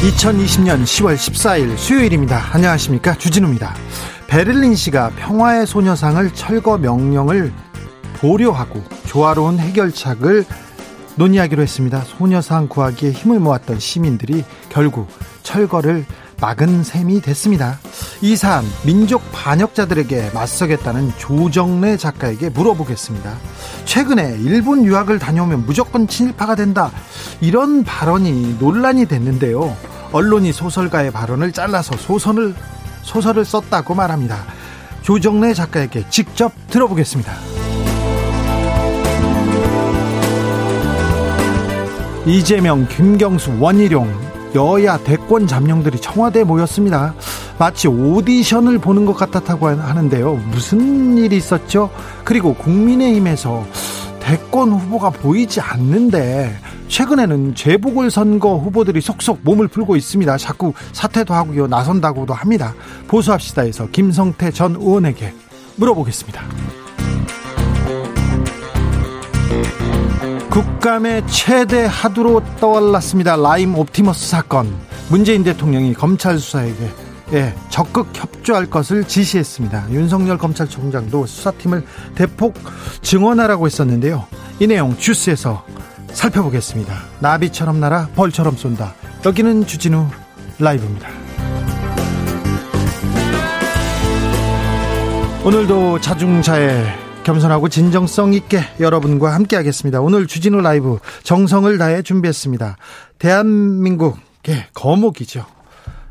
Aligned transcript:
2020년 0.00 0.82
10월 0.84 1.14
14일 1.14 1.76
수요일입니다. 1.76 2.42
안녕하십니까. 2.52 3.16
주진우입니다. 3.16 3.74
베를린 4.28 4.74
시가 4.74 5.10
평화의 5.10 5.66
소녀상을 5.66 6.32
철거 6.32 6.78
명령을 6.78 7.52
보류하고 8.14 8.82
조화로운 9.06 9.58
해결책을 9.58 10.46
논의하기로 11.16 11.60
했습니다. 11.60 12.00
소녀상 12.06 12.66
구하기에 12.68 13.10
힘을 13.12 13.40
모았던 13.40 13.78
시민들이 13.78 14.42
결국 14.70 15.06
철거를 15.42 16.06
막은 16.40 16.82
셈이 16.82 17.20
됐습니다. 17.20 17.78
이 18.22 18.36
사안 18.36 18.64
민족 18.86 19.20
반역자들에게 19.32 20.30
맞서겠다는 20.32 21.12
조정래 21.18 21.98
작가에게 21.98 22.48
물어보겠습니다. 22.48 23.36
최근에 23.84 24.38
일본 24.40 24.86
유학을 24.86 25.18
다녀오면 25.18 25.66
무조건 25.66 26.08
친일파가 26.08 26.54
된다. 26.54 26.90
이런 27.42 27.84
발언이 27.84 28.56
논란이 28.58 29.04
됐는데요. 29.04 29.76
언론이 30.12 30.52
소설가의 30.52 31.10
발언을 31.10 31.52
잘라서 31.52 31.96
소설을 31.96 32.54
소설을 33.02 33.44
썼다고 33.44 33.94
말합니다. 33.94 34.38
조정래 35.02 35.54
작가에게 35.54 36.04
직접 36.10 36.52
들어보겠습니다. 36.68 37.32
이재명, 42.26 42.86
김경수, 42.86 43.56
원희룡 43.58 44.30
여야 44.54 44.98
대권 44.98 45.46
잠룡들이 45.46 46.00
청와대에 46.00 46.44
모였습니다. 46.44 47.14
마치 47.58 47.88
오디션을 47.88 48.78
보는 48.78 49.06
것 49.06 49.14
같았다고 49.14 49.68
하는데요. 49.68 50.34
무슨 50.50 51.16
일이 51.18 51.36
있었죠? 51.36 51.90
그리고 52.24 52.54
국민의힘에서 52.54 53.66
대권 54.30 54.70
후보가 54.70 55.10
보이지 55.10 55.60
않는데 55.60 56.56
최근에는 56.86 57.56
재보궐선거 57.56 58.58
후보들이 58.58 59.00
속속 59.00 59.40
몸을 59.42 59.66
풀고 59.66 59.96
있습니다. 59.96 60.36
자꾸 60.36 60.72
사퇴도 60.92 61.34
하고요. 61.34 61.66
나선다고도 61.66 62.32
합니다. 62.32 62.72
보수합시다에서 63.08 63.88
김성태 63.88 64.52
전 64.52 64.76
의원에게 64.76 65.34
물어보겠습니다. 65.74 66.42
국감의 70.48 71.26
최대 71.26 71.86
화두로 71.90 72.40
떠올랐습니다. 72.60 73.34
라임 73.34 73.74
옵티머스 73.74 74.28
사건. 74.28 74.72
문재인 75.08 75.42
대통령이 75.42 75.92
검찰 75.94 76.38
수사에게 76.38 76.88
예, 77.32 77.54
적극 77.68 78.08
협조할 78.12 78.66
것을 78.66 79.04
지시했습니다. 79.04 79.92
윤석열 79.92 80.36
검찰총장도 80.36 81.26
수사팀을 81.26 81.84
대폭 82.16 82.54
증원하라고 83.02 83.66
했었는데요. 83.66 84.26
이 84.58 84.66
내용 84.66 84.96
주스에서 84.96 85.64
살펴보겠습니다. 86.12 86.92
나비처럼 87.20 87.78
날아 87.78 88.08
벌처럼 88.16 88.56
쏜다. 88.56 88.94
여기는 89.24 89.66
주진우 89.66 90.08
라이브입니다. 90.58 91.08
오늘도 95.44 96.00
자중자애 96.00 96.98
겸손하고 97.22 97.68
진정성 97.68 98.34
있게 98.34 98.60
여러분과 98.80 99.34
함께 99.34 99.54
하겠습니다. 99.54 100.00
오늘 100.00 100.26
주진우 100.26 100.60
라이브 100.60 100.98
정성을 101.22 101.78
다해 101.78 102.02
준비했습니다. 102.02 102.76
대한민국의 103.18 104.66
거목이죠. 104.74 105.59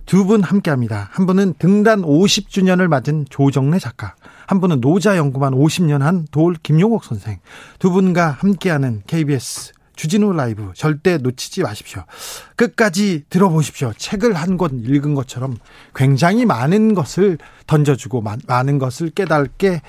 두 0.10 0.26
분 0.26 0.42
함께 0.42 0.72
합니다. 0.72 1.08
한 1.12 1.28
분은 1.28 1.54
등단 1.60 2.02
50주년을 2.02 2.88
맞은 2.88 3.26
조정래 3.30 3.78
작가, 3.78 4.16
한 4.48 4.60
분은 4.60 4.82
노자 4.82 5.16
연구만 5.18 5.54
50년 5.54 6.00
한 6.00 6.26
돌 6.32 6.56
김용옥 6.64 7.04
선생. 7.04 7.38
두 7.78 7.92
분과 7.92 8.32
함께하는 8.32 9.04
KBS 9.06 9.74
주진우 9.96 10.34
라이브 10.34 10.72
절대 10.74 11.18
놓치지 11.18 11.62
마십시오. 11.62 12.06
끝까지 12.56 13.26
들어보십시오. 13.30 13.94
책을 13.98 14.34
한 14.34 14.58
권 14.58 14.80
읽은 14.84 15.14
것처럼 15.14 15.58
굉장히 15.94 16.44
많은 16.46 16.96
것을 16.96 17.38
던져주고 17.68 18.24
많은 18.48 18.80
것을 18.80 19.12
깨닫게 19.12 19.84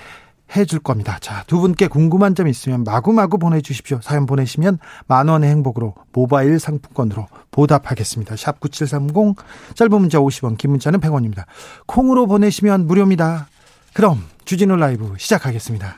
해줄 0.56 0.80
겁니다. 0.80 1.18
자, 1.20 1.44
두 1.46 1.60
분께 1.60 1.86
궁금한 1.86 2.34
점 2.34 2.48
있으면 2.48 2.84
마구마구 2.84 3.38
보내주십시오. 3.38 4.00
사연 4.02 4.26
보내시면 4.26 4.78
만 5.06 5.28
원의 5.28 5.50
행복으로 5.50 5.94
모바일 6.12 6.58
상품권으로 6.58 7.28
보답하겠습니다. 7.50 8.36
샵 8.36 8.60
9730, 8.60 9.36
짧은 9.74 10.00
문자 10.00 10.18
50원, 10.18 10.58
긴 10.58 10.70
문자는 10.72 11.00
100원입니다. 11.00 11.44
콩으로 11.86 12.26
보내시면 12.26 12.86
무료입니다. 12.86 13.48
그럼 13.92 14.24
주진우 14.44 14.76
라이브 14.76 15.14
시작하겠습니다. 15.18 15.96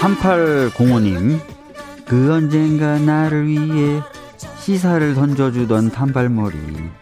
삼팔공호님, 0.00 1.38
그 2.06 2.32
언젠가 2.32 2.98
나를 2.98 3.46
위해 3.46 4.02
시사를 4.58 5.14
던져주던 5.14 5.92
단발머리. 5.92 7.01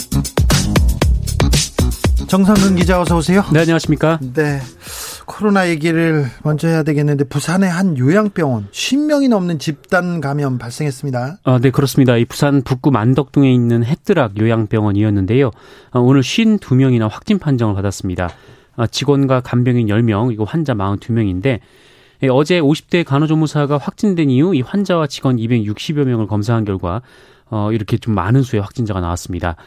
정상근 2.31 2.77
기자 2.77 3.01
어서 3.01 3.17
오세요. 3.17 3.43
네, 3.51 3.59
안녕하십니까? 3.59 4.17
네. 4.21 4.61
코로나 5.25 5.67
얘기를 5.67 6.27
먼저 6.43 6.69
해야 6.69 6.81
되겠는데 6.81 7.25
부산의 7.25 7.69
한 7.69 7.97
요양병원 7.97 8.69
10명이 8.71 9.27
넘는 9.27 9.59
집단 9.59 10.21
감염 10.21 10.57
발생했습니다. 10.57 11.39
아, 11.43 11.59
네, 11.61 11.71
그렇습니다. 11.71 12.15
이 12.15 12.23
부산 12.23 12.61
북구 12.61 12.89
만덕동에 12.89 13.51
있는 13.51 13.83
해뜨락 13.83 14.39
요양병원이었는데요. 14.39 15.51
아, 15.91 15.99
오늘 15.99 16.21
52명이나 16.21 17.09
확진 17.11 17.37
판정을 17.37 17.75
받았습니다. 17.75 18.29
아, 18.77 18.87
직원과 18.87 19.41
간병인 19.41 19.87
10명, 19.87 20.27
그리고 20.27 20.45
환자 20.45 20.73
42명인데 20.73 21.59
예, 22.23 22.27
어제 22.29 22.61
50대 22.61 23.03
간호조무사가 23.03 23.77
확진된 23.77 24.29
이후 24.29 24.55
이 24.55 24.61
환자와 24.61 25.07
직원 25.07 25.35
260여 25.35 26.05
명을 26.05 26.27
검사한 26.27 26.63
결과 26.63 27.01
어, 27.49 27.73
이렇게 27.73 27.97
좀 27.97 28.15
많은 28.15 28.41
수의 28.41 28.61
확진자가 28.61 29.01
나왔습니다. 29.01 29.57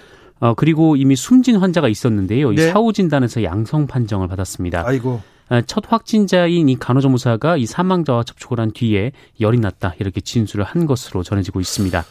어, 0.45 0.53
그리고 0.53 0.95
이미 0.95 1.17
숨진 1.17 1.57
환자가 1.57 1.89
있었는데요. 1.89 2.51
네. 2.51 2.67
이 2.67 2.69
사후 2.69 2.93
진단에서 2.93 3.43
양성 3.45 3.87
판정을 3.87 4.29
받았습니다. 4.29 4.83
아이고. 4.87 5.23
어, 5.49 5.61
첫 5.63 5.85
확진자인 5.91 6.69
이 6.69 6.79
간호조무사가 6.79 7.57
이 7.57 7.65
사망자와 7.65 8.25
접촉을 8.25 8.61
한 8.61 8.71
뒤에 8.71 9.13
열이 9.41 9.59
났다 9.59 9.95
이렇게 10.01 10.21
진술을 10.21 10.63
한 10.67 10.85
것으로 10.85 11.23
전해지고 11.23 11.61
있습니다. 11.61 12.05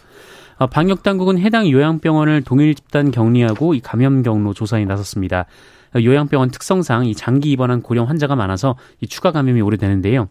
어, 0.58 0.66
방역 0.66 1.04
당국은 1.04 1.38
해당 1.38 1.70
요양병원을 1.70 2.42
동일 2.42 2.74
집단 2.74 3.12
격리하고 3.12 3.76
이 3.76 3.82
감염 3.82 4.24
경로 4.24 4.56
조사에 4.56 4.84
나섰습니다. 4.86 5.46
어, 5.96 6.02
요양병원 6.02 6.52
특성상 6.52 7.06
이 7.06 7.16
장기 7.16 7.52
입원한 7.52 7.82
고령 7.82 8.10
환자가 8.10 8.36
많아서 8.36 8.76
이 9.02 9.08
추가 9.08 9.32
감염이 9.32 9.62
오래되는데요. 9.62 10.28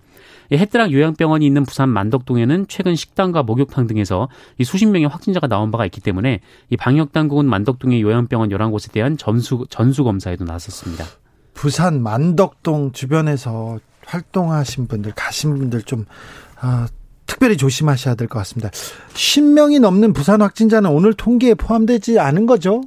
해뜨락 0.53 0.93
요양병원이 0.93 1.47
있는 1.47 1.65
부산 1.65 1.89
만덕동에는 1.89 2.67
최근 2.69 2.95
식당과 2.95 3.43
목욕탕 3.43 3.87
등에서 3.87 4.29
이 4.59 4.65
수십 4.65 4.87
명의 4.87 5.09
확진자가 5.09 5.47
나온 5.47 5.71
바가 5.71 5.87
있기 5.87 6.01
때문에 6.01 6.41
이 6.69 6.77
방역 6.77 7.13
당국은 7.13 7.47
만덕동의 7.47 8.03
요양병원 8.03 8.51
11곳에 8.51 8.93
대한 8.93 9.17
전수 9.17 9.65
전수 9.71 10.05
검사에도 10.05 10.45
나섰습니다. 10.45 11.07
부산 11.55 12.03
만덕동 12.03 12.93
주변에서 12.93 13.79
활동하신 14.05 14.89
분들 14.89 15.13
가신 15.15 15.57
분들 15.57 15.83
좀 15.83 16.07
아, 16.61 16.87
특별히 17.27 17.57
조심하셔야 17.57 18.15
될 18.15 18.29
것 18.29 18.39
같습니다. 18.41 18.69
10명이 19.15 19.81
넘는 19.81 20.13
부산 20.13 20.43
확진자는 20.43 20.91
오늘 20.91 21.15
통계에 21.15 21.55
포함되지 21.55 22.19
않은 22.19 22.47
거죠? 22.47 22.83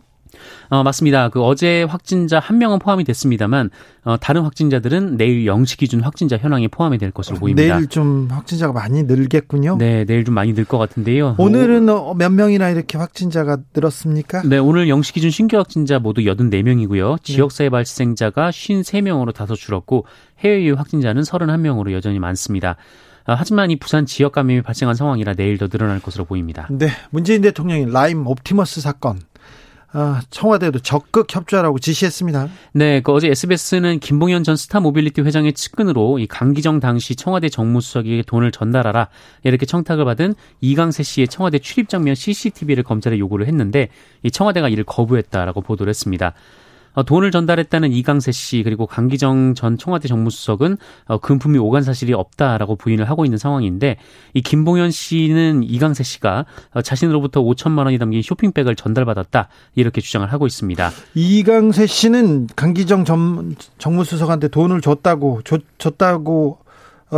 어, 0.69 0.83
맞습니다. 0.83 1.29
그 1.29 1.41
어제 1.41 1.83
확진자 1.83 2.39
한 2.39 2.57
명은 2.57 2.79
포함이 2.79 3.03
됐습니다만 3.05 3.69
어, 4.03 4.17
다른 4.17 4.41
확진자들은 4.43 5.17
내일 5.17 5.45
0시 5.45 5.77
기준 5.77 6.01
확진자 6.01 6.37
현황에 6.37 6.67
포함이 6.67 6.97
될 6.97 7.11
것으로 7.11 7.37
보입니다. 7.37 7.75
내일 7.75 7.87
좀 7.87 8.27
확진자가 8.29 8.73
많이 8.73 9.03
늘겠군요. 9.03 9.77
네, 9.77 10.05
내일 10.05 10.25
좀 10.25 10.35
많이 10.35 10.53
늘 10.53 10.65
것 10.65 10.77
같은데요. 10.79 11.35
오늘은 11.37 11.89
어, 11.89 12.13
몇 12.15 12.29
명이나 12.31 12.69
이렇게 12.69 12.97
확진자가 12.97 13.57
늘었습니까? 13.75 14.41
네, 14.43 14.57
오늘 14.57 14.87
0시 14.87 15.13
기준 15.13 15.29
신규 15.29 15.57
확진자 15.57 15.99
모두 15.99 16.21
84명이고요. 16.21 17.21
지역사회 17.23 17.69
발생자가 17.69 18.49
53명으로 18.49 19.33
다소 19.33 19.55
줄었고 19.55 20.05
해외 20.39 20.69
확진자는 20.71 21.21
31명으로 21.21 21.91
여전히 21.91 22.19
많습니다. 22.19 22.75
아, 23.27 23.33
하지만 23.35 23.71
이 23.71 23.75
부산 23.77 24.05
지역 24.05 24.33
감염이 24.33 24.61
발생한 24.61 24.95
상황이라 24.95 25.33
내일 25.33 25.57
더 25.57 25.67
늘어날 25.67 25.99
것으로 25.99 26.25
보입니다. 26.25 26.67
네, 26.69 26.89
문재인 27.09 27.41
대통령이 27.41 27.91
라임 27.91 28.27
옵티머스 28.27 28.81
사건 28.81 29.17
아, 29.17 29.19
청와대도 30.29 30.79
적극 30.79 31.33
협조하라고 31.33 31.79
지시했습니다. 31.79 32.49
네, 32.73 33.01
그 33.01 33.11
어제 33.11 33.29
SBS는 33.29 33.99
김봉현 33.99 34.43
전 34.43 34.55
스타모빌리티 34.55 35.21
회장의 35.21 35.53
측근으로 35.53 36.19
이 36.19 36.27
강기정 36.27 36.79
당시 36.79 37.15
청와대 37.15 37.49
정무수석에게 37.49 38.23
돈을 38.27 38.51
전달하라 38.51 39.07
이렇게 39.43 39.65
청탁을 39.65 40.05
받은 40.05 40.35
이강세 40.61 41.03
씨의 41.03 41.27
청와대 41.27 41.59
출입 41.59 41.89
장면 41.89 42.15
CCTV를 42.15 42.83
검찰에 42.83 43.17
요구를 43.17 43.47
했는데 43.47 43.89
이 44.23 44.31
청와대가 44.31 44.69
이를 44.69 44.83
거부했다라고 44.83 45.61
보도를 45.61 45.89
했습니다. 45.89 46.33
어, 46.95 47.03
돈을 47.03 47.31
전달했다는 47.31 47.91
이강세 47.91 48.31
씨 48.31 48.63
그리고 48.63 48.87
강기정 48.87 49.53
전 49.55 49.77
청와대 49.77 50.07
정무수석은 50.07 50.77
어, 51.05 51.17
금품이 51.19 51.57
오간 51.57 51.83
사실이 51.83 52.13
없다라고 52.13 52.75
부인을 52.75 53.09
하고 53.09 53.25
있는 53.25 53.37
상황인데 53.37 53.97
이 54.33 54.41
김봉현 54.41 54.91
씨는 54.91 55.63
이강세 55.63 56.03
씨가 56.03 56.45
어, 56.73 56.81
자신으로부터 56.81 57.41
5천만 57.41 57.85
원이 57.85 57.97
담긴 57.97 58.21
쇼핑백을 58.21 58.75
전달받았다 58.75 59.49
이렇게 59.75 60.01
주장을 60.01 60.31
하고 60.31 60.47
있습니다. 60.47 60.91
이강세 61.13 61.85
씨는 61.85 62.47
강기정 62.55 63.05
전 63.05 63.55
정무수석한테 63.77 64.47
돈을 64.47 64.81
줬다고 64.81 65.41
줬, 65.43 65.61
줬다고 65.77 66.57
어, 66.59 66.64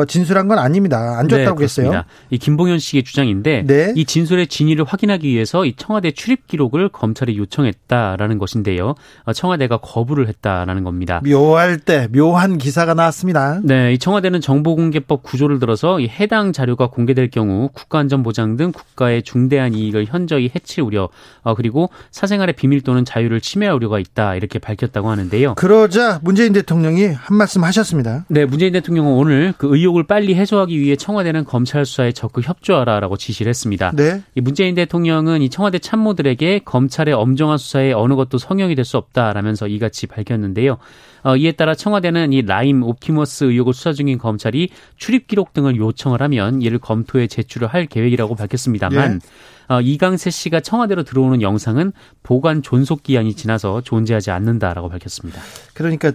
진술한 0.07 0.47
건 0.47 0.59
아닙니다. 0.59 1.17
안 1.17 1.29
줬다고 1.29 1.59
네, 1.59 1.63
했어요. 1.63 2.03
이 2.29 2.37
김봉현 2.37 2.79
씨의 2.79 3.03
주장인데 3.03 3.63
네. 3.65 3.93
이 3.95 4.05
진술의 4.05 4.47
진위를 4.47 4.85
확인하기 4.85 5.27
위해서 5.27 5.65
이 5.65 5.73
청와대 5.75 6.11
출입 6.11 6.47
기록을 6.47 6.89
검찰에 6.89 7.35
요청했다라는 7.35 8.37
것인데요. 8.37 8.95
어, 9.23 9.33
청와대가 9.33 9.77
거부를 9.77 10.27
했다라는 10.27 10.83
겁니다. 10.83 11.21
묘할 11.25 11.79
때 11.79 12.07
묘한 12.11 12.57
기사가 12.57 12.93
나왔습니다. 12.93 13.61
네, 13.63 13.93
이 13.93 13.97
청와대는 13.97 14.41
정보공개법 14.41 15.23
구조를 15.23 15.59
들어서 15.59 15.99
이 15.99 16.07
해당 16.07 16.51
자료가 16.51 16.87
공개될 16.87 17.29
경우 17.29 17.69
국가안전보장 17.73 18.57
등 18.57 18.71
국가의 18.71 19.23
중대한 19.23 19.73
이익을 19.73 20.05
현저히 20.07 20.51
해칠 20.53 20.83
우려, 20.83 21.09
어, 21.43 21.55
그리고 21.55 21.89
사생활의 22.11 22.53
비밀 22.53 22.81
또는 22.81 23.05
자유를 23.05 23.39
침해할 23.41 23.75
우려가 23.75 23.99
있다 23.99 24.35
이렇게 24.35 24.59
밝혔다고 24.59 25.09
하는데요. 25.09 25.55
그러자 25.55 26.19
문재인 26.23 26.53
대통령이 26.53 27.07
한 27.07 27.37
말씀 27.37 27.63
하셨습니다. 27.63 28.25
네, 28.27 28.45
문재인 28.45 28.73
대통령은 28.73 29.13
오늘 29.13 29.53
그 29.57 29.76
의혹을 29.77 30.03
빨리 30.07 30.33
해소하기 30.33 30.79
위해 30.79 30.95
청와대는 30.95 31.45
검찰 31.45 31.85
수사에 31.85 32.11
적극 32.11 32.47
협조하라라고 32.47 33.15
지시를 33.17 33.49
했습니다. 33.49 33.91
네. 33.95 34.23
이 34.33 34.41
문재인 34.41 34.73
대통령은 34.73 35.43
이 35.43 35.49
청와대 35.49 35.77
참모들에게 35.77 36.61
검찰의 36.65 37.13
엄정한 37.13 37.57
수사에 37.59 37.91
어느 37.93 38.15
것도 38.15 38.39
성역이 38.39 38.73
될 38.73 38.87
수 38.87 38.95
없다라면서 38.97 39.67
이같이 39.67 40.07
밝혔는데요. 40.07 40.77
어, 41.23 41.35
이에 41.35 41.51
따라 41.51 41.75
청와대는 41.75 42.31
이 42.31 42.41
라임 42.41 42.83
옵티머스 42.83 43.43
의혹을 43.43 43.73
수사 43.73 43.91
중인 43.91 44.17
검찰이 44.17 44.69
출입 44.95 45.27
기록 45.27 45.51
등을 45.51 45.75
요청을 45.75 46.21
하면 46.21 46.61
이를 46.61 46.79
검토에 46.79 47.27
제출을 47.27 47.67
할 47.67 47.85
계획이라고 47.85 48.35
밝혔습니다만 48.35 49.19
네. 49.19 49.75
어, 49.75 49.81
이강세 49.81 50.29
씨가 50.29 50.61
청와대로 50.61 51.03
들어오는 51.03 51.41
영상은 51.41 51.91
보관 52.23 52.61
존속 52.61 53.03
기한이 53.03 53.33
지나서 53.33 53.81
존재하지 53.81 54.31
않는다라고 54.31 54.87
밝혔습니다. 54.87 55.41
그러니까 55.73 56.13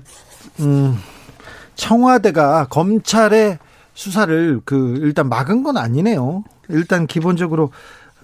음, 0.61 0.97
청와대가 1.75 2.67
검찰의 2.69 3.59
수사를 3.95 4.61
그 4.65 4.99
일단 5.03 5.29
막은 5.29 5.63
건 5.63 5.77
아니네요. 5.77 6.45
일단 6.69 7.07
기본적으로 7.07 7.71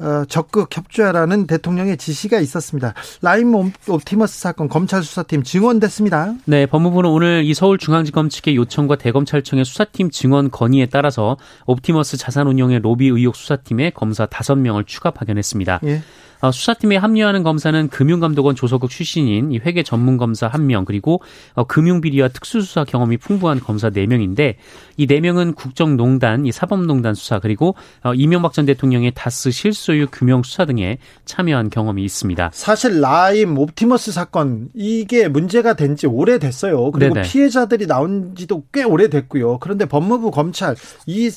어, 0.00 0.24
적극 0.28 0.74
협조하라는 0.74 1.46
대통령의 1.46 1.96
지시가 1.96 2.38
있었습니다. 2.38 2.94
라임 3.20 3.52
옵티머스 3.54 4.40
사건 4.40 4.68
검찰 4.68 5.02
수사팀 5.02 5.42
증원됐습니다. 5.42 6.34
네, 6.44 6.66
법무부는 6.66 7.10
오늘 7.10 7.42
이 7.44 7.52
서울중앙지검 7.52 8.28
측의 8.28 8.54
요청과 8.56 8.96
대검찰청의 8.96 9.64
수사팀 9.64 10.10
증원 10.10 10.50
건의에 10.50 10.86
따라서 10.86 11.36
옵티머스 11.66 12.16
자산운용의 12.16 12.80
로비 12.80 13.08
의혹 13.08 13.34
수사팀에 13.34 13.90
검사 13.90 14.26
5명을 14.26 14.86
추가 14.86 15.10
파견했습니다. 15.10 15.80
예. 15.84 16.02
어, 16.40 16.50
수사팀에 16.50 16.96
합류하는 16.96 17.42
검사는 17.42 17.88
금융감독원 17.88 18.54
조서국 18.54 18.90
출신인 18.90 19.52
이 19.52 19.58
회계 19.58 19.82
전문 19.82 20.16
검사 20.16 20.48
1명 20.50 20.84
그리고 20.84 21.20
어, 21.54 21.64
금융비리와 21.64 22.28
특수수사 22.28 22.84
경험이 22.84 23.16
풍부한 23.18 23.60
검사 23.60 23.90
4명인데 23.90 24.54
이 24.96 25.06
4명은 25.06 25.54
국정농단, 25.54 26.46
이 26.46 26.52
사법농단 26.52 27.14
수사 27.14 27.38
그리고 27.38 27.74
어, 28.02 28.14
이명박 28.14 28.52
전 28.52 28.66
대통령의 28.66 29.12
다스 29.14 29.50
실소유 29.50 30.06
규명 30.10 30.42
수사 30.42 30.64
등에 30.64 30.98
참여한 31.24 31.70
경험이 31.70 32.04
있습니다. 32.04 32.50
사실 32.52 33.00
라임 33.00 33.58
옵티머스 33.58 34.12
사건 34.12 34.68
이게 34.74 35.28
문제가 35.28 35.74
된 35.74 35.98
지 35.98 36.06
오래됐어요. 36.06 36.92
그리고 36.92 37.14
네네. 37.14 37.28
피해자들이 37.28 37.88
나온 37.88 38.36
지도 38.36 38.62
꽤 38.72 38.84
오래됐고요. 38.84 39.58
그런데 39.58 39.84
법무부 39.84 40.30
검찰 40.30 40.76
이 41.06 41.28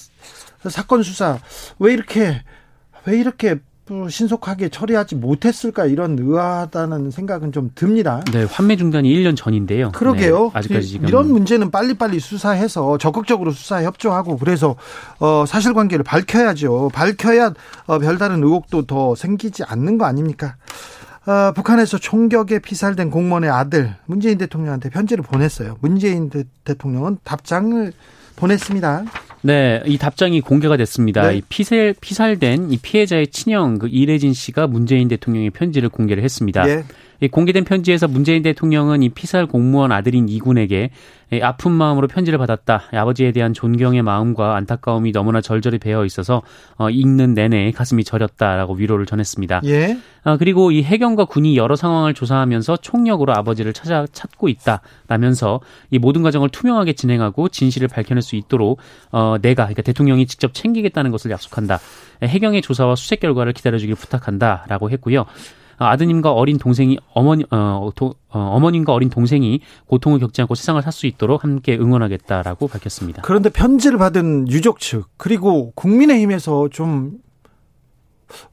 사건 0.70 1.02
수사 1.02 1.40
왜 1.80 1.94
이렇게 1.94 2.44
왜 3.06 3.18
이렇게 3.18 3.56
신속하게 4.10 4.70
처리하지 4.70 5.16
못했을까 5.16 5.86
이런 5.86 6.18
의아하다는 6.18 7.12
생각은 7.12 7.52
좀 7.52 7.72
듭니다. 7.76 8.24
네, 8.32 8.44
환매 8.44 8.76
중단이 8.78 9.14
1년 9.14 9.36
전인데요. 9.36 9.92
그러게요. 9.92 10.46
네, 10.46 10.50
아직까지 10.54 10.88
지금 10.88 11.08
이런 11.08 11.32
문제는 11.32 11.72
빨리빨리 11.72 12.20
수사해서 12.20 12.98
적극적으로 12.98 13.52
수사에 13.52 13.86
협조하고 13.86 14.38
그래서 14.38 14.76
어, 15.20 15.46
사실관계를 15.48 16.04
밝혀야죠. 16.04 16.90
밝혀야 16.94 17.54
어, 17.88 18.00
별다른 18.00 18.44
의혹도 18.44 18.86
더 18.86 19.16
생기지 19.16 19.64
않는 19.64 19.98
거 19.98 20.06
아닙니까? 20.06 20.56
어, 21.26 21.52
북한에서 21.54 21.98
총격에 21.98 22.60
피살된 22.60 23.12
공무원의 23.12 23.50
아들 23.50 23.96
문재인 24.06 24.38
대통령한테 24.38 24.90
편지를 24.90 25.24
보냈어요. 25.24 25.78
문재인 25.82 26.30
대, 26.30 26.44
대통령은 26.64 27.20
답장을 27.24 27.94
보냈습니다. 28.36 29.06
네, 29.42 29.82
이 29.86 29.98
답장이 29.98 30.42
공개가 30.42 30.78
됐습니다. 30.78 31.30
네. 31.30 31.38
이 31.38 31.42
피살, 31.48 31.96
피살된 32.00 32.72
이 32.72 32.78
피해자의 32.78 33.28
친형 33.28 33.80
그 33.80 33.88
이래진 33.88 34.34
씨가 34.34 34.68
문재인 34.68 35.08
대통령의 35.08 35.50
편지를 35.50 35.90
공개를 35.90 36.24
했습니다. 36.24 36.68
예. 36.70 36.84
이 37.22 37.28
공개된 37.28 37.66
편지에서 37.66 38.08
문재인 38.08 38.42
대통령은 38.42 39.04
이 39.04 39.10
피살 39.10 39.46
공무원 39.46 39.92
아들인 39.92 40.28
이군에게 40.28 40.90
이 41.32 41.40
아픈 41.42 41.72
마음으로 41.72 42.08
편지를 42.08 42.38
받았다. 42.40 42.90
이 42.94 42.96
아버지에 42.98 43.32
대한 43.32 43.54
존경의 43.54 44.02
마음과 44.02 44.56
안타까움이 44.56 45.12
너무나 45.12 45.40
절절히 45.40 45.78
배어 45.78 46.04
있어서 46.04 46.42
어, 46.78 46.90
읽는 46.90 47.36
내내 47.36 47.72
가슴이 47.72 48.04
저렸다라고 48.04 48.74
위로를 48.74 49.06
전했습니다. 49.06 49.62
예. 49.66 49.98
아, 50.24 50.38
그리고 50.38 50.72
이 50.72 50.84
해경과 50.84 51.26
군이 51.26 51.56
여러 51.58 51.76
상황을 51.76 52.16
조사하면서 52.16 52.78
총력으로 52.78 53.34
아버지를 53.34 53.72
찾아 53.72 54.06
찾고 54.12 54.50
있다라면서 54.50 55.62
이 55.92 56.00
모든 56.00 56.24
과정을 56.24 56.50
투명하게 56.50 56.94
진행하고 56.94 57.50
진실을 57.50 57.88
밝혀낼 57.88 58.24
수 58.24 58.36
있도록 58.36 58.80
어, 59.12 59.38
내가 59.42 59.66
그러니까 59.66 59.84
대통령이 59.84 60.26
직접 60.26 60.54
챙기겠다는 60.54 61.12
것을 61.12 61.30
약속한다. 61.32 61.80
해경의 62.24 62.62
조사와 62.62 62.96
수색 62.96 63.20
결과를 63.20 63.54
기다려주길 63.54 63.96
부탁한다라고 63.96 64.90
했고요. 64.90 65.26
어, 65.82 65.86
아드님과 65.86 66.32
어린 66.32 66.60
동생이 66.60 67.00
어머니 67.14 67.44
어, 67.50 67.90
도, 67.96 68.14
어, 68.30 68.40
어머님과 68.40 68.94
어린 68.94 69.10
동생이 69.10 69.62
고통을 69.88 70.20
겪지 70.20 70.42
않고 70.42 70.54
세상을 70.54 70.80
살 70.84 70.92
수 70.92 71.08
있도록 71.08 71.44
함께 71.44 71.78
응원하겠다라고 71.78 72.68
밝혔습니다. 72.68 73.22
그런데 73.24 73.50
편지를 73.50 73.98
받은 73.98 74.50
유족 74.50 74.80
측 74.80 75.08
그리고 75.18 75.72
국민의힘에서 75.76 76.70
좀 76.70 77.14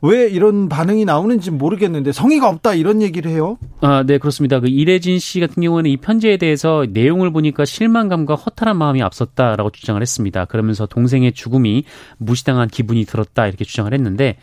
왜 0.00 0.28
이런 0.28 0.68
반응이 0.68 1.04
나오는지 1.04 1.50
모르겠는데 1.50 2.12
성의가 2.12 2.48
없다 2.48 2.74
이런 2.74 3.02
얘기를 3.02 3.30
해요. 3.30 3.58
아, 3.80 4.02
네, 4.06 4.18
그렇습니다. 4.18 4.60
그 4.60 4.68
이래진 4.68 5.18
씨 5.18 5.40
같은 5.40 5.62
경우는 5.62 5.90
이 5.90 5.96
편지에 5.96 6.36
대해서 6.36 6.84
내용을 6.90 7.32
보니까 7.32 7.64
실망감과 7.64 8.34
허탈한 8.34 8.76
마음이 8.76 9.02
앞섰다라고 9.02 9.70
주장을 9.70 10.00
했습니다. 10.00 10.44
그러면서 10.46 10.86
동생의 10.86 11.32
죽음이 11.32 11.84
무시당한 12.18 12.68
기분이 12.68 13.04
들었다 13.04 13.46
이렇게 13.46 13.64
주장을 13.64 13.92
했는데 13.92 14.36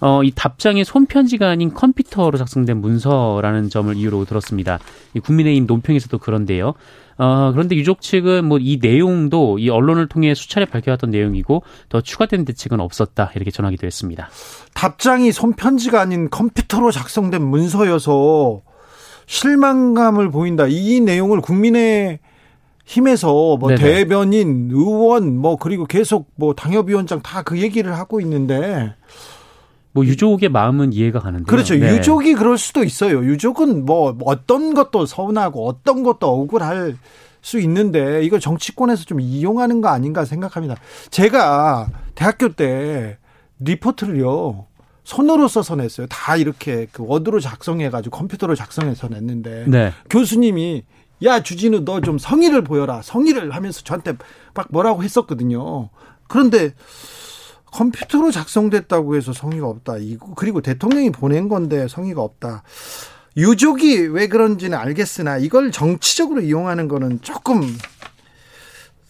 어, 0.00 0.22
이 0.22 0.30
답장이 0.34 0.84
손편지가 0.84 1.48
아닌 1.48 1.72
컴퓨터로 1.72 2.36
작성된 2.38 2.78
문서라는 2.80 3.70
점을 3.70 3.94
이유로 3.96 4.24
들었습니다. 4.24 4.78
이 5.14 5.20
국민의힘 5.20 5.66
논평에서도 5.66 6.18
그런데요. 6.18 6.74
어, 7.18 7.50
그런데 7.52 7.76
유족 7.76 8.02
측은 8.02 8.44
뭐 8.44 8.58
이 8.60 8.78
내용도 8.80 9.58
이 9.58 9.70
언론을 9.70 10.06
통해 10.08 10.34
수차례 10.34 10.66
밝혀왔던 10.66 11.10
내용이고 11.10 11.62
더 11.88 12.00
추가된 12.02 12.44
대책은 12.44 12.78
없었다 12.80 13.32
이렇게 13.34 13.50
전하기도 13.50 13.86
했습니다. 13.86 14.28
답장이 14.74 15.32
손편지가 15.32 15.98
아닌 16.00 16.28
컴퓨터로 16.28 16.90
작성된 16.90 17.42
문서여서 17.42 18.60
실망감을 19.26 20.30
보인다. 20.30 20.66
이 20.68 21.00
내용을 21.00 21.40
국민의 21.40 22.18
힘에서 22.84 23.56
뭐 23.56 23.68
네네. 23.70 23.80
대변인, 23.80 24.68
의원, 24.72 25.36
뭐 25.36 25.56
그리고 25.56 25.84
계속 25.86 26.30
뭐 26.36 26.54
당협위원장 26.54 27.20
다 27.22 27.42
그 27.42 27.58
얘기를 27.60 27.96
하고 27.96 28.20
있는데 28.20 28.94
뭐 29.96 30.04
유족의 30.04 30.50
마음은 30.50 30.92
이해가 30.92 31.20
가는데 31.20 31.46
그렇죠. 31.46 31.74
네. 31.74 31.96
유족이 31.96 32.34
그럴 32.34 32.58
수도 32.58 32.84
있어요. 32.84 33.24
유족은 33.24 33.86
뭐 33.86 34.14
어떤 34.26 34.74
것도 34.74 35.06
서운하고 35.06 35.66
어떤 35.66 36.02
것도 36.02 36.28
억울할 36.28 36.98
수 37.40 37.58
있는데 37.60 38.22
이걸 38.22 38.38
정치권에서 38.38 39.04
좀 39.04 39.22
이용하는 39.22 39.80
거 39.80 39.88
아닌가 39.88 40.26
생각합니다. 40.26 40.76
제가 41.08 41.88
대학교 42.14 42.50
때 42.52 43.16
리포트를요. 43.60 44.66
손으로 45.04 45.48
써서 45.48 45.76
냈어요. 45.76 46.06
다 46.08 46.36
이렇게 46.36 46.88
그 46.92 47.02
워드로 47.06 47.40
작성해 47.40 47.88
가지고 47.88 48.18
컴퓨터로 48.18 48.54
작성해서 48.54 49.08
냈는데 49.08 49.64
네. 49.66 49.92
교수님이 50.10 50.84
야 51.24 51.42
주진우 51.42 51.86
너 51.86 52.00
좀 52.02 52.18
성의를 52.18 52.64
보여라. 52.64 53.00
성의를 53.00 53.52
하면서 53.52 53.80
저한테 53.80 54.12
막 54.52 54.66
뭐라고 54.70 55.02
했었거든요. 55.02 55.88
그런데 56.28 56.74
컴퓨터로 57.76 58.30
작성됐다고 58.30 59.16
해서 59.16 59.34
성의가 59.34 59.66
없다. 59.66 59.96
그리고 60.36 60.62
대통령이 60.62 61.10
보낸 61.10 61.48
건데 61.48 61.86
성의가 61.88 62.22
없다. 62.22 62.62
유족이 63.36 64.06
왜 64.06 64.28
그런지는 64.28 64.78
알겠으나 64.78 65.36
이걸 65.36 65.70
정치적으로 65.70 66.40
이용하는 66.40 66.88
거는 66.88 67.20
조금 67.20 67.60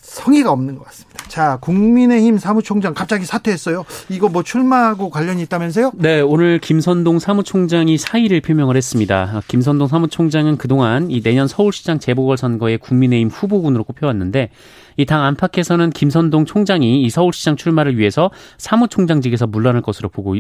성의가 0.07 0.53
없는 0.53 0.77
것 0.79 0.85
같습니다. 0.87 1.25
자, 1.29 1.59
국민의힘 1.61 2.39
사무총장 2.39 2.95
갑자기 2.95 3.25
사퇴했어요. 3.27 3.85
이거 4.09 4.29
뭐 4.29 4.43
출마하고 4.43 5.11
관련이 5.11 5.43
있다면서요? 5.43 5.93
네, 5.97 6.21
오늘 6.21 6.61
김선동 6.61 7.19
사무총장이 7.19 7.99
사의를 7.99 8.41
표명을 8.41 8.77
했습니다. 8.77 9.43
김선동 9.49 9.89
사무총장은 9.89 10.57
그동안 10.59 11.11
이 11.11 11.21
내년 11.21 11.49
서울시장 11.49 11.99
재보궐선거에 11.99 12.77
국민의힘 12.77 13.29
후보군으로 13.29 13.85
꼽혀왔는데 13.85 14.51
이 14.99 15.05
당 15.05 15.23
안팎에서는 15.25 15.91
김선동 15.91 16.47
총장이 16.47 17.03
이 17.03 17.11
서울시장 17.11 17.57
출마를 17.57 17.99
위해서 17.99 18.31
사무총장직에서 18.59 19.47
물러날 19.47 19.83
것으로 19.83 20.09
보고 20.09 20.37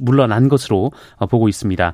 물러난 0.00 0.48
것으로 0.48 0.92
어, 1.16 1.26
보고 1.26 1.48
있습니다. 1.48 1.92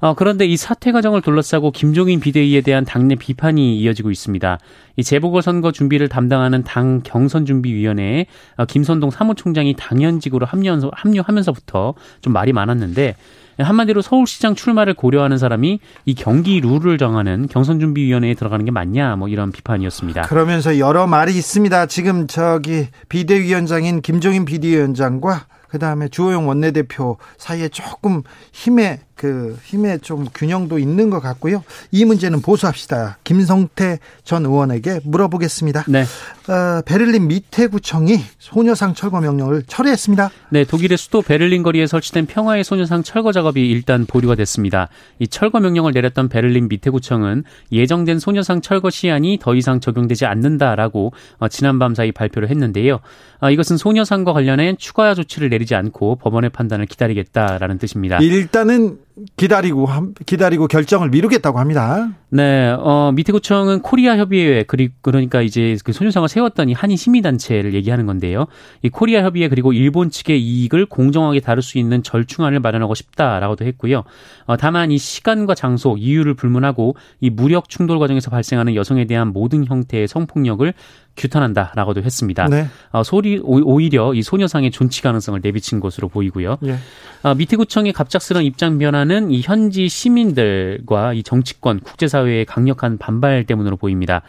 어, 0.00 0.14
그런데 0.14 0.46
이 0.46 0.56
사퇴 0.56 0.92
과정을 0.92 1.22
둘러싸고 1.22 1.70
김종인 1.70 2.20
비대위에 2.20 2.60
대한 2.60 2.84
당내 2.84 3.14
비판이 3.14 3.78
이어지고 3.78 4.10
있습니다. 4.10 4.58
이 4.96 5.02
재보궐선거 5.02 5.72
준비를 5.72 6.08
담당하는 6.08 6.62
당 6.64 7.02
경선준비위원회에 7.02 8.26
어, 8.56 8.64
김선동 8.64 9.10
사무총장이 9.10 9.74
당연직으로 9.76 10.46
합류하면서, 10.46 10.90
합류하면서부터 10.94 11.94
좀 12.20 12.32
말이 12.32 12.52
많았는데 12.52 13.16
한마디로 13.58 14.02
서울시장 14.02 14.54
출마를 14.54 14.92
고려하는 14.92 15.38
사람이 15.38 15.80
이 16.04 16.14
경기 16.14 16.60
룰을 16.60 16.98
정하는 16.98 17.48
경선준비위원회에 17.48 18.34
들어가는 18.34 18.64
게 18.64 18.70
맞냐 18.70 19.16
뭐 19.16 19.28
이런 19.28 19.50
비판이었습니다. 19.50 20.22
그러면서 20.22 20.78
여러 20.78 21.06
말이 21.06 21.34
있습니다. 21.34 21.86
지금 21.86 22.26
저기 22.26 22.88
비대위원장인 23.08 24.02
김종인 24.02 24.44
비대위원장과 24.44 25.46
그 25.68 25.78
다음에 25.78 26.08
주호영 26.08 26.46
원내대표 26.46 27.16
사이에 27.38 27.68
조금 27.68 28.22
힘의 28.52 29.00
그 29.16 29.58
힘의 29.64 30.00
좀 30.00 30.26
균형도 30.32 30.78
있는 30.78 31.08
것 31.08 31.20
같고요. 31.20 31.64
이 31.90 32.04
문제는 32.04 32.42
보수합시다. 32.42 33.16
김성태 33.24 33.98
전 34.24 34.44
의원에게 34.44 35.00
물어보겠습니다. 35.04 35.86
네. 35.88 36.02
어, 36.02 36.82
베를린 36.84 37.26
미태구청이 37.26 38.20
소녀상 38.38 38.92
철거 38.92 39.20
명령을 39.20 39.62
철회했습니다. 39.66 40.30
네, 40.50 40.64
독일의 40.64 40.98
수도 40.98 41.22
베를린 41.22 41.62
거리에 41.62 41.86
설치된 41.86 42.26
평화의 42.26 42.62
소녀상 42.62 43.02
철거 43.02 43.32
작업이 43.32 43.66
일단 43.66 44.04
보류가 44.04 44.34
됐습니다. 44.34 44.88
이 45.18 45.26
철거 45.26 45.60
명령을 45.60 45.92
내렸던 45.92 46.28
베를린 46.28 46.68
미태구청은 46.68 47.44
예정된 47.72 48.18
소녀상 48.18 48.60
철거 48.60 48.90
시한이 48.90 49.38
더 49.40 49.54
이상 49.54 49.80
적용되지 49.80 50.26
않는다라고 50.26 51.14
어, 51.38 51.48
지난 51.48 51.78
밤 51.78 51.94
사이 51.94 52.12
발표를 52.12 52.50
했는데요. 52.50 53.00
어, 53.40 53.50
이것은 53.50 53.78
소녀상과 53.78 54.34
관련해 54.34 54.76
추가 54.78 55.14
조치를 55.14 55.48
내리지 55.48 55.74
않고 55.74 56.16
법원의 56.16 56.50
판단을 56.50 56.84
기다리겠다라는 56.84 57.78
뜻입니다. 57.78 58.18
일단은 58.18 59.05
기다리고 59.36 59.88
기다리고 60.26 60.66
결정을 60.66 61.08
미루겠다고 61.08 61.58
합니다. 61.58 62.10
네, 62.28 62.68
어 62.78 63.12
미테구청은 63.14 63.80
코리아 63.80 64.18
협의회 64.18 64.62
그리 64.62 64.90
그러니까 65.00 65.40
이제 65.40 65.76
그 65.84 65.92
소녀상을 65.92 66.28
세웠던 66.28 66.68
이 66.68 66.74
한인 66.74 66.98
시민 66.98 67.22
단체를 67.22 67.72
얘기하는 67.74 68.04
건데요. 68.04 68.46
이 68.82 68.90
코리아 68.90 69.22
협의회 69.22 69.48
그리고 69.48 69.72
일본 69.72 70.10
측의 70.10 70.40
이익을 70.42 70.86
공정하게 70.86 71.40
다룰 71.40 71.62
수 71.62 71.78
있는 71.78 72.02
절충안을 72.02 72.60
마련하고 72.60 72.94
싶다라고도 72.94 73.64
했고요. 73.64 74.04
어 74.44 74.56
다만 74.58 74.92
이 74.92 74.98
시간과 74.98 75.54
장소, 75.54 75.96
이유를 75.96 76.34
불문하고 76.34 76.96
이 77.20 77.30
무력 77.30 77.70
충돌 77.70 77.98
과정에서 77.98 78.30
발생하는 78.30 78.74
여성에 78.74 79.06
대한 79.06 79.28
모든 79.28 79.64
형태의 79.64 80.08
성폭력을 80.08 80.74
규탄한다라고도 81.16 82.02
했습니다. 82.02 82.46
네. 82.48 82.66
어, 82.92 83.02
소리 83.02 83.40
오히려 83.42 84.14
이 84.14 84.22
소녀상의 84.22 84.70
존치 84.70 85.02
가능성을 85.02 85.40
내비친 85.42 85.80
것으로 85.80 86.08
보이고요. 86.08 86.58
네. 86.60 86.76
어, 87.22 87.34
미테구청의 87.34 87.92
갑작스러운 87.92 88.44
입장 88.44 88.78
변화는 88.78 89.30
이 89.30 89.40
현지 89.40 89.88
시민들과 89.88 91.12
이 91.14 91.22
정치권, 91.22 91.80
국제사회의 91.80 92.44
강력한 92.44 92.98
반발 92.98 93.44
때문으로 93.44 93.76
보입니다. 93.76 94.22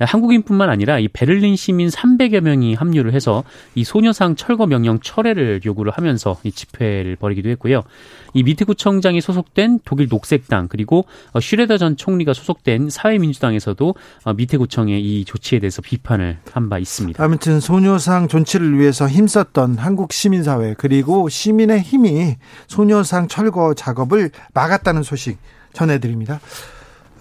한국인뿐만 0.00 0.68
아니라 0.68 0.98
이 0.98 1.06
베를린 1.06 1.54
시민 1.56 1.88
300여 1.88 2.40
명이 2.40 2.74
합류를 2.74 3.12
해서 3.12 3.44
이 3.76 3.84
소녀상 3.84 4.34
철거 4.34 4.66
명령 4.66 4.98
철회를 5.00 5.60
요구를 5.64 5.92
하면서 5.92 6.36
이 6.42 6.50
집회를 6.50 7.16
벌이기도 7.16 7.48
했고요. 7.50 7.84
이 8.32 8.42
미테구청장이 8.42 9.20
소속된 9.20 9.80
독일 9.84 10.08
녹색당 10.10 10.66
그리고 10.68 11.04
어, 11.32 11.40
슈뢰더 11.40 11.78
전 11.78 11.96
총리가 11.96 12.32
소속된 12.34 12.90
사회민주당에서도 12.90 13.94
어, 14.24 14.32
미테구청의 14.34 15.00
이 15.00 15.24
조치에 15.24 15.60
대해서 15.60 15.80
비판을 15.80 16.38
한 16.52 16.64
바 16.68 16.78
있습니다. 16.78 17.22
아무튼 17.22 17.60
소녀상 17.60 18.26
존치를 18.26 18.78
위해서 18.78 19.06
힘썼던 19.06 19.76
한국 19.76 20.12
시민사회 20.14 20.74
그리고 20.78 21.28
시민의 21.28 21.80
힘이 21.80 22.36
소녀상 22.68 23.28
철거 23.28 23.74
작업을 23.74 24.30
막았다는 24.54 25.02
소식 25.02 25.38
전해드립니다. 25.74 26.40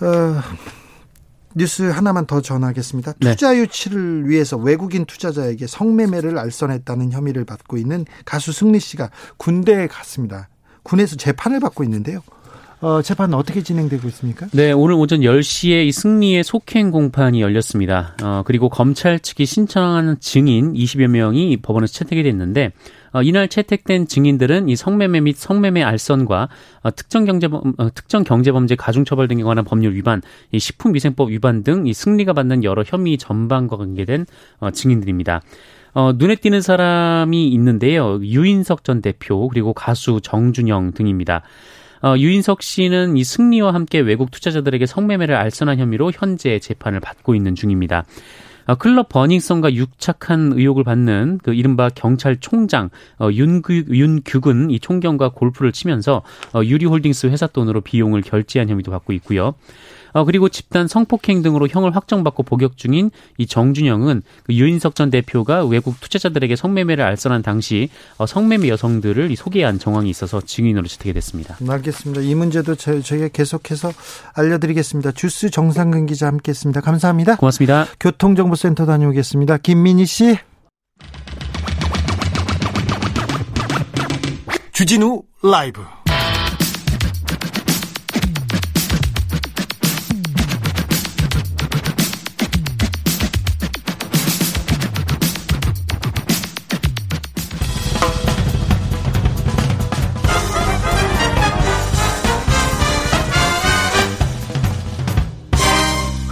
어... 0.01 0.41
뉴스 1.55 1.83
하나만 1.83 2.25
더 2.25 2.41
전하겠습니다. 2.41 3.13
네. 3.19 3.31
투자 3.31 3.55
유치를 3.55 4.29
위해서 4.29 4.57
외국인 4.57 5.05
투자자에게 5.05 5.67
성매매를 5.67 6.37
알선했다는 6.37 7.11
혐의를 7.11 7.45
받고 7.45 7.77
있는 7.77 8.05
가수 8.25 8.51
승리 8.51 8.79
씨가 8.79 9.09
군대에 9.37 9.87
갔습니다. 9.87 10.49
군에서 10.83 11.15
재판을 11.15 11.59
받고 11.59 11.83
있는데요. 11.83 12.21
어, 12.81 13.01
재판은 13.01 13.37
어떻게 13.37 13.63
진행되고 13.63 14.05
있습니까? 14.09 14.47
네, 14.51 14.73
오늘 14.73 14.95
오전 14.95 15.21
10시에 15.21 15.85
이 15.85 15.91
승리의 15.93 16.43
속행 16.43 16.91
공판이 16.91 17.41
열렸습니다. 17.41 18.17
어, 18.21 18.43
그리고 18.45 18.67
검찰 18.67 19.19
측이 19.19 19.45
신청한 19.45 20.17
증인 20.19 20.73
20여 20.73 21.07
명이 21.07 21.61
법원에서 21.61 21.93
채택이 21.93 22.23
됐는데 22.23 22.65
어, 22.65 23.02
이날 23.21 23.47
채택된 23.47 24.07
증인들은 24.07 24.69
이 24.69 24.75
성매매 24.75 25.21
및 25.21 25.35
성매매 25.37 25.83
알선과 25.83 26.49
어, 26.81 26.95
특정 26.95 27.25
경제범 27.25 27.73
어, 27.77 27.93
특정 27.93 28.23
경제범죄 28.23 28.75
가중처벌 28.75 29.27
등에 29.27 29.43
관한 29.43 29.63
법률 29.63 29.93
위반, 29.93 30.23
이 30.51 30.57
식품위생법 30.57 31.29
위반 31.29 31.63
등 31.63 31.83
이 31.85 31.93
승리가 31.93 32.33
받는 32.33 32.63
여러 32.63 32.83
혐의 32.85 33.17
전반과 33.17 33.77
관계된 33.77 34.25
어, 34.59 34.71
증인들입니다. 34.71 35.41
어, 35.93 36.13
눈에 36.15 36.35
띄는 36.35 36.61
사람이 36.61 37.49
있는데요. 37.49 38.19
유인석 38.21 38.83
전 38.83 39.01
대표 39.01 39.47
그리고 39.49 39.73
가수 39.73 40.19
정준영 40.21 40.93
등입니다. 40.93 41.41
어, 42.01 42.15
유인석 42.17 42.63
씨는 42.63 43.15
이 43.15 43.23
승리와 43.23 43.73
함께 43.73 43.99
외국 43.99 44.31
투자자들에게 44.31 44.85
성매매를 44.85 45.35
알선한 45.35 45.79
혐의로 45.79 46.11
현재 46.13 46.59
재판을 46.59 46.99
받고 46.99 47.35
있는 47.35 47.55
중입니다. 47.55 48.05
어, 48.65 48.75
클럽 48.75 49.09
버닝썬과 49.09 49.73
유착한 49.73 50.53
의혹을 50.55 50.83
받는 50.83 51.39
그 51.43 51.53
이른바 51.53 51.89
경찰총장 51.89 52.89
어, 53.19 53.29
윤규, 53.31 53.85
윤규근 53.89 54.71
이 54.71 54.79
총경과 54.79 55.29
골프를 55.29 55.71
치면서 55.71 56.23
어, 56.53 56.63
유리홀딩스 56.63 57.27
회사 57.27 57.47
돈으로 57.47 57.81
비용을 57.81 58.21
결제한 58.21 58.69
혐의도 58.69 58.91
받고 58.91 59.13
있고요. 59.13 59.55
어, 60.13 60.23
그리고 60.23 60.49
집단 60.49 60.87
성폭행 60.87 61.41
등으로 61.41 61.67
형을 61.67 61.95
확정받고 61.95 62.43
복역 62.43 62.77
중인 62.77 63.11
이 63.37 63.45
정준영은 63.45 64.21
그 64.43 64.53
유인석 64.53 64.95
전 64.95 65.09
대표가 65.09 65.65
외국 65.65 65.99
투자자들에게 65.99 66.55
성매매를 66.55 67.03
알선한 67.03 67.41
당시 67.41 67.89
어, 68.17 68.25
성매매 68.25 68.69
여성들을 68.69 69.31
이 69.31 69.35
소개한 69.35 69.79
정황이 69.79 70.09
있어서 70.09 70.41
증인으로 70.41 70.87
채택이 70.87 71.13
됐습니다. 71.13 71.57
알겠습니다. 71.67 72.21
이 72.21 72.35
문제도 72.35 72.75
저, 72.75 73.01
저희가 73.01 73.27
계속해서 73.29 73.91
알려드리겠습니다. 74.35 75.11
주스 75.11 75.49
정상근 75.49 76.05
기자 76.05 76.27
함께했습니다. 76.27 76.81
감사합니다. 76.81 77.35
고맙습니다. 77.35 77.87
교통정보센터 77.99 78.85
다녀오겠습니다. 78.85 79.57
김민희 79.57 80.05
씨. 80.05 80.37
주진우 84.73 85.21
라이브. 85.43 85.81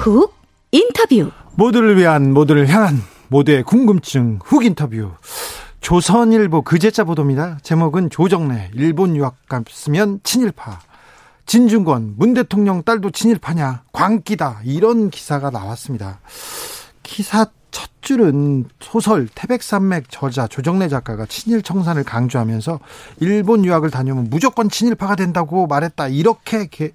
훅 0.02 0.34
인터뷰. 0.72 1.30
모두를 1.54 1.96
위한 1.96 2.34
모두를 2.34 2.68
향한 2.70 3.04
모두의 3.28 3.62
궁금증 3.62 4.40
훅 4.44 4.66
인터뷰. 4.66 5.12
조선일보 5.80 6.64
그제자 6.64 7.04
보도입니다. 7.04 7.60
제목은 7.62 8.10
조정래 8.10 8.72
일본 8.74 9.16
유학 9.16 9.36
갔으면 9.48 10.20
친일파. 10.24 10.80
진중권 11.46 12.16
문 12.18 12.34
대통령 12.34 12.82
딸도 12.82 13.12
친일파냐 13.12 13.84
광기다 13.92 14.62
이런 14.64 15.12
기사가 15.12 15.52
나왔습니다. 15.52 16.20
기사 17.04 17.46
첫 17.70 17.92
줄은 18.02 18.66
소설 18.80 19.28
태백산맥 19.36 20.06
저자 20.10 20.48
조정래 20.48 20.88
작가가 20.88 21.28
친일 21.28 21.62
청산을 21.62 22.06
강조하면서 22.06 22.80
일본 23.20 23.64
유학을 23.64 23.92
다녀오면 23.92 24.30
무조건 24.32 24.68
친일파가 24.68 25.16
된다고 25.16 25.68
말했다 25.68 26.08
이렇게 26.08 26.66
게, 26.66 26.92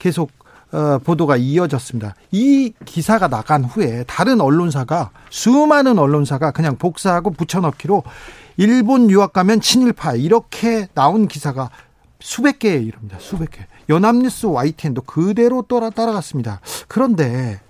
계속 0.00 0.32
어, 0.72 0.98
보도가 0.98 1.36
이어졌습니다. 1.36 2.14
이 2.30 2.72
기사가 2.84 3.28
나간 3.28 3.64
후에 3.64 4.04
다른 4.06 4.40
언론사가 4.40 5.10
수많은 5.30 5.98
언론사가 5.98 6.50
그냥 6.50 6.76
복사하고 6.76 7.30
붙여넣기로 7.30 8.02
일본 8.56 9.10
유학 9.10 9.32
가면 9.32 9.60
친일파 9.60 10.14
이렇게 10.14 10.88
나온 10.94 11.28
기사가 11.28 11.70
수백 12.20 12.58
개에 12.58 12.76
이릅니다. 12.76 13.16
수백 13.20 13.50
개. 13.52 13.66
연합뉴스 13.88 14.46
YTN도 14.46 15.02
그대로 15.02 15.62
따라, 15.62 15.90
따라갔습니다. 15.90 16.60
그런데 16.88 17.60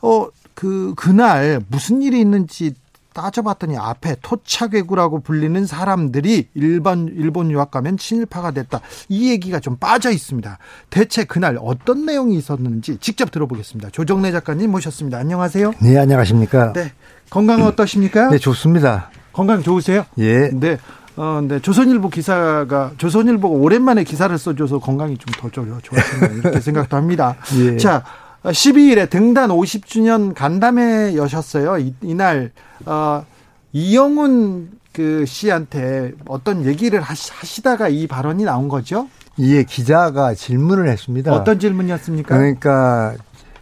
어 0.00 0.28
그 0.56 0.94
그날 0.96 1.60
무슨 1.68 2.00
일이 2.00 2.18
있는지 2.18 2.74
따져봤더니 3.16 3.78
앞에 3.78 4.16
토착외구라고 4.22 5.20
불리는 5.20 5.64
사람들이 5.66 6.48
일반 6.54 7.08
일본 7.08 7.50
유학 7.50 7.70
가면 7.70 7.96
친일파가 7.96 8.50
됐다. 8.50 8.80
이 9.08 9.30
얘기가 9.30 9.58
좀 9.58 9.76
빠져 9.76 10.10
있습니다. 10.10 10.58
대체 10.90 11.24
그날 11.24 11.58
어떤 11.62 12.04
내용이 12.04 12.36
있었는지 12.36 12.98
직접 12.98 13.30
들어보겠습니다. 13.30 13.88
조정래 13.90 14.32
작가님 14.32 14.70
모셨습니다. 14.70 15.16
안녕하세요. 15.18 15.72
네, 15.80 15.96
안녕하십니까? 15.98 16.74
네. 16.74 16.92
건강 17.30 17.62
어떠십니까? 17.62 18.28
네, 18.28 18.38
좋습니다. 18.38 19.10
건강 19.32 19.62
좋으세요? 19.62 20.04
예. 20.18 20.50
네. 20.50 20.76
어, 21.16 21.40
네. 21.42 21.58
조선일보 21.60 22.10
기사가, 22.10 22.92
조선일보가 22.98 23.56
오랜만에 23.56 24.04
기사를 24.04 24.36
써줘서 24.36 24.78
건강이 24.80 25.16
좀 25.16 25.32
더 25.40 25.48
좋았습니다. 25.80 26.34
이렇게 26.34 26.60
생각도 26.60 26.96
합니다. 26.98 27.36
예. 27.58 27.78
자, 27.78 28.04
12일에 28.50 29.08
등단 29.10 29.50
50주년 29.50 30.34
간담회 30.34 31.16
여셨어요. 31.16 31.78
이, 31.78 31.94
이날, 32.02 32.52
어, 32.84 33.24
이영훈 33.72 34.70
그 34.92 35.26
씨한테 35.26 36.12
어떤 36.26 36.64
얘기를 36.64 37.00
하시 37.00 37.62
다가 37.62 37.88
이 37.88 38.06
발언이 38.06 38.44
나온 38.44 38.68
거죠? 38.68 39.08
예, 39.38 39.62
기자가 39.64 40.34
질문을 40.34 40.88
했습니다. 40.88 41.32
어떤 41.34 41.58
질문이었습니까? 41.58 42.36
그러니까, 42.36 43.14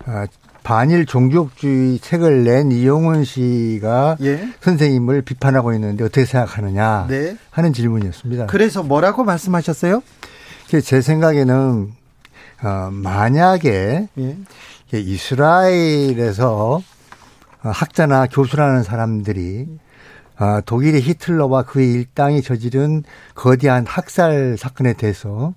아, 0.06 0.26
반일 0.62 1.04
종족주의 1.04 1.98
책을 1.98 2.44
낸 2.44 2.72
이용훈 2.72 3.24
씨가 3.24 4.16
예. 4.22 4.48
선생님을 4.60 5.22
비판하고 5.22 5.74
있는데 5.74 6.04
어떻게 6.04 6.24
생각하느냐 6.24 7.06
네. 7.08 7.36
하는 7.50 7.72
질문이었습니다. 7.74 8.46
그래서 8.46 8.82
뭐라고 8.82 9.24
말씀하셨어요? 9.24 10.02
제 10.82 11.00
생각에는 11.02 11.92
어, 12.62 12.88
만약에 12.90 14.08
예. 14.18 14.36
이스라엘에서 14.92 16.80
학자나 17.60 18.26
교수라는 18.26 18.82
사람들이 18.82 19.66
어, 20.38 20.60
독일의 20.66 21.00
히틀러와 21.00 21.62
그의 21.62 21.92
일당이 21.92 22.42
저지른 22.42 23.04
거대한 23.34 23.86
학살 23.86 24.56
사건에 24.58 24.92
대해서 24.92 25.54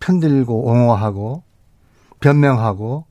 편들고 0.00 0.66
옹호하고 0.66 1.42
변명하고 2.20 3.04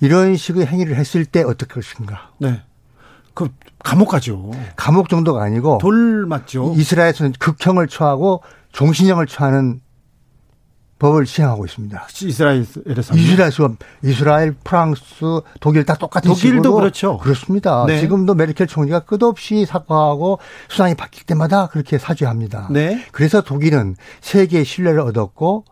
이런 0.00 0.34
식의 0.36 0.66
행위를 0.66 0.96
했을 0.96 1.26
때 1.26 1.42
어떨 1.42 1.68
것인가? 1.68 2.30
네. 2.38 2.62
그 3.34 3.50
감옥 3.80 4.08
가죠. 4.08 4.50
감옥 4.76 5.08
정도가 5.08 5.42
아니고 5.42 5.78
돌 5.78 6.26
맞죠. 6.26 6.72
이스라엘에서는 6.76 7.34
극형을 7.38 7.86
처하고 7.88 8.42
종신형을 8.72 9.26
처하는 9.26 9.81
법을 11.02 11.26
시행하고 11.26 11.64
있습니다. 11.64 12.06
이스라엘에서 12.22 12.80
이스라엘에서 13.16 13.74
이스라엘, 14.04 14.54
프랑스, 14.62 15.02
독일 15.58 15.84
다 15.84 15.96
똑같은 15.96 16.28
독일도 16.30 16.62
식으로 16.62 16.74
그렇죠. 16.74 17.18
그렇습니다. 17.18 17.84
네. 17.88 17.98
지금도 17.98 18.34
메르켈 18.34 18.68
총리가 18.68 19.00
끝없이 19.00 19.66
사과하고 19.66 20.38
수상이 20.68 20.94
바뀔 20.94 21.24
때마다 21.24 21.66
그렇게 21.66 21.98
사죄합니다. 21.98 22.68
네. 22.70 23.04
그래서 23.10 23.40
독일은 23.40 23.96
세계의 24.20 24.64
신뢰를 24.64 25.00
얻었고 25.00 25.64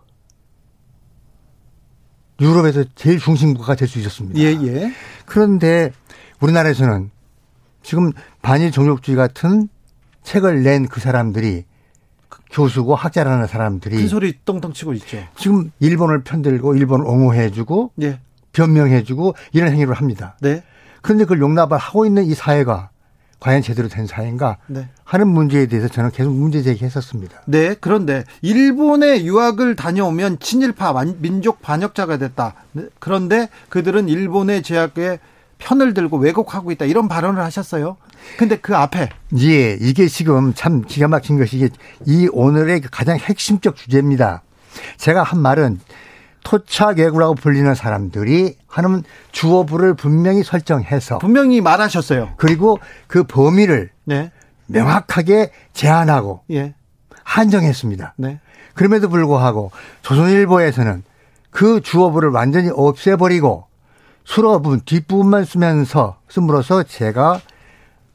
유럽에서 2.40 2.82
제일 2.96 3.20
중심국가가 3.20 3.76
될수 3.76 4.00
있었습니다. 4.00 4.36
예, 4.40 4.46
예. 4.46 4.92
그런데 5.26 5.92
우리나라에서는 6.40 7.12
지금 7.84 8.10
반일 8.42 8.72
종족주의 8.72 9.16
같은 9.16 9.68
책을 10.24 10.64
낸 10.64 10.88
그 10.88 10.98
사람들이 10.98 11.66
교수고 12.50 12.94
학자라는 12.94 13.46
사람들이 13.46 13.96
큰 13.96 14.08
소리 14.08 14.34
똥똥 14.44 14.72
치고 14.72 14.92
있죠. 14.94 15.18
지금 15.36 15.70
일본을 15.78 16.24
편들고 16.24 16.74
일본을 16.74 17.06
옹호해주고 17.06 17.92
예. 18.02 18.18
변명해주고 18.52 19.34
이런 19.52 19.72
행위를 19.72 19.94
합니다. 19.94 20.36
네. 20.40 20.62
그런데 21.02 21.24
그걸 21.24 21.40
용납을 21.40 21.78
하고 21.78 22.04
있는 22.04 22.24
이 22.24 22.34
사회가 22.34 22.90
과연 23.38 23.62
제대로 23.62 23.88
된 23.88 24.06
사회인가 24.06 24.58
네. 24.66 24.88
하는 25.02 25.28
문제에 25.28 25.66
대해서 25.66 25.88
저는 25.88 26.10
계속 26.10 26.32
문제 26.34 26.62
제기했었습니다. 26.62 27.42
네. 27.46 27.74
그런데 27.80 28.24
일본에 28.42 29.24
유학을 29.24 29.76
다녀오면 29.76 30.40
친일파 30.40 30.92
민족 31.18 31.62
반역자가 31.62 32.18
됐다. 32.18 32.54
네, 32.72 32.84
그런데 32.98 33.48
그들은 33.70 34.08
일본의 34.08 34.62
제약에 34.62 35.18
편을 35.60 35.94
들고 35.94 36.18
왜곡하고 36.18 36.72
있다. 36.72 36.86
이런 36.86 37.08
발언을 37.08 37.42
하셨어요. 37.42 37.96
근데 38.36 38.56
그 38.56 38.76
앞에 38.76 39.08
예, 39.38 39.76
이게 39.80 40.08
지금 40.08 40.52
참 40.54 40.82
기가 40.82 41.08
막힌 41.08 41.38
것이 41.38 41.56
이게 41.56 41.68
이 42.06 42.28
오늘의 42.32 42.82
가장 42.90 43.16
핵심적 43.16 43.76
주제입니다. 43.76 44.42
제가 44.96 45.22
한 45.22 45.40
말은 45.40 45.80
토착외구라고 46.42 47.34
불리는 47.34 47.74
사람들이 47.74 48.56
하는 48.66 49.04
주어부를 49.32 49.94
분명히 49.94 50.42
설정해서 50.42 51.18
분명히 51.18 51.60
말하셨어요. 51.60 52.30
그리고 52.36 52.78
그 53.06 53.24
범위를 53.24 53.90
네. 54.04 54.32
명확하게 54.66 55.52
제한하고 55.72 56.42
예. 56.50 56.74
한정했습니다. 57.24 58.14
네. 58.16 58.40
그럼에도 58.74 59.08
불구하고 59.08 59.70
조선일보에서는 60.02 61.02
그 61.50 61.80
주어부를 61.80 62.30
완전히 62.30 62.70
없애버리고 62.72 63.66
수어부분 64.24 64.80
뒷부분만 64.84 65.44
쓰면서 65.44 66.18
씀으로써 66.28 66.82
제가 66.82 67.40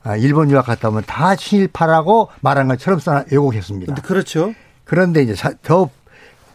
아, 0.03 0.15
일본 0.15 0.51
유학 0.51 0.65
갔다 0.67 0.89
오면 0.89 1.03
다 1.07 1.35
친일파라고 1.35 2.29
말한 2.41 2.67
것처럼 2.67 2.99
써나 2.99 3.25
왜곡했습니다. 3.31 3.95
그렇죠. 3.95 4.53
그런데 4.83 5.23
이제 5.23 5.33
더 5.63 5.89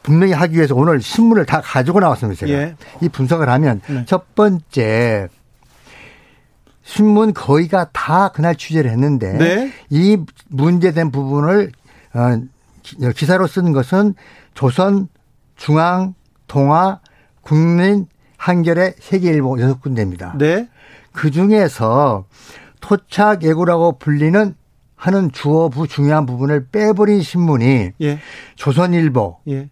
분명히 0.02 0.32
하기 0.32 0.56
위해서 0.56 0.74
오늘 0.74 1.00
신문을 1.02 1.46
다 1.46 1.60
가지고 1.60 2.00
나왔습니다. 2.00 2.46
제가 2.46 2.52
예. 2.52 2.76
이 3.02 3.08
분석을 3.08 3.48
하면 3.50 3.80
네. 3.88 4.04
첫 4.06 4.34
번째 4.34 5.28
신문 6.82 7.34
거의가 7.34 7.90
다 7.92 8.28
그날 8.28 8.54
취재를 8.56 8.90
했는데 8.90 9.32
네. 9.32 9.72
이 9.90 10.16
문제된 10.48 11.10
부분을 11.10 11.72
어, 12.14 12.40
기- 12.82 12.96
기사로 13.14 13.46
쓴 13.46 13.72
것은 13.72 14.14
조선, 14.54 15.08
중앙, 15.56 16.14
동아, 16.46 17.00
국민, 17.42 18.06
한겨레, 18.40 18.94
세계일보 18.98 19.60
여섯 19.60 19.82
군데입니다. 19.82 20.34
네. 20.38 20.66
그 21.12 21.30
중에서 21.30 22.24
토착 22.80 23.42
예고라고 23.42 23.98
불리는 23.98 24.54
하는 24.96 25.30
주어 25.30 25.68
부 25.68 25.86
중요한 25.86 26.24
부분을 26.24 26.68
빼버린 26.72 27.20
신문이 27.20 27.92
예. 28.00 28.18
조선일보, 28.56 29.40
예. 29.48 29.68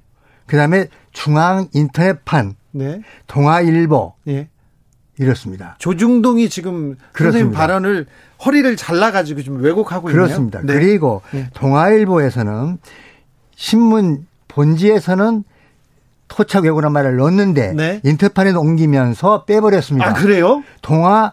그다음에 0.46 0.88
중앙 1.12 1.68
인터넷판, 1.72 2.56
네. 2.72 3.00
동아일보 3.26 4.12
예. 4.28 4.50
이렇습니다. 5.18 5.76
조중동이 5.78 6.50
지금 6.50 6.96
선생님 7.16 7.52
그렇습니다. 7.52 7.58
발언을 7.58 8.06
허리를 8.44 8.76
잘라가지고 8.76 9.42
지금 9.42 9.62
왜곡하고 9.62 10.10
있네요. 10.10 10.24
그렇습니다. 10.24 10.60
네. 10.62 10.74
그리고 10.74 11.22
네. 11.30 11.48
동아일보에서는 11.54 12.78
신문 13.56 14.26
본지에서는 14.48 15.44
토착 16.28 16.64
외고란 16.64 16.92
말을 16.92 17.16
넣었는데 17.16 17.72
네. 17.72 18.00
인터판에 18.04 18.52
옮기면서 18.52 19.44
빼버렸습니다. 19.44 20.08
아 20.08 20.12
그래요? 20.12 20.62
동아 20.82 21.32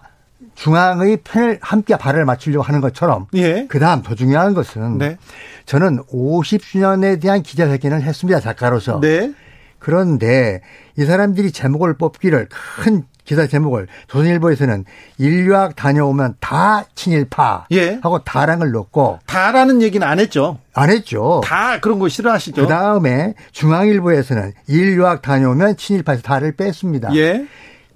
중앙의 0.56 1.18
편을 1.24 1.60
함께 1.62 1.98
발을 1.98 2.26
맞추려고 2.26 2.64
하는 2.64 2.82
것처럼 2.82 3.28
예. 3.34 3.68
그다음 3.68 4.02
더 4.02 4.16
중요한 4.16 4.54
것은 4.54 4.98
네. 4.98 5.18
저는 5.66 6.04
50주년에 6.04 7.22
대한 7.22 7.44
기자회견을 7.44 8.02
했습니다 8.02 8.40
작가로서. 8.40 9.00
네. 9.02 9.34
그런데 9.80 10.62
이 10.98 11.06
사람들이 11.06 11.52
제목을 11.52 11.98
뽑기를 11.98 12.48
큰 12.50 13.04
기사 13.26 13.48
제목을 13.48 13.88
조선일보에서는 14.08 14.86
인류학 15.18 15.76
다녀오면 15.76 16.36
다 16.40 16.86
친일파 16.96 17.68
예. 17.72 18.00
하고 18.02 18.20
다란 18.20 18.60
걸 18.60 18.72
넣고 18.72 19.20
다라는 19.26 19.82
얘기는 19.82 20.06
안 20.08 20.20
했죠. 20.20 20.60
안 20.74 20.90
했죠. 20.90 21.42
다 21.44 21.80
그런 21.80 22.00
거 22.00 22.08
싫어하시죠. 22.08 22.62
그 22.62 22.68
다음에 22.68 23.34
중앙일보에서는 23.52 24.54
인류학 24.68 25.22
다녀오면 25.22 25.78
친일파에서 25.78 26.22
다를 26.22 26.54
뺐습니다. 26.56 27.14
예. 27.16 27.46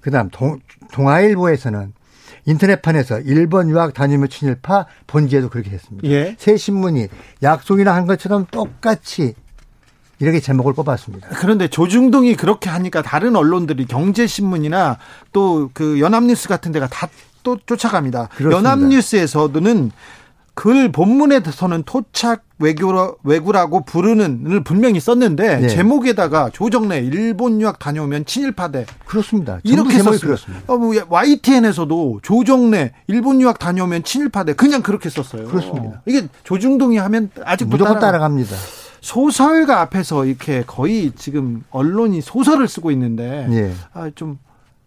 그 0.00 0.10
다음 0.10 0.28
동, 0.30 0.58
동아일보에서는 0.92 1.92
인터넷판에서 2.46 3.20
일본 3.20 3.68
유학 3.68 3.94
다니며 3.94 4.26
친일파 4.26 4.86
본지에도 5.06 5.48
그렇게 5.50 5.70
했습니다. 5.70 6.08
예. 6.08 6.34
새 6.38 6.56
신문이 6.56 7.08
약속이나 7.42 7.94
한 7.94 8.06
것처럼 8.06 8.46
똑같이 8.50 9.34
이렇게 10.20 10.38
제목을 10.40 10.74
뽑았습니다. 10.74 11.28
그런데 11.38 11.68
조중동이 11.68 12.36
그렇게 12.36 12.68
하니까 12.70 13.02
다른 13.02 13.34
언론들이 13.36 13.86
경제신문이나 13.86 14.98
또 15.32 15.70
그 15.74 15.98
연합뉴스 16.00 16.48
같은 16.48 16.72
데가 16.72 16.86
다 16.88 17.08
또 17.42 17.56
쫓아갑니다. 17.64 18.28
그렇습니다. 18.36 18.58
연합뉴스에서는 18.70 19.92
글 20.52 20.92
본문에서는 20.92 21.84
토착 21.84 22.44
외교라, 22.58 23.12
외구라고 23.24 23.86
부르는을 23.86 24.62
분명히 24.62 25.00
썼는데 25.00 25.56
네. 25.60 25.68
제목에다가 25.68 26.50
조정래 26.52 26.98
일본 26.98 27.58
유학 27.62 27.78
다녀오면 27.78 28.26
친일파대 28.26 28.84
그렇습니다. 29.06 29.58
이렇게. 29.64 29.96
그렇습니다. 30.02 30.64
어, 30.66 30.76
뭐 30.76 30.92
YTN에서도 31.08 32.20
조정래 32.22 32.92
일본 33.06 33.40
유학 33.40 33.58
다녀오면 33.58 34.04
친일파대 34.04 34.52
그냥 34.52 34.82
그렇게 34.82 35.08
썼어요. 35.08 35.46
그렇습니다. 35.48 36.02
이게 36.04 36.28
조중동이 36.44 36.98
하면 36.98 37.30
아직도 37.42 37.70
무조건 37.70 37.94
따라- 37.94 38.00
따라갑니다. 38.12 38.54
소설가 39.00 39.80
앞에서 39.80 40.24
이렇게 40.26 40.62
거의 40.66 41.12
지금 41.16 41.64
언론이 41.70 42.20
소설을 42.20 42.68
쓰고 42.68 42.90
있는데 42.90 43.46
예. 43.50 43.72
아, 43.92 44.10
좀 44.14 44.38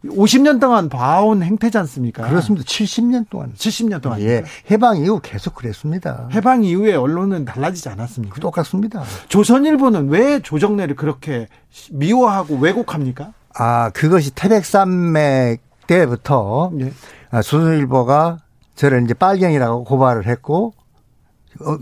50년 0.06 0.60
동안 0.60 0.90
봐온 0.90 1.44
행태지 1.44 1.78
않습니까? 1.78 2.28
그렇습니다. 2.28 2.66
70년 2.66 3.26
동안. 3.30 3.54
70년 3.56 4.02
동안. 4.02 4.20
예. 4.22 4.44
해방 4.70 4.98
이후 4.98 5.20
계속 5.24 5.56
그랬습니다. 5.56 6.28
해방 6.34 6.64
이후에 6.64 6.94
언론은 6.94 7.46
달라지지 7.46 7.88
않았습니까? 7.90 8.40
똑같습니다. 8.42 9.04
조선일보는 9.30 10.10
왜 10.10 10.42
조정래를 10.42 10.96
그렇게 10.96 11.48
미워하고 11.92 12.58
왜곡합니까? 12.58 13.34
아, 13.56 13.92
그것이 13.92 14.32
태백산맥 14.32 15.62
때부터 15.88 16.72
예. 16.82 16.92
아, 17.32 17.42
조선일보가 17.42 18.40
저를 18.76 19.04
이제 19.04 19.14
빨갱이라고 19.14 19.84
고발을 19.86 20.28
했고 20.28 20.74
어, 20.76 20.83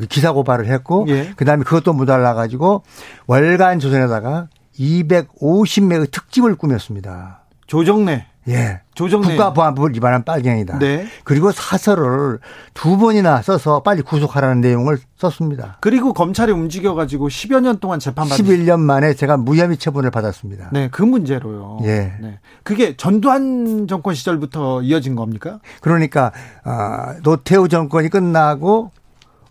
기사 0.10 0.32
고발을 0.32 0.68
했고 0.68 1.06
예. 1.10 1.34
그다음에 1.36 1.64
그것도 1.64 1.94
모자라 1.94 2.34
가지고 2.34 2.84
월간 3.28 3.80
조선에다가 3.80 4.48
250매의 4.80 6.12
특집을 6.12 6.56
꾸몄습니다. 6.56 7.44
조정래. 7.68 8.28
예. 8.48 8.82
조정래. 8.96 9.28
국가보안법을 9.28 9.94
위반한 9.94 10.24
빨갱이다. 10.24 10.80
네. 10.80 11.08
그리고 11.24 11.52
사설을 11.52 12.40
두 12.74 12.98
번이나 12.98 13.42
써서 13.42 13.84
빨리 13.84 14.02
구속하라는 14.02 14.62
내용을 14.62 14.98
썼습니다. 15.18 15.78
그리고 15.80 16.12
검찰이 16.14 16.52
움직여가지고 16.52 17.30
10여 17.30 17.62
년 17.62 17.80
동안 17.80 18.00
재판받은 18.00 18.44
11년 18.44 18.80
만에 18.80 19.14
제가 19.14 19.38
무혐의 19.38 19.78
처분을 19.78 20.10
받았습니다. 20.10 20.70
네, 20.74 20.90
그 20.92 21.04
문제로요. 21.04 21.80
예. 21.84 22.14
네. 22.20 22.40
그게 22.64 22.98
전두환 22.98 23.88
정권 23.88 24.16
시절부터 24.16 24.82
이어진 24.82 25.16
겁니까? 25.16 25.60
그러니까 25.80 26.32
아, 26.64 27.16
노태우 27.22 27.68
정권이 27.68 28.10
끝나고 28.10 28.92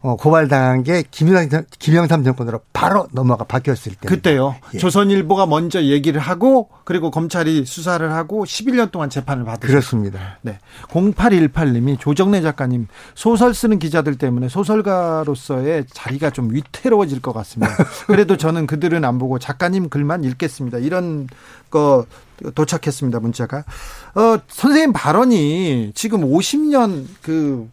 어, 0.02 0.16
고발당한 0.16 0.82
게 0.82 1.04
김영삼, 1.10 1.64
김영삼 1.78 2.24
정권으로 2.24 2.60
바로 2.72 3.06
넘어가 3.12 3.44
바뀌었을 3.44 3.92
때. 3.96 4.08
그때요. 4.08 4.56
예. 4.72 4.78
조선일보가 4.78 5.44
먼저 5.44 5.82
얘기를 5.82 6.18
하고 6.20 6.70
그리고 6.84 7.10
검찰이 7.10 7.66
수사를 7.66 8.10
하고 8.10 8.46
11년 8.46 8.90
동안 8.90 9.10
재판을 9.10 9.44
받으셨어요. 9.44 9.68
그렇습니다. 9.68 10.38
네. 10.40 10.58
0818님이 10.88 12.00
조정래 12.00 12.40
작가님 12.40 12.88
소설 13.14 13.52
쓰는 13.52 13.78
기자들 13.78 14.16
때문에 14.16 14.48
소설가로서의 14.48 15.84
자리가 15.92 16.30
좀 16.30 16.50
위태로워질 16.54 17.20
것 17.20 17.34
같습니다. 17.34 17.76
그래도 18.06 18.38
저는 18.38 18.66
그들은 18.66 19.04
안 19.04 19.18
보고 19.18 19.38
작가님 19.38 19.90
글만 19.90 20.24
읽겠습니다. 20.24 20.78
이런 20.78 21.28
거 21.68 22.06
도착했습니다. 22.54 23.20
문자가. 23.20 23.64
어, 24.14 24.38
선생님 24.48 24.94
발언이 24.94 25.92
지금 25.94 26.22
50년 26.22 27.04
그 27.20 27.68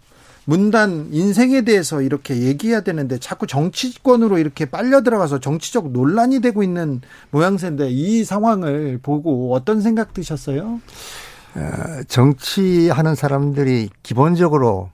문단 0.49 1.10
인생에 1.12 1.63
대해서 1.63 2.01
이렇게 2.01 2.38
얘기해야 2.38 2.79
되는데 2.79 3.19
자꾸 3.19 3.47
정치권으로 3.47 4.38
이렇게 4.38 4.63
빨려 4.63 5.03
들어가서 5.03 5.39
정치적 5.39 5.91
논란이 5.91 6.39
되고 6.39 6.63
있는 6.63 7.01
모양새인데 7.31 7.89
이 7.89 8.23
상황을 8.23 8.97
보고 9.03 9.53
어떤 9.53 9.81
생각 9.81 10.13
드셨어요? 10.13 10.79
정치하는 12.07 13.15
사람들이 13.15 13.89
기본적으로 14.03 14.89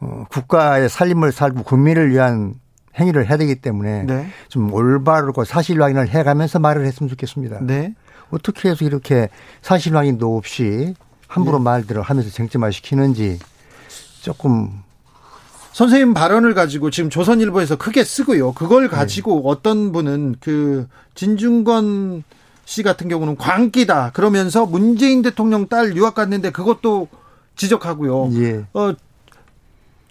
어, 0.00 0.26
국가의 0.28 0.90
살림을 0.90 1.32
살고 1.32 1.62
국민을 1.62 2.10
위한 2.10 2.52
행위를 3.00 3.26
해야 3.26 3.38
되기 3.38 3.54
때문에 3.54 4.02
네. 4.02 4.26
좀 4.48 4.70
올바르고 4.70 5.44
사실 5.44 5.82
확인을 5.82 6.08
해가면서 6.08 6.58
말을 6.58 6.84
했으면 6.84 7.08
좋겠습니다. 7.08 7.60
네. 7.62 7.94
어떻게 8.30 8.68
해서 8.68 8.84
이렇게 8.84 9.30
사실 9.62 9.96
확인도 9.96 10.36
없이 10.36 10.94
함부로 11.26 11.58
말들을 11.58 12.02
하면서 12.02 12.28
쟁점화 12.28 12.70
시키는지 12.70 13.38
조금 14.22 14.82
선생님 15.72 16.14
발언을 16.14 16.54
가지고 16.54 16.90
지금 16.90 17.08
조선일보에서 17.08 17.76
크게 17.76 18.02
쓰고요. 18.02 18.52
그걸 18.52 18.88
가지고 18.88 19.48
어떤 19.48 19.92
분은 19.92 20.36
그 20.40 20.88
진중권 21.14 22.24
씨 22.64 22.82
같은 22.82 23.08
경우는 23.08 23.36
광기다 23.36 24.10
그러면서 24.12 24.66
문재인 24.66 25.22
대통령 25.22 25.68
딸 25.68 25.96
유학 25.96 26.14
갔는데 26.14 26.50
그것도 26.50 27.08
지적하고요. 27.56 28.30
예. 28.42 28.64
어, 28.74 28.92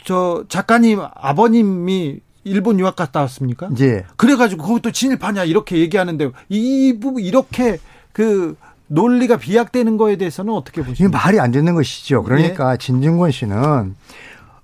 저 0.04 0.46
작가님 0.48 1.02
아버님이 1.14 2.22
일본 2.46 2.80
유학 2.80 2.96
갔다 2.96 3.20
왔습니까? 3.22 3.70
이제 3.74 4.06
그래가지고 4.16 4.64
그것도 4.64 4.92
진일파냐 4.92 5.44
이렇게 5.44 5.78
얘기하는데 5.80 6.32
이 6.50 6.98
부분 7.00 7.22
이렇게 7.22 7.78
그 8.14 8.56
논리가 8.88 9.38
비약되는 9.38 9.98
거에 9.98 10.16
대해서는 10.16 10.54
어떻게 10.54 10.82
보십니까? 10.82 11.18
말이 11.18 11.40
안 11.40 11.52
되는 11.52 11.76
것이죠. 11.76 12.24
그러니까 12.24 12.72
네. 12.72 12.78
진중권 12.78 13.32
씨는 13.32 13.96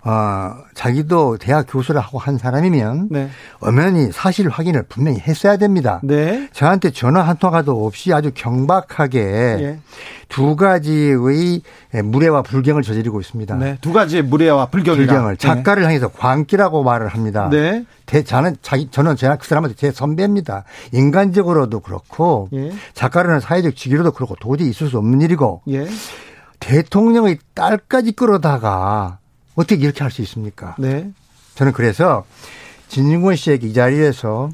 어, 0.06 0.56
자기도 0.74 1.38
대학 1.38 1.66
교수를 1.70 2.02
하고 2.02 2.20
한 2.20 2.38
사람이면 2.38 3.08
네. 3.10 3.30
엄연히 3.60 4.12
사실 4.12 4.50
확인을 4.50 4.84
분명히 4.84 5.20
했어야 5.20 5.56
됩니다. 5.56 6.02
네. 6.04 6.50
저한테 6.52 6.92
전화 6.92 7.22
한 7.22 7.38
통화도 7.38 7.86
없이 7.86 8.14
아주 8.14 8.32
경박하게 8.34 9.20
예. 9.20 9.80
두 10.28 10.58
가지의 10.58 11.62
무례와 12.04 12.42
불경을 12.42 12.82
저지르고 12.82 13.22
있습니다. 13.22 13.56
네. 13.56 13.78
두 13.80 13.94
가지의 13.94 14.24
무례와 14.24 14.66
불경이다. 14.66 15.06
불경을 15.06 15.38
작가를 15.38 15.86
향해서 15.86 16.10
광기라고 16.10 16.84
말을 16.84 17.08
합니다. 17.08 17.48
네. 17.50 17.86
대, 18.06 18.24
저는 18.24 18.58
자기 18.62 18.90
저는 18.92 19.16
제가 19.16 19.38
그 19.38 19.48
사람한테 19.48 19.78
제 19.78 19.92
선배입니다. 19.92 20.66
인간적으로도 20.92 21.80
그렇고 21.80 22.50
예. 22.52 22.74
작가라는 22.94 23.40
사회적 23.40 23.78
직위로도 23.78 24.12
그렇고 24.12 24.36
도저히 24.36 24.70
있을 24.70 24.90
수 24.90 24.98
없는 24.98 25.22
일이고 25.22 25.62
예. 25.70 25.88
대통령의 26.60 27.40
딸까지 27.54 28.14
끌어다가 28.14 29.20
어떻게 29.56 29.76
이렇게 29.76 30.04
할 30.04 30.12
수 30.12 30.22
있습니까? 30.22 30.76
네. 30.80 31.12
저는 31.56 31.74
그래서 31.74 32.26
진중권 32.88 33.36
씨에게 33.36 33.68
이 33.68 33.74
자리에서 33.74 34.50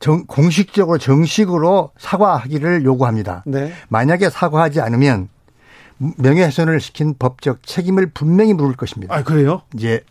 정- 0.00 0.24
공식적으로 0.26 0.98
정식으로 0.98 1.90
사과하기를 1.98 2.84
요구합니다. 2.84 3.42
네. 3.46 3.72
만약에 3.88 4.30
사과하지 4.30 4.80
않으면 4.80 5.28
명예훼손을 5.98 6.80
시킨 6.80 7.14
법적 7.18 7.64
책임을 7.66 8.10
분명히 8.12 8.54
물을 8.54 8.76
것입니다. 8.76 9.14
아, 9.14 9.22
그래요? 9.24 9.62
이제 9.74 10.04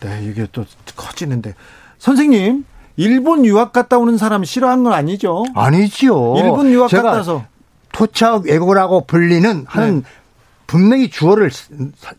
네, 0.00 0.20
이게 0.24 0.46
또 0.52 0.64
커지는데. 0.96 1.54
선생님, 1.98 2.64
일본 2.96 3.44
유학 3.46 3.72
갔다 3.72 3.96
오는 3.98 4.16
사람 4.18 4.44
싫어하는 4.44 4.84
건 4.84 4.92
아니죠? 4.92 5.44
아니지요. 5.54 6.34
일본 6.38 6.70
유학 6.70 6.90
갔다 6.90 7.08
와서. 7.12 7.44
토착 7.92 8.44
왜고라고 8.46 9.06
불리는 9.06 9.64
하는 9.68 9.96
네. 10.02 10.02
분명히 10.66 11.08
주어를 11.10 11.50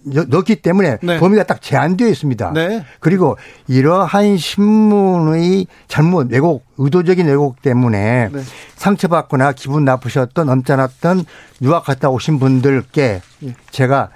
넣기 0.03 0.57
때문에 0.57 0.97
네. 1.01 1.19
범위가 1.19 1.43
딱 1.43 1.61
제한되어 1.61 2.07
있습니다. 2.07 2.51
네. 2.53 2.85
그리고 2.99 3.37
이러한 3.67 4.37
신문의 4.37 5.67
잘못 5.87 6.31
왜곡, 6.31 6.65
의도적인 6.77 7.25
왜곡 7.27 7.61
때문에 7.61 8.29
네. 8.31 8.41
상처받거나 8.75 9.53
기분 9.53 9.85
나쁘셨던 9.85 10.49
엄짠았던 10.49 11.25
유학 11.63 11.85
갔다 11.85 12.09
오신 12.09 12.39
분들께 12.39 13.21
예. 13.43 13.55
제가 13.71 14.09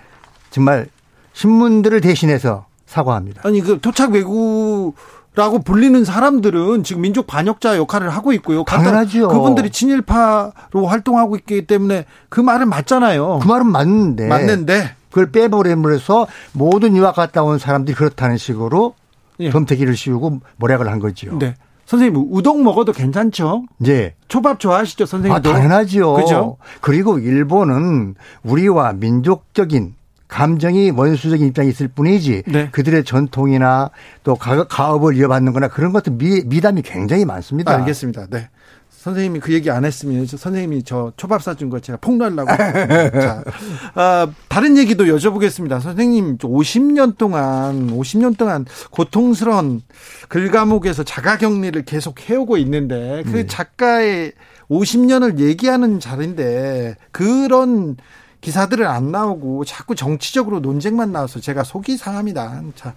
정말 0.51 0.87
신문들을 1.33 2.01
대신해서 2.01 2.65
사과합니다. 2.85 3.41
아니, 3.45 3.61
그 3.61 3.79
토착 3.79 4.11
외구 4.11 4.93
라고 5.35 5.59
불리는 5.59 6.03
사람들은 6.03 6.83
지금 6.83 7.03
민족 7.03 7.27
반역자 7.27 7.77
역할을 7.77 8.09
하고 8.09 8.33
있고요. 8.33 8.63
갔다- 8.63 8.83
당연하죠. 8.83 9.27
그분들이 9.29 9.69
친일파로 9.69 10.87
활동하고 10.87 11.35
있기 11.37 11.65
때문에 11.67 12.05
그 12.29 12.41
말은 12.41 12.67
맞잖아요. 12.69 13.39
그 13.41 13.47
말은 13.47 13.67
맞는데 13.67 14.27
맞는데. 14.27 14.95
그걸 15.09 15.31
빼버림으로써 15.31 16.27
모든 16.51 16.95
유학 16.95 17.15
갔다 17.15 17.43
온 17.43 17.57
사람들이 17.57 17.95
그렇다는 17.95 18.37
식으로 18.37 18.95
예. 19.39 19.49
검태기를 19.49 19.95
씌우고 19.95 20.41
모략을 20.57 20.87
한 20.91 20.99
거죠. 20.99 21.37
네. 21.39 21.55
선생님, 21.85 22.27
우동 22.31 22.63
먹어도 22.63 22.91
괜찮죠? 22.91 23.63
이제 23.81 24.13
초밥 24.27 24.59
좋아하시죠, 24.59 25.05
아, 25.05 25.07
선생님도? 25.07 25.51
당연하죠. 25.51 26.13
그죠? 26.13 26.57
그리고 26.81 27.17
일본은 27.17 28.13
우리와 28.43 28.93
민족적인 28.93 29.95
감정이 30.29 30.91
원수적인 30.91 31.45
입장이 31.47 31.67
있을 31.69 31.89
뿐이지 31.89 32.43
네. 32.47 32.69
그들의 32.71 33.03
전통이나 33.03 33.89
또 34.23 34.35
가- 34.35 34.63
가업을 34.67 35.17
이어받는 35.17 35.51
거나 35.51 35.67
그런 35.67 35.91
것들 35.91 36.13
미, 36.13 36.41
미담이 36.45 36.83
굉장히 36.83 37.25
많습니다. 37.25 37.73
알겠습니다. 37.75 38.27
네. 38.29 38.47
선생님이 38.89 39.39
그 39.39 39.53
얘기 39.53 39.71
안 39.71 39.85
했으면 39.85 40.25
선생님이 40.25 40.83
저 40.83 41.13
초밥 41.15 41.41
사준 41.41 41.69
거 41.69 41.79
제가 41.79 41.97
폭로하려고. 42.01 42.51
자, 43.19 43.43
아, 43.95 44.27
다른 44.49 44.77
얘기도 44.77 45.05
여쭤보겠습니다. 45.05 45.79
선생님 45.79 46.37
50년 46.37 47.17
동안 47.17 47.89
50년 47.91 48.37
동안 48.37 48.65
고통스러운 48.91 49.81
글 50.27 50.51
과목에서 50.51 51.03
자가격리를 51.03 51.81
계속 51.85 52.29
해오고 52.29 52.57
있는데 52.57 53.23
그 53.25 53.31
네. 53.31 53.45
작가의 53.47 54.33
50년을 54.69 55.39
얘기하는 55.39 56.01
자리인데 56.01 56.97
그런 57.11 57.95
기사들은 58.41 58.87
안 58.87 59.11
나오고 59.11 59.65
자꾸 59.65 59.95
정치적으로 59.95 60.59
논쟁만 60.59 61.11
나와서 61.11 61.39
제가 61.39 61.63
속이 61.63 61.97
상합니다. 61.97 62.61
자, 62.75 62.93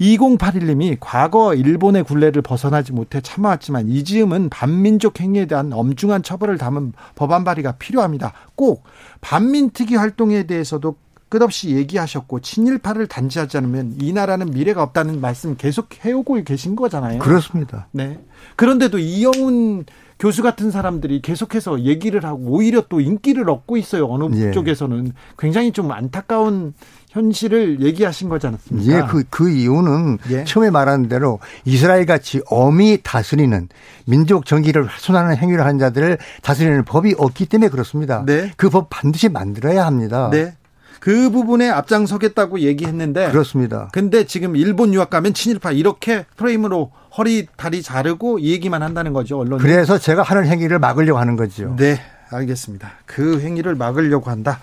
2081님이 0.00 0.96
과거 0.98 1.54
일본의 1.54 2.04
굴레를 2.04 2.42
벗어나지 2.42 2.92
못해 2.92 3.20
참아왔지만 3.20 3.88
이 3.88 4.02
즈음은 4.04 4.48
반민족 4.48 5.20
행위에 5.20 5.46
대한 5.46 5.72
엄중한 5.72 6.22
처벌을 6.22 6.56
담은 6.56 6.94
법안 7.16 7.44
발의가 7.44 7.72
필요합니다. 7.72 8.32
꼭 8.54 8.84
반민특위 9.20 9.96
활동에 9.96 10.44
대해서도 10.44 10.96
끝없이 11.28 11.70
얘기하셨고 11.76 12.40
친일파를 12.40 13.06
단지하지 13.06 13.58
않으면 13.58 13.96
이 14.00 14.12
나라는 14.12 14.50
미래가 14.50 14.82
없다는 14.82 15.20
말씀 15.20 15.56
계속 15.56 15.88
해오고 16.04 16.42
계신 16.44 16.74
거잖아요. 16.74 17.18
그렇습니다. 17.18 17.86
네. 17.92 18.18
그런데도 18.56 18.98
이영훈 18.98 19.84
교수 20.18 20.42
같은 20.42 20.70
사람들이 20.70 21.22
계속해서 21.22 21.82
얘기를 21.82 22.24
하고 22.24 22.40
오히려 22.46 22.82
또 22.88 23.00
인기를 23.00 23.48
얻고 23.48 23.76
있어요. 23.76 24.06
어느 24.06 24.34
예. 24.36 24.50
쪽에서는 24.50 25.12
굉장히 25.38 25.70
좀 25.72 25.92
안타까운 25.92 26.74
현실을 27.10 27.80
얘기하신 27.80 28.28
거지 28.28 28.46
않습니까? 28.48 28.92
예, 28.92 29.02
그, 29.08 29.24
그 29.30 29.50
이유는 29.50 30.18
예. 30.30 30.44
처음에 30.44 30.70
말한 30.70 31.08
대로 31.08 31.38
이스라엘 31.64 32.04
같이 32.04 32.40
엄히 32.50 32.98
다스리는 33.02 33.68
민족 34.06 34.44
정기를 34.44 34.88
훼손하는 34.88 35.36
행위를 35.36 35.64
하는 35.64 35.78
자들을 35.78 36.18
다스리는 36.42 36.84
법이 36.84 37.14
없기 37.16 37.46
때문에 37.46 37.70
그렇습니다. 37.70 38.24
네. 38.26 38.50
그법 38.56 38.88
반드시 38.90 39.28
만들어야 39.28 39.86
합니다. 39.86 40.28
네. 40.32 40.54
그 41.00 41.30
부분에 41.30 41.68
앞장서겠다고 41.68 42.60
얘기했는데 42.60 43.30
그렇습니다. 43.30 43.88
근데 43.92 44.24
지금 44.24 44.56
일본 44.56 44.92
유학 44.94 45.10
가면 45.10 45.34
친일파 45.34 45.72
이렇게 45.72 46.26
프레임으로 46.36 46.90
허리 47.16 47.46
다리 47.56 47.82
자르고 47.82 48.38
이 48.38 48.52
얘기만 48.52 48.82
한다는 48.82 49.12
거죠 49.12 49.38
언론. 49.38 49.58
그래서 49.58 49.98
제가 49.98 50.22
하는 50.22 50.46
행위를 50.46 50.78
막으려고 50.78 51.18
하는 51.18 51.36
거죠. 51.36 51.74
네, 51.76 52.00
알겠습니다. 52.30 52.90
그 53.06 53.40
행위를 53.40 53.74
막으려고 53.74 54.30
한다. 54.30 54.60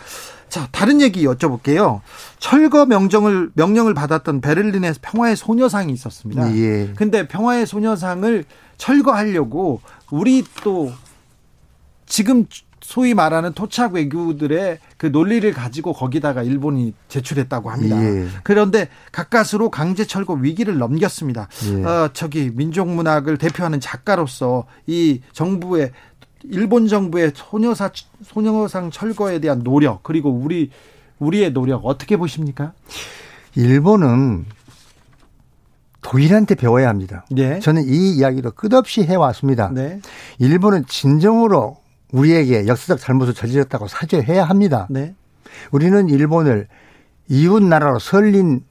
자, 0.50 0.67
다른 0.71 1.02
얘기 1.02 1.26
여쭤볼게요. 1.26 2.02
철거 2.39 2.86
명령을 2.86 3.50
명령을 3.56 3.93
받았던 3.93 4.41
베를린의 4.41 4.95
평화의 5.02 5.36
소녀상이 5.36 5.91
있었습니다. 5.91 6.56
예. 6.56 6.93
근데 6.95 7.28
평화의 7.28 7.65
소녀상을 7.65 8.45
철거하려고 8.78 9.82
우리 10.12 10.43
또 10.63 10.91
지금 12.06 12.45
소위 12.86 13.15
말하는 13.15 13.54
토착 13.54 13.93
외교들의 13.93 14.78
그 14.98 15.08
논리를 15.08 15.52
가지고 15.52 15.91
거기다가 15.91 16.43
일본이 16.43 16.93
제출했다고 17.08 17.71
합니다. 17.71 18.00
예. 18.00 18.28
그런데 18.43 18.89
가까스로 19.12 19.71
강제 19.71 20.06
철거 20.06 20.34
위기를 20.34 20.78
넘겼습니다. 20.78 21.48
예. 21.71 21.84
어, 21.84 22.10
저기 22.13 22.52
민족 22.54 22.88
문학을 22.88 23.39
대표하는 23.39 23.80
작가로서 23.80 24.67
이 24.86 25.21
정부의 25.34 25.93
일본 26.43 26.88
정부의 26.88 27.32
소녀사 27.34 27.89
소녀상 28.24 28.91
철거에 28.91 29.39
대한 29.39 29.63
노력 29.63 30.04
그리고 30.04 30.30
우리 30.30 30.69
우리의 31.17 31.54
노력 31.54 31.88
어떻게 31.88 32.17
보십니까? 32.17 32.74
일본은 33.56 34.45
독일한테 36.04 36.54
배워야 36.54 36.88
합니다. 36.88 37.26
네. 37.32 37.60
저는 37.62 37.88
이 37.88 38.15
이야기도 38.15 38.52
끝없이 38.52 39.02
해왔습니다. 39.02 39.71
네. 39.74 40.00
일본은 40.38 40.86
진정으로 40.86 41.78
우리에게 42.15 42.67
역사적 42.67 42.99
잘못을 42.99 43.34
저질렀다고 43.34 43.88
사죄해야 43.88 44.45
합니다. 44.45 44.88
네. 44.89 45.15
우리는 45.71 46.08
일본을 46.10 46.67
이웃 47.28 47.62
나라로 47.62 47.99
설린 47.99 48.62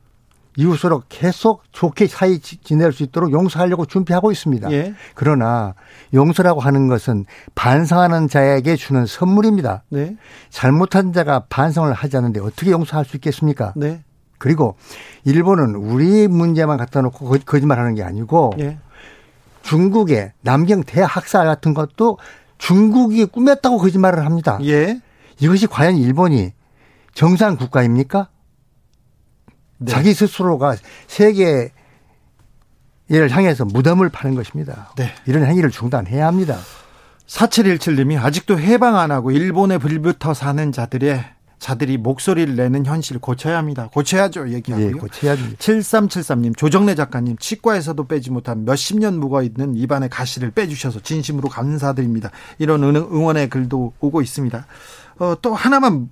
이웃으로 0.57 1.03
계속 1.09 1.65
좋게 1.73 2.07
사이 2.07 2.39
지낼 2.39 2.93
수 2.93 3.03
있도록 3.03 3.33
용서하려고 3.33 3.87
준비하고 3.87 4.31
있습니다. 4.31 4.71
예. 4.71 4.95
그러나 5.15 5.75
용서라고 6.13 6.61
하는 6.61 6.87
것은 6.87 7.25
반성하는 7.57 8.29
자에게 8.29 8.77
주는 8.77 9.05
선물입니다. 9.05 9.83
네. 9.89 10.17
잘못한 10.51 11.13
자가 11.13 11.47
반성을 11.49 11.93
하지 11.93 12.17
않는데 12.17 12.41
어떻게 12.41 12.71
용서할 12.71 13.05
수 13.05 13.17
있겠습니까? 13.17 13.73
네. 13.75 14.05
그리고 14.39 14.77
일본은 15.25 15.75
우리 15.75 16.29
문제만 16.29 16.79
갖다 16.79 17.03
놓고 17.03 17.37
거짓말하는 17.45 17.95
게 17.97 18.05
아니고 18.05 18.53
예. 18.61 18.79
중국의 19.63 20.33
남경 20.43 20.85
대학사 20.85 21.43
같은 21.43 21.75
것도 21.75 22.19
중국이 22.59 23.25
꾸몄다고 23.27 23.79
거짓말을 23.79 24.25
합니다. 24.25 24.59
예. 24.63 25.01
이것이 25.41 25.67
과연 25.67 25.97
일본이 25.97 26.53
정상 27.15 27.57
국가입니까? 27.57 28.29
네. 29.79 29.93
자기 29.93 30.15
스스로가 30.15 30.77
세계를 31.07 31.71
향해서 33.09 33.65
무덤을 33.65 34.09
파는 34.09 34.37
것입니다. 34.37 34.93
네. 34.97 35.13
이런 35.27 35.45
행위를 35.45 35.71
중단해야 35.71 36.27
합니다. 36.27 36.59
4717님이 37.27 38.23
아직도 38.23 38.59
해방 38.59 38.97
안 38.97 39.11
하고 39.11 39.31
일본에 39.31 39.79
불붙어 39.79 40.35
사는 40.35 40.73
자들의 40.73 41.25
자들이 41.65 41.97
목소리를 41.97 42.57
내는 42.57 42.85
현실 42.85 43.19
고쳐야 43.19 43.57
합니다. 43.57 43.89
고쳐야죠. 43.95 44.51
얘기하고요. 44.53 44.87
예, 44.87 44.91
고쳐야죠. 44.93 45.43
7373님, 45.57 46.55
조정래 46.55 46.95
작가님, 46.95 47.39
치과에서도 47.39 48.07
빼지 48.07 48.31
못한 48.31 48.67
몇십 48.67 48.99
년 48.99 49.19
묵어 49.19 49.43
있는 49.43 49.75
입안의 49.75 50.11
가시를 50.11 50.51
빼주셔서 50.51 51.01
진심으로 51.01 51.49
감사드립니다. 51.49 52.31
이런 52.59 52.85
응원의 52.85 53.49
글도 53.49 53.95
오고 53.99 54.21
있습니다. 54.21 54.67
어, 55.21 55.37
또 55.41 55.55
하나만 55.55 56.11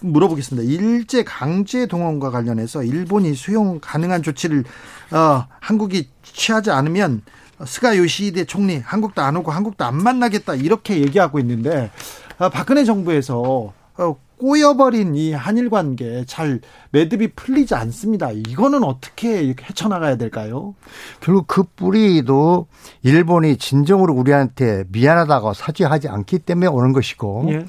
물어보겠습니다. 0.00 0.66
일제 0.72 1.22
강제 1.22 1.84
동원과 1.84 2.30
관련해서 2.30 2.82
일본이 2.82 3.34
수용 3.34 3.80
가능한 3.80 4.22
조치를 4.22 4.64
어, 5.10 5.46
한국이 5.60 6.08
취하지 6.22 6.70
않으면 6.70 7.20
스가 7.66 7.98
요시히데 7.98 8.46
총리 8.46 8.78
한국도 8.78 9.20
안 9.20 9.36
오고 9.36 9.50
한국도 9.50 9.84
안 9.84 10.02
만나겠다 10.02 10.54
이렇게 10.54 11.00
얘기하고 11.00 11.40
있는데 11.40 11.90
어, 12.38 12.48
박근혜 12.48 12.84
정부에서 12.84 13.74
어, 13.96 14.16
꼬여버린 14.44 15.14
이 15.14 15.32
한일 15.32 15.70
관계 15.70 16.22
잘 16.26 16.60
매듭이 16.90 17.28
풀리지 17.28 17.74
않습니다. 17.76 18.30
이거는 18.30 18.84
어떻게 18.84 19.54
헤쳐나가야 19.58 20.16
될까요? 20.16 20.74
결국 21.20 21.46
그 21.46 21.62
뿌리도 21.62 22.66
일본이 23.02 23.56
진정으로 23.56 24.12
우리한테 24.12 24.84
미안하다고 24.88 25.54
사죄하지 25.54 26.08
않기 26.08 26.40
때문에 26.40 26.66
오는 26.66 26.92
것이고 26.92 27.46
예. 27.52 27.64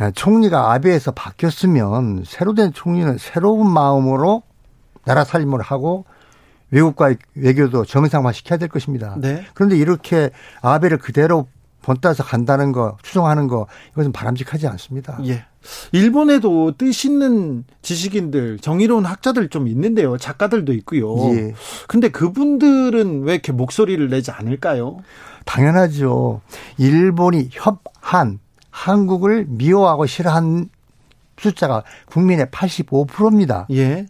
예 0.00 0.10
총리가 0.10 0.72
아베에서 0.72 1.12
바뀌었으면 1.12 2.24
새로 2.26 2.54
된 2.54 2.72
총리는 2.72 3.16
새로운 3.18 3.70
마음으로 3.72 4.42
나라 5.04 5.22
살림을 5.22 5.60
하고 5.60 6.06
외국과의 6.72 7.18
외교도 7.36 7.84
정상화 7.84 8.32
시켜야 8.32 8.58
될 8.58 8.68
것입니다. 8.68 9.14
네. 9.18 9.44
그런데 9.54 9.76
이렇게 9.76 10.30
아베를 10.60 10.98
그대로 10.98 11.46
본따서 11.82 12.24
간다는 12.24 12.72
거, 12.72 12.96
추종하는 13.02 13.46
거, 13.46 13.68
이것은 13.92 14.10
바람직하지 14.10 14.66
않습니다. 14.66 15.18
예. 15.26 15.44
일본에도 15.92 16.72
뜻 16.76 17.04
있는 17.04 17.64
지식인들, 17.82 18.58
정의로운 18.60 19.04
학자들 19.04 19.48
좀 19.48 19.68
있는데요. 19.68 20.16
작가들도 20.16 20.72
있고요. 20.74 21.14
예. 21.34 21.54
근데 21.86 22.08
그분들은 22.08 23.22
왜 23.22 23.34
이렇게 23.34 23.52
목소리를 23.52 24.08
내지 24.08 24.30
않을까요? 24.30 24.98
당연하죠. 25.44 26.40
일본이 26.78 27.48
협한, 27.52 28.38
한국을 28.70 29.46
미워하고 29.48 30.06
싫어한 30.06 30.68
숫자가 31.38 31.84
국민의 32.06 32.46
85%입니다. 32.46 33.66
예. 33.72 34.06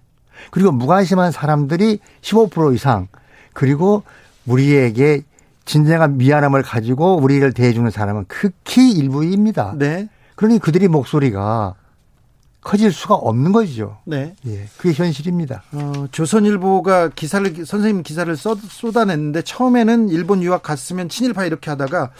그리고 0.51 0.73
무관심한 0.73 1.33
사람들이 1.33 1.99
15% 2.23 2.75
이상, 2.75 3.09
그리고 3.53 4.03
우리에게 4.47 5.23
진정한 5.65 6.17
미안함을 6.17 6.63
가지고 6.63 7.17
우리를 7.17 7.53
대해주는 7.53 7.91
사람은 7.91 8.25
극히 8.27 8.91
일부입니다. 8.93 9.75
네. 9.77 10.09
그러니 10.41 10.59
그들의 10.59 10.89
목소리가 10.89 11.75
커질 12.63 12.93
수가 12.93 13.15
없는 13.15 13.53
거죠. 13.53 13.99
네. 14.07 14.35
예. 14.47 14.69
그게 14.79 14.95
현실입니다. 14.95 15.63
어, 15.73 16.07
조선일보가 16.11 17.11
기사를, 17.11 17.67
선생님 17.67 18.03
기사를 18.03 18.35
쏟, 18.37 18.59
쏟아냈는데 18.59 19.43
처음에는 19.43 20.09
일본 20.09 20.43
유학 20.43 20.63
갔으면 20.63 21.11
친일파 21.11 21.45
이렇게 21.45 21.69
하다가 21.69 22.13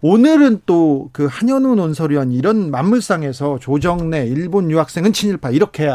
오늘은 0.00 0.62
또 0.64 1.10
그 1.12 1.26
한현우 1.30 1.74
논설위원 1.74 2.32
이런 2.32 2.70
만물상에서 2.70 3.58
조정래 3.60 4.24
일본 4.26 4.70
유학생은 4.70 5.12
친일파 5.12 5.50
이렇게 5.50 5.90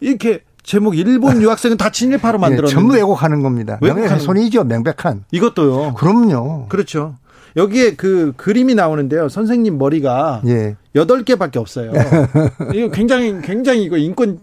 이렇게 0.00 0.42
제목 0.62 0.98
일본 0.98 1.40
유학생은 1.42 1.78
다 1.78 1.90
친일파로 1.90 2.38
만들었는데 2.38 2.70
예, 2.70 2.74
전부 2.74 2.94
왜곡하는 2.96 3.42
겁니다. 3.42 3.78
명백한 3.80 4.20
손이죠 4.20 4.64
명백한. 4.64 5.24
이것도요. 5.30 5.94
그럼요. 5.94 6.66
그렇죠. 6.68 7.14
여기에 7.56 7.94
그 7.94 8.32
그림이 8.36 8.74
나오는데요. 8.74 9.28
선생님 9.28 9.78
머리가 9.78 10.42
예. 10.46 10.76
8개밖에 10.94 11.56
없어요. 11.56 11.92
이거 12.74 12.90
굉장히 12.90 13.40
굉장히 13.42 13.84
이거 13.84 13.96
인권 13.96 14.40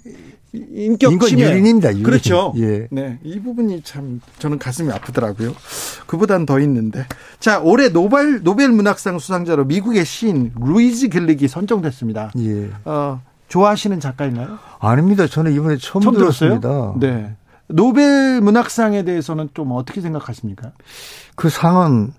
인격 0.54 1.14
인권 1.14 1.30
침해. 1.30 1.50
유린입니다, 1.50 1.92
유린. 1.92 2.04
그렇죠. 2.04 2.54
예. 2.58 2.88
네, 2.92 3.20
이 3.24 3.40
부분이 3.40 3.84
참 3.84 4.20
저는 4.40 4.60
가슴이 4.60 4.92
아프더라고요. 4.92 5.54
그보단 6.08 6.46
더 6.46 6.60
있는데. 6.60 7.06
자, 7.40 7.60
올해 7.60 7.90
노벨 7.90 8.44
노벨 8.44 8.70
문학상 8.70 9.20
수상자로 9.20 9.66
미국의 9.66 10.04
시인 10.06 10.52
루이즈 10.60 11.08
글릭이 11.08 11.48
선정됐습니다. 11.48 12.32
예. 12.40 12.70
어, 12.84 13.22
좋아하시는 13.48 14.00
작가인가요? 14.00 14.60
아닙니다. 14.80 15.28
저는 15.28 15.54
이번에 15.54 15.78
처음, 15.78 16.04
처음 16.04 16.16
들었어요? 16.16 16.60
들었습니다. 16.60 16.96
네. 17.00 17.36
노벨 17.68 18.42
문학상에 18.42 19.04
대해서는 19.04 19.50
좀 19.54 19.72
어떻게 19.72 20.02
생각하십니까? 20.02 20.72
그 21.36 21.50
상은 21.50 22.12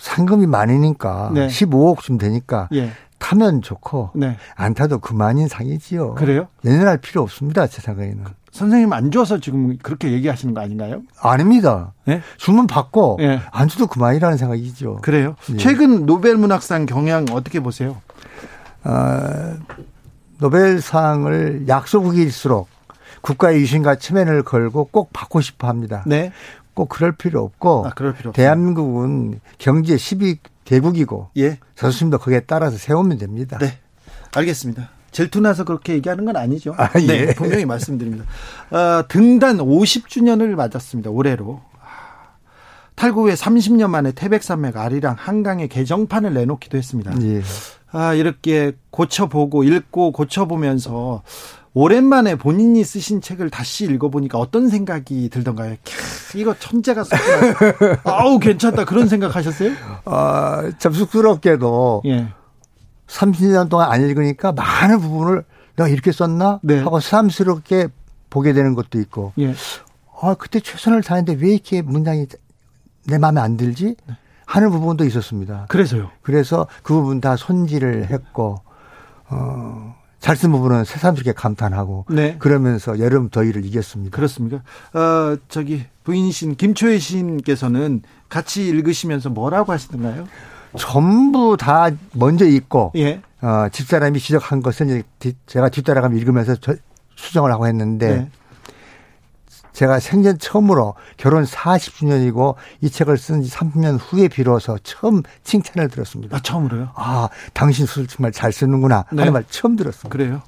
상금이 0.00 0.46
많으니까 0.46 1.30
네. 1.32 1.46
15억쯤 1.46 2.18
되니까 2.18 2.68
예. 2.74 2.90
타면 3.18 3.60
좋고 3.62 4.10
네. 4.14 4.36
안 4.56 4.74
타도 4.74 4.98
그만인 4.98 5.46
상이지요. 5.46 6.14
그래요? 6.14 6.48
연연할 6.64 6.98
필요 6.98 7.22
없습니다. 7.22 7.66
제 7.66 7.82
생각에는. 7.82 8.24
선생님 8.50 8.92
안 8.92 9.10
줘서 9.10 9.38
지금 9.38 9.76
그렇게 9.78 10.10
얘기하시는 10.10 10.54
거 10.54 10.60
아닌가요? 10.60 11.02
아닙니다. 11.20 11.92
예? 12.08 12.22
주문 12.38 12.66
받고 12.66 13.18
예. 13.20 13.40
안 13.52 13.68
줘도 13.68 13.86
그만이라는 13.86 14.38
생각이죠. 14.38 14.96
그래요? 15.02 15.36
예. 15.52 15.56
최근 15.58 16.06
노벨 16.06 16.36
문학상 16.36 16.86
경향 16.86 17.26
어떻게 17.30 17.60
보세요? 17.60 17.98
어, 18.82 19.54
노벨상을 20.38 21.68
약소국일수록 21.68 22.68
국가의 23.20 23.60
유신과 23.60 23.96
체면을 23.96 24.42
걸고 24.42 24.86
꼭 24.86 25.12
받고 25.12 25.42
싶어 25.42 25.68
합니다. 25.68 26.02
네. 26.06 26.32
꼭 26.80 26.88
그럴 26.88 27.12
필요 27.12 27.42
없고 27.42 27.88
아, 27.88 27.90
그럴 27.90 28.14
필요. 28.14 28.32
대한민국은 28.32 29.40
경제 29.58 29.96
10위 29.96 30.38
대국이고 30.64 31.28
예. 31.36 31.58
자존심도 31.74 32.16
거기에 32.16 32.40
따라서 32.46 32.78
세우면 32.78 33.18
됩니다. 33.18 33.58
네. 33.58 33.76
알겠습니다. 34.34 34.88
질투나서 35.10 35.64
그렇게 35.64 35.92
얘기하는 35.92 36.24
건 36.24 36.36
아니죠. 36.36 36.74
아, 36.78 36.88
예. 37.00 37.06
네, 37.06 37.34
분명히 37.34 37.66
말씀드립니다. 37.66 38.24
어, 38.70 39.04
등단 39.08 39.58
50주년을 39.58 40.54
맞았습니다. 40.54 41.10
올해로. 41.10 41.60
아, 41.82 42.38
탈구 42.94 43.24
후에 43.24 43.34
30년 43.34 43.90
만에 43.90 44.12
태백산맥 44.12 44.78
아리랑 44.78 45.16
한강에 45.18 45.66
개정판을 45.66 46.32
내놓기도 46.32 46.78
했습니다. 46.78 47.12
예. 47.20 47.42
아, 47.92 48.14
이렇게 48.14 48.72
고쳐보고 48.90 49.64
읽고 49.64 50.12
고쳐보면서 50.12 51.22
오랜만에 51.72 52.34
본인이 52.34 52.82
쓰신 52.82 53.20
책을 53.20 53.50
다시 53.50 53.84
읽어보니까 53.84 54.38
어떤 54.38 54.68
생각이 54.68 55.28
들던가요? 55.28 55.76
캬, 55.84 56.38
이거 56.38 56.54
천재가 56.58 57.04
썼구나. 57.04 58.00
아우, 58.04 58.38
괜찮다. 58.38 58.84
그런 58.84 59.06
생각 59.08 59.36
하셨어요? 59.36 59.72
아, 60.04 60.70
참 60.78 60.92
쑥스럽게도 60.92 62.02
예. 62.06 62.28
30년 63.06 63.68
동안 63.68 63.90
안 63.90 64.02
읽으니까 64.02 64.52
많은 64.52 65.00
부분을 65.00 65.44
내가 65.76 65.88
이렇게 65.88 66.12
썼나 66.12 66.60
네. 66.62 66.78
하고 66.80 67.00
새삼스럽게 67.00 67.88
보게 68.28 68.52
되는 68.52 68.74
것도 68.74 69.00
있고 69.00 69.32
예. 69.38 69.54
아 70.22 70.34
그때 70.34 70.60
최선을 70.60 71.02
다했는데 71.02 71.44
왜 71.44 71.52
이렇게 71.52 71.82
문장이 71.82 72.26
내 73.06 73.18
마음에 73.18 73.40
안 73.40 73.56
들지 73.56 73.96
하는 74.46 74.70
부분도 74.70 75.04
있었습니다. 75.04 75.66
그래서요. 75.68 76.10
그래서 76.22 76.66
그 76.82 76.94
부분 76.94 77.20
다 77.20 77.36
손질을 77.36 78.10
했고 78.10 78.60
어, 79.28 79.96
잘 80.20 80.36
쓴 80.36 80.52
부분은 80.52 80.84
새삼스럽게 80.84 81.32
감탄하고 81.32 82.04
네. 82.10 82.36
그러면서 82.38 82.98
여름 82.98 83.30
더위를 83.30 83.64
이겼습니다. 83.64 84.14
그렇습니까? 84.14 84.58
어, 84.92 85.36
저기 85.48 85.84
부인이신 86.04 86.56
김초혜 86.56 86.98
시인께서는 86.98 88.02
같이 88.28 88.68
읽으시면서 88.68 89.30
뭐라고 89.30 89.72
하시던가요? 89.72 90.26
전부 90.78 91.56
다 91.58 91.88
먼저 92.12 92.44
읽고 92.44 92.92
예. 92.96 93.22
어, 93.40 93.68
집사람이 93.72 94.20
지적한 94.20 94.62
것은 94.62 95.02
제가 95.46 95.68
뒤따라가며 95.70 96.16
읽으면서 96.18 96.54
저- 96.56 96.74
수정을 97.16 97.50
하고 97.52 97.66
했는데 97.66 98.16
네. 98.16 98.30
제가 99.72 100.00
생전 100.00 100.38
처음으로 100.38 100.94
결혼 101.16 101.44
40주년이고 101.44 102.54
이 102.80 102.90
책을 102.90 103.16
쓴 103.18 103.42
지 103.42 103.50
30년 103.50 103.98
후에 104.00 104.28
비로소 104.28 104.78
처음 104.82 105.22
칭찬을 105.44 105.88
들었습니다. 105.88 106.36
아, 106.36 106.40
처음으로요? 106.40 106.90
아, 106.94 107.28
당신 107.54 107.86
수를 107.86 108.06
정말 108.08 108.32
잘 108.32 108.52
쓰는구나 108.52 109.04
네. 109.12 109.18
하는 109.20 109.32
말 109.32 109.44
처음 109.48 109.76
들었습니다. 109.76 110.08
그래요? 110.08 110.42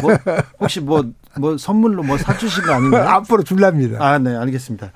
뭐, 0.00 0.16
혹시 0.60 0.80
뭐, 0.80 1.04
뭐 1.38 1.58
선물로 1.58 2.02
뭐 2.04 2.16
사주신 2.18 2.64
거 2.64 2.72
아닌가요? 2.74 3.08
앞으로 3.08 3.42
줄랍니다. 3.42 3.98
아, 4.04 4.18
네, 4.18 4.34
알겠습니다. 4.36 4.92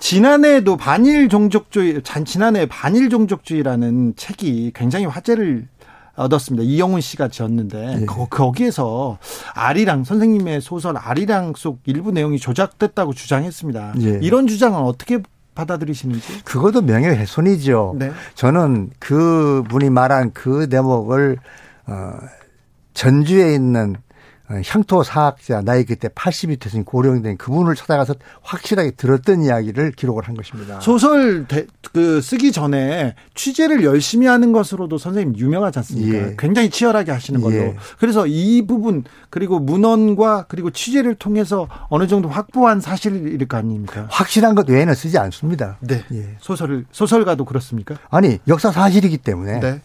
지난해에도 0.00 0.76
반일 0.76 1.28
종족주의, 1.28 2.02
잔- 2.02 2.24
지난해 2.24 2.66
반일 2.66 3.10
종족주의라는 3.10 4.14
책이 4.16 4.72
굉장히 4.74 5.04
화제를 5.06 5.68
얻었습니다. 6.20 6.64
이영훈 6.64 7.00
씨가 7.00 7.28
지었는데 7.28 7.98
예. 8.02 8.04
거, 8.06 8.26
거기에서 8.26 9.18
아리랑 9.54 10.04
선생님의 10.04 10.60
소설 10.60 10.96
아리랑 10.96 11.54
속 11.56 11.80
일부 11.86 12.12
내용이 12.12 12.38
조작됐다고 12.38 13.14
주장했습니다. 13.14 13.94
예. 14.02 14.18
이런 14.22 14.46
주장은 14.46 14.80
어떻게 14.80 15.20
받아들이시는지? 15.54 16.44
그것도 16.44 16.82
명예훼손이죠. 16.82 17.96
네. 17.98 18.12
저는 18.34 18.90
그 18.98 19.64
분이 19.68 19.90
말한 19.90 20.32
그 20.32 20.68
대목을 20.68 21.38
어, 21.86 22.12
전주에 22.94 23.54
있는 23.54 23.96
어, 23.96 24.09
향토 24.66 25.02
사학자 25.04 25.62
나이 25.62 25.84
그때 25.84 26.08
80이 26.08 26.58
되신 26.58 26.84
고령된 26.84 27.36
그분을 27.36 27.74
찾아가서 27.76 28.14
확실하게 28.42 28.92
들었던 28.92 29.42
이야기를 29.42 29.92
기록을 29.92 30.26
한 30.26 30.34
것입니다. 30.36 30.80
소설 30.80 31.46
대- 31.46 31.66
그 31.92 32.20
쓰기 32.20 32.52
전에 32.52 33.14
취재를 33.34 33.84
열심히 33.84 34.26
하는 34.26 34.52
것으로도 34.52 34.98
선생님 34.98 35.36
유명하지 35.38 35.78
않습니까? 35.80 36.16
예. 36.18 36.36
굉장히 36.38 36.70
치열하게 36.70 37.12
하시는 37.12 37.40
걸로. 37.40 37.54
예. 37.56 37.76
그래서 37.98 38.26
이 38.26 38.64
부분 38.66 39.04
그리고 39.28 39.58
문헌과 39.60 40.46
그리고 40.48 40.70
취재를 40.70 41.14
통해서 41.14 41.68
어느 41.88 42.06
정도 42.06 42.28
확보한 42.28 42.80
사실일 42.80 43.46
거 43.46 43.56
아닙니까? 43.56 44.06
확실한 44.10 44.54
것 44.54 44.68
외에는 44.68 44.94
쓰지 44.94 45.18
않습니다. 45.18 45.78
네. 45.80 46.02
예. 46.12 46.36
소설을 46.40 46.84
소설가도 46.92 47.44
그렇습니까? 47.44 47.96
아니 48.10 48.38
역사 48.48 48.70
사실이기 48.72 49.18
때문에 49.18 49.60
네. 49.60 49.80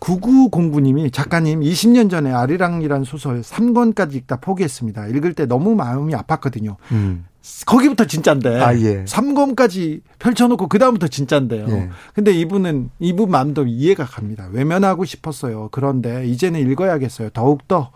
9909님이 0.00 1.12
작가님 1.12 1.60
20년 1.60 2.10
전에 2.10 2.32
아리랑이라는 2.32 3.04
소설 3.04 3.40
3권 3.42 3.93
까지 3.94 4.18
읽다 4.18 4.36
포기했습니다. 4.36 5.06
읽을 5.08 5.34
때 5.34 5.46
너무 5.46 5.74
마음이 5.74 6.12
아팠거든요. 6.14 6.76
음. 6.92 7.24
거기부터 7.66 8.06
진짜인데. 8.06 8.60
아, 8.60 8.74
예. 8.78 9.04
3권까지 9.04 10.00
펼쳐놓고 10.18 10.68
그다음부터 10.68 11.08
진짜인데요. 11.08 11.66
예. 11.68 11.90
근데 12.14 12.32
이분은, 12.32 12.90
이분 13.00 13.30
마음도 13.30 13.66
이해가 13.66 14.04
갑니다. 14.04 14.48
외면하고 14.50 15.04
싶었어요. 15.04 15.68
그런데 15.70 16.26
이제는 16.26 16.60
읽어야겠어요. 16.70 17.30
더욱더 17.30 17.90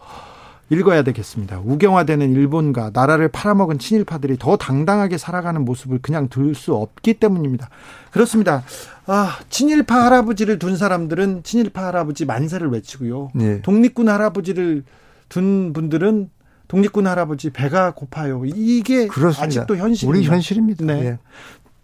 읽어야 0.71 1.03
되겠습니다. 1.03 1.61
우경화되는 1.65 2.31
일본과 2.35 2.91
나라를 2.93 3.29
팔아먹은 3.29 3.79
친일파들이 3.79 4.37
더 4.39 4.59
당당하게 4.59 5.17
살아가는 5.17 5.65
모습을 5.65 6.01
그냥 6.03 6.29
둘 6.29 6.55
수 6.55 6.75
없기 6.75 7.15
때문입니다. 7.15 7.71
그렇습니다. 8.11 8.63
아, 9.07 9.39
친일파 9.49 10.05
할아버지를 10.05 10.59
둔 10.59 10.77
사람들은 10.77 11.43
친일파 11.43 11.87
할아버지 11.87 12.27
만세를 12.27 12.69
외치고요. 12.69 13.31
네. 13.35 13.63
독립군 13.63 14.11
할아버지를 14.11 14.85
둔 15.29 15.73
분들은 15.73 16.31
독립군 16.69 17.07
할아버지 17.07 17.51
배가 17.51 17.93
고파요. 17.93 18.43
이게 18.45 19.07
그렇습니다. 19.07 19.45
아직도 19.45 19.77
현실입니다. 19.77 20.09
우리 20.09 20.27
현실입니다. 20.27 20.85
네. 20.85 21.05
예. 21.05 21.19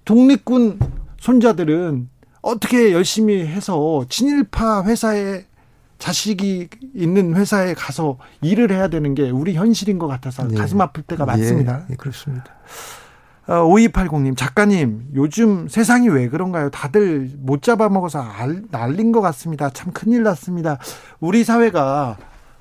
독립군 0.04 0.78
손자들은 1.18 2.08
어떻게 2.42 2.92
열심히 2.92 3.46
해서 3.46 4.04
친일파 4.08 4.84
회사에 4.84 5.46
자식이 5.98 6.68
있는 6.94 7.34
회사에 7.34 7.72
가서 7.72 8.18
일을 8.42 8.70
해야 8.70 8.88
되는 8.88 9.14
게 9.14 9.30
우리 9.30 9.54
현실인 9.54 9.98
것 9.98 10.06
같아서 10.06 10.46
예. 10.50 10.54
가슴 10.54 10.80
아플 10.82 11.02
때가 11.02 11.24
많습니다. 11.24 11.84
예, 11.88 11.92
예, 11.92 11.96
그렇습니다. 11.96 12.44
어, 13.46 13.54
5280님, 13.68 14.36
작가님, 14.36 15.12
요즘 15.14 15.68
세상이 15.68 16.08
왜 16.08 16.28
그런가요? 16.28 16.70
다들 16.70 17.30
못 17.38 17.62
잡아먹어서 17.62 18.20
알, 18.20 18.62
날린 18.70 19.12
것 19.12 19.20
같습니다. 19.22 19.70
참 19.70 19.92
큰일 19.92 20.22
났습니다. 20.22 20.78
우리 21.20 21.44
사회가 21.44 22.16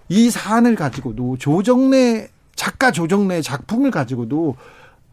이 0.10 0.30
사안을 0.30 0.76
가지고도 0.76 1.38
조정래, 1.38 2.28
작가 2.56 2.92
조정래 2.92 3.42
작품을 3.42 3.92
가지고도 3.92 4.56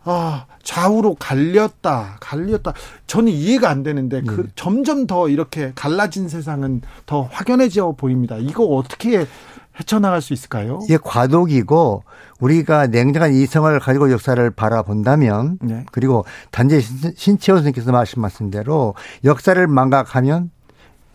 아, 0.05 0.47
좌우로 0.63 1.17
갈렸다, 1.17 2.17
갈렸다. 2.21 2.73
저는 3.07 3.31
이해가 3.33 3.69
안 3.69 3.83
되는데, 3.83 4.23
그, 4.23 4.45
네. 4.47 4.53
점점 4.55 5.07
더 5.07 5.29
이렇게 5.29 5.73
갈라진 5.75 6.27
세상은 6.29 6.81
더 7.05 7.23
확연해져 7.31 7.95
보입니다. 7.99 8.37
이거 8.39 8.65
어떻게 8.65 9.27
헤쳐나갈 9.79 10.23
수 10.23 10.33
있을까요? 10.33 10.79
이게 10.85 10.97
과도기고 11.03 12.03
우리가 12.41 12.87
냉정한 12.87 13.35
이성을 13.35 13.79
가지고 13.79 14.11
역사를 14.11 14.51
바라본다면 14.51 15.59
네. 15.61 15.85
그리고 15.93 16.25
단지 16.51 16.81
신- 16.81 17.13
신채원 17.15 17.59
선생님께서 17.59 17.93
말씀하신 17.93 18.51
대로 18.51 18.95
역사를 19.25 19.67
망각하면 19.67 20.51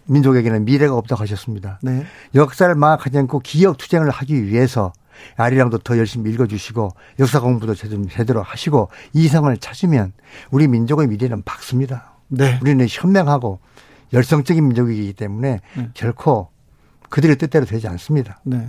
민족에게는 0.08 0.66
미래가 0.66 0.96
없다고 0.96 1.22
하셨습니다. 1.24 1.80
네. 1.82 2.06
역사를 2.36 2.74
망각하지 2.74 3.18
않고 3.20 3.40
기억 3.40 3.78
투쟁을 3.78 4.10
하기 4.10 4.48
위해서 4.48 4.94
아리랑도 5.38 5.80
더 5.80 5.98
열심히 5.98 6.32
읽어주시고 6.32 6.90
역사 7.20 7.40
공부도 7.40 7.74
제대로- 7.76 8.06
제대로 8.10 8.42
하시고 8.44 8.90
이성을 9.14 9.56
찾으면 9.58 10.14
우리 10.52 10.68
민족의 10.68 11.08
미래는 11.08 11.44
밝습니다. 11.44 12.14
네. 12.28 12.60
우리는 12.62 12.86
현명하고 12.90 13.60
열성적인 14.14 14.68
민족이기 14.68 15.14
때문에 15.14 15.62
네. 15.78 15.90
결코 15.94 16.50
그들의 17.10 17.38
뜻대로 17.38 17.66
되지 17.66 17.88
않습니다. 17.88 18.40
네. 18.44 18.68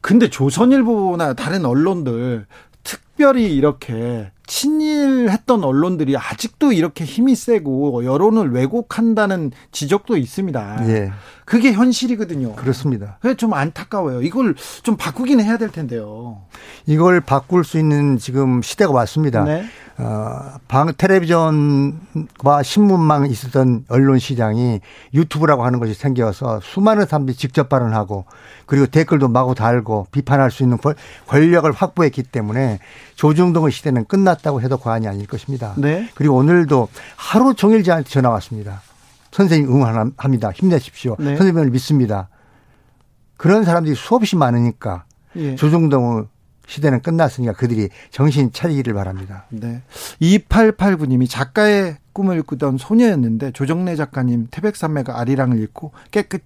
근데 0.00 0.28
조선일보나 0.28 1.34
다른 1.34 1.64
언론들 1.64 2.46
특별히 2.82 3.54
이렇게 3.54 4.30
친일했던 4.52 5.64
언론들이 5.64 6.14
아직도 6.18 6.72
이렇게 6.72 7.04
힘이 7.04 7.34
세고 7.34 8.04
여론을 8.04 8.52
왜곡한다는 8.52 9.50
지적도 9.70 10.18
있습니다. 10.18 10.88
예. 10.88 11.10
그게 11.44 11.72
현실이거든요. 11.72 12.54
그렇습니다. 12.54 13.16
그게 13.20 13.34
좀 13.34 13.52
안타까워요. 13.52 14.22
이걸 14.22 14.54
좀 14.82 14.96
바꾸기는 14.96 15.44
해야 15.44 15.56
될 15.58 15.70
텐데요. 15.70 16.42
이걸 16.86 17.20
바꿀 17.20 17.64
수 17.64 17.78
있는 17.78 18.18
지금 18.18 18.62
시대가 18.62 18.92
왔습니다. 18.92 19.44
네. 19.44 19.64
어, 19.98 20.54
방 20.68 20.90
텔레비전과 20.96 22.62
신문망 22.62 23.26
있었던 23.26 23.84
언론 23.88 24.18
시장이 24.18 24.80
유튜브라고 25.14 25.64
하는 25.64 25.78
것이 25.80 25.94
생겨서 25.94 26.60
수많은 26.62 27.06
사람들이 27.06 27.36
직접 27.36 27.68
발언하고 27.68 28.24
그리고 28.66 28.86
댓글도 28.86 29.28
마구 29.28 29.54
달고 29.54 30.06
비판할 30.10 30.50
수 30.50 30.62
있는 30.62 30.78
권- 30.78 30.94
권력을 31.26 31.70
확보했기 31.70 32.22
때문에 32.22 32.78
조중동의 33.16 33.70
시대는 33.72 34.06
끝났다고 34.06 34.62
해도 34.62 34.78
과언이 34.78 35.06
아닐 35.08 35.26
것입니다. 35.26 35.74
네. 35.76 36.08
그리고 36.14 36.36
오늘도 36.36 36.88
하루 37.16 37.54
종일 37.54 37.82
저한테 37.84 38.08
전화 38.08 38.30
왔습니다. 38.30 38.80
선생님 39.32 39.68
응원합니다. 39.70 40.52
힘내십시오. 40.52 41.16
네. 41.18 41.36
선생님을 41.36 41.70
믿습니다. 41.70 42.28
그런 43.36 43.64
사람들이 43.64 43.96
수없이 43.96 44.36
많으니까 44.36 45.04
예. 45.36 45.56
조중동의 45.56 46.26
시대는 46.66 47.02
끝났으니까 47.02 47.54
그들이 47.54 47.88
정신 48.10 48.52
차리기를 48.52 48.94
바랍니다. 48.94 49.46
네. 49.50 49.82
2889님이 50.20 51.28
작가의 51.28 51.96
꿈을 52.12 52.42
꾸던 52.42 52.78
소녀였는데 52.78 53.50
조정래 53.52 53.96
작가님 53.96 54.48
태백산맥 54.50 55.10
아리랑을 55.10 55.60
읽고 55.60 55.92
깨끗 56.10 56.44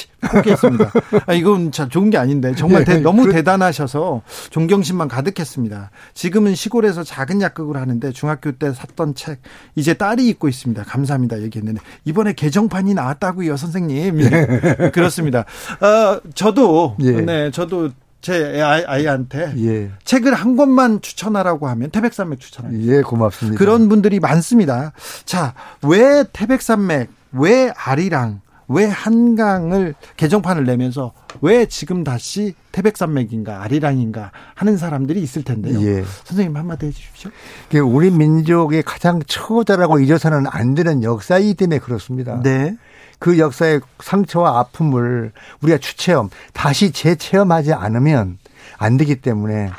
이 0.00 0.26
포기했습니다. 0.26 0.90
아, 1.26 1.32
이건 1.32 1.72
참 1.72 1.88
좋은 1.88 2.10
게 2.10 2.18
아닌데 2.18 2.54
정말 2.54 2.84
대- 2.84 2.94
예, 2.94 2.98
너무 2.98 3.22
그래- 3.22 3.34
대단하셔서 3.36 4.22
존경심만 4.50 5.08
가득했습니다. 5.08 5.90
지금은 6.14 6.54
시골에서 6.54 7.02
작은 7.04 7.40
약국을 7.40 7.76
하는데 7.76 8.10
중학교 8.12 8.52
때 8.52 8.72
샀던 8.72 9.14
책 9.14 9.40
이제 9.74 9.94
딸이 9.94 10.26
읽고 10.28 10.48
있습니다. 10.48 10.82
감사합니다. 10.84 11.40
얘기했는데 11.42 11.80
이번에 12.04 12.32
개정판이 12.32 12.94
나왔다고요, 12.94 13.56
선생님. 13.56 14.20
예. 14.20 14.90
그렇습니다. 14.94 15.40
어, 15.80 16.20
저도 16.34 16.96
예. 17.00 17.12
네, 17.20 17.50
저도 17.50 17.90
제 18.20 18.60
아이, 18.62 18.84
아이 18.86 19.06
한테 19.06 19.52
예. 19.58 19.90
책을 20.04 20.32
한 20.34 20.56
권만 20.56 21.00
추천하라고 21.00 21.66
하면 21.66 21.90
태백산맥 21.90 22.38
추천합니다. 22.38 22.92
예, 22.96 23.02
고맙습니다. 23.02 23.58
그런 23.58 23.88
분들이 23.88 24.20
많습니다. 24.20 24.92
자, 25.24 25.54
왜 25.82 26.22
태백산맥, 26.32 27.10
왜 27.32 27.72
아리랑, 27.76 28.40
왜 28.72 28.86
한강을 28.86 29.94
개정판을 30.16 30.64
내면서 30.64 31.12
왜 31.40 31.66
지금 31.66 32.04
다시 32.04 32.54
태백산맥인가 32.72 33.62
아리랑인가 33.62 34.32
하는 34.54 34.76
사람들이 34.76 35.22
있을 35.22 35.42
텐데요. 35.42 35.80
예. 35.82 36.04
선생님 36.24 36.56
한마디 36.56 36.86
해주십시오. 36.86 37.30
그게 37.66 37.78
우리 37.80 38.10
민족의 38.10 38.82
가장 38.82 39.20
처절하고 39.26 39.98
잊어서는 40.00 40.46
안 40.48 40.74
되는 40.74 41.02
역사이기 41.02 41.54
때문에 41.54 41.78
그렇습니다. 41.78 42.40
네. 42.42 42.76
그 43.18 43.38
역사의 43.38 43.80
상처와 44.00 44.58
아픔을 44.58 45.32
우리가 45.62 45.78
추체험, 45.78 46.28
다시 46.52 46.90
재체험하지 46.90 47.72
않으면 47.72 48.38
안 48.78 48.96
되기 48.96 49.16
때문에 49.20 49.70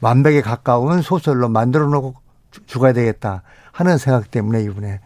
완벽에 0.00 0.40
가까운 0.40 1.02
소설로 1.02 1.48
만들어 1.48 1.86
놓고 1.88 2.14
주- 2.52 2.64
죽어야 2.66 2.92
되겠다 2.92 3.42
하는 3.72 3.98
생각 3.98 4.30
때문에 4.30 4.62
이번에 4.62 5.00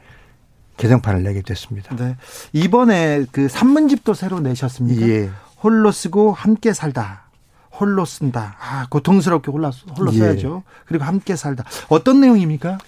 개정판을 0.81 1.23
내게 1.23 1.43
됐습니다. 1.43 1.95
네. 1.97 2.17
이번에 2.53 3.27
그 3.33 3.49
산문집도 3.49 4.15
새로 4.15 4.41
내셨습니까? 4.41 5.07
예. 5.07 5.31
홀로 5.63 5.93
쓰고 5.93 6.33
함께 6.33 6.73
살다. 6.73 7.25
홀로 7.71 8.05
쓴다. 8.05 8.57
아, 8.61 8.87
고통스럽게 8.91 9.51
홀로, 9.51 9.71
홀로 9.97 10.13
예. 10.15 10.19
써야죠. 10.19 10.63
그리고 10.87 11.05
함께 11.05 11.37
살다. 11.37 11.65
어떤 11.89 12.21
내용입니까? 12.21 12.79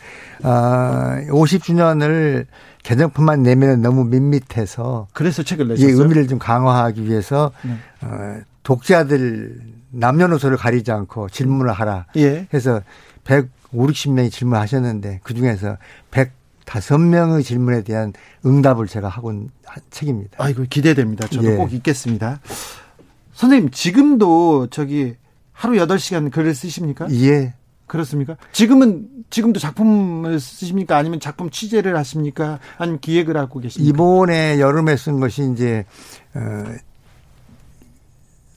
아, 0.42 1.20
50주년을 1.28 2.46
개정판만 2.82 3.42
내면 3.42 3.80
너무 3.80 4.04
밋밋해서 4.04 5.08
그래서 5.12 5.42
책을 5.42 5.66
이 5.66 5.68
내셨어요. 5.68 6.00
의미를 6.00 6.26
좀 6.28 6.38
강화하기 6.38 7.04
위해서 7.04 7.52
네. 7.62 7.76
어, 8.02 8.40
독자들 8.62 9.60
남녀노소를 9.90 10.56
가리지 10.56 10.90
않고 10.90 11.28
질문을 11.28 11.72
하라. 11.72 12.06
예. 12.16 12.48
해서 12.52 12.80
150, 13.24 13.50
60명이 14.12 14.30
질문하셨는데 14.30 15.20
그 15.22 15.34
중에서 15.34 15.76
105명의 16.72 17.44
질문에 17.44 17.82
대한 17.82 18.12
응답을 18.46 18.86
제가 18.86 19.08
하고 19.08 19.30
한 19.30 19.82
책입니다. 19.90 20.36
아이고 20.42 20.64
기대됩니다. 20.70 21.26
저도 21.28 21.52
예. 21.52 21.56
꼭 21.56 21.72
읽겠습니다. 21.72 22.40
선생님 23.34 23.70
지금도 23.70 24.68
저기 24.70 25.14
하루 25.52 25.74
8시간 25.76 26.30
글을 26.30 26.54
쓰십니까? 26.54 27.08
예. 27.12 27.54
그렇습니까? 27.86 28.36
지금은 28.52 29.06
지금도 29.28 29.60
작품을 29.60 30.40
쓰십니까? 30.40 30.96
아니면 30.96 31.20
작품 31.20 31.50
취재를 31.50 31.96
하십니까? 31.98 32.58
아니면 32.78 33.00
기획을 33.00 33.36
하고 33.36 33.60
계십니까? 33.60 33.88
이번에 33.88 34.58
여름에 34.60 34.96
쓴 34.96 35.20
것이 35.20 35.50
이제 35.52 35.84
어 36.34 36.40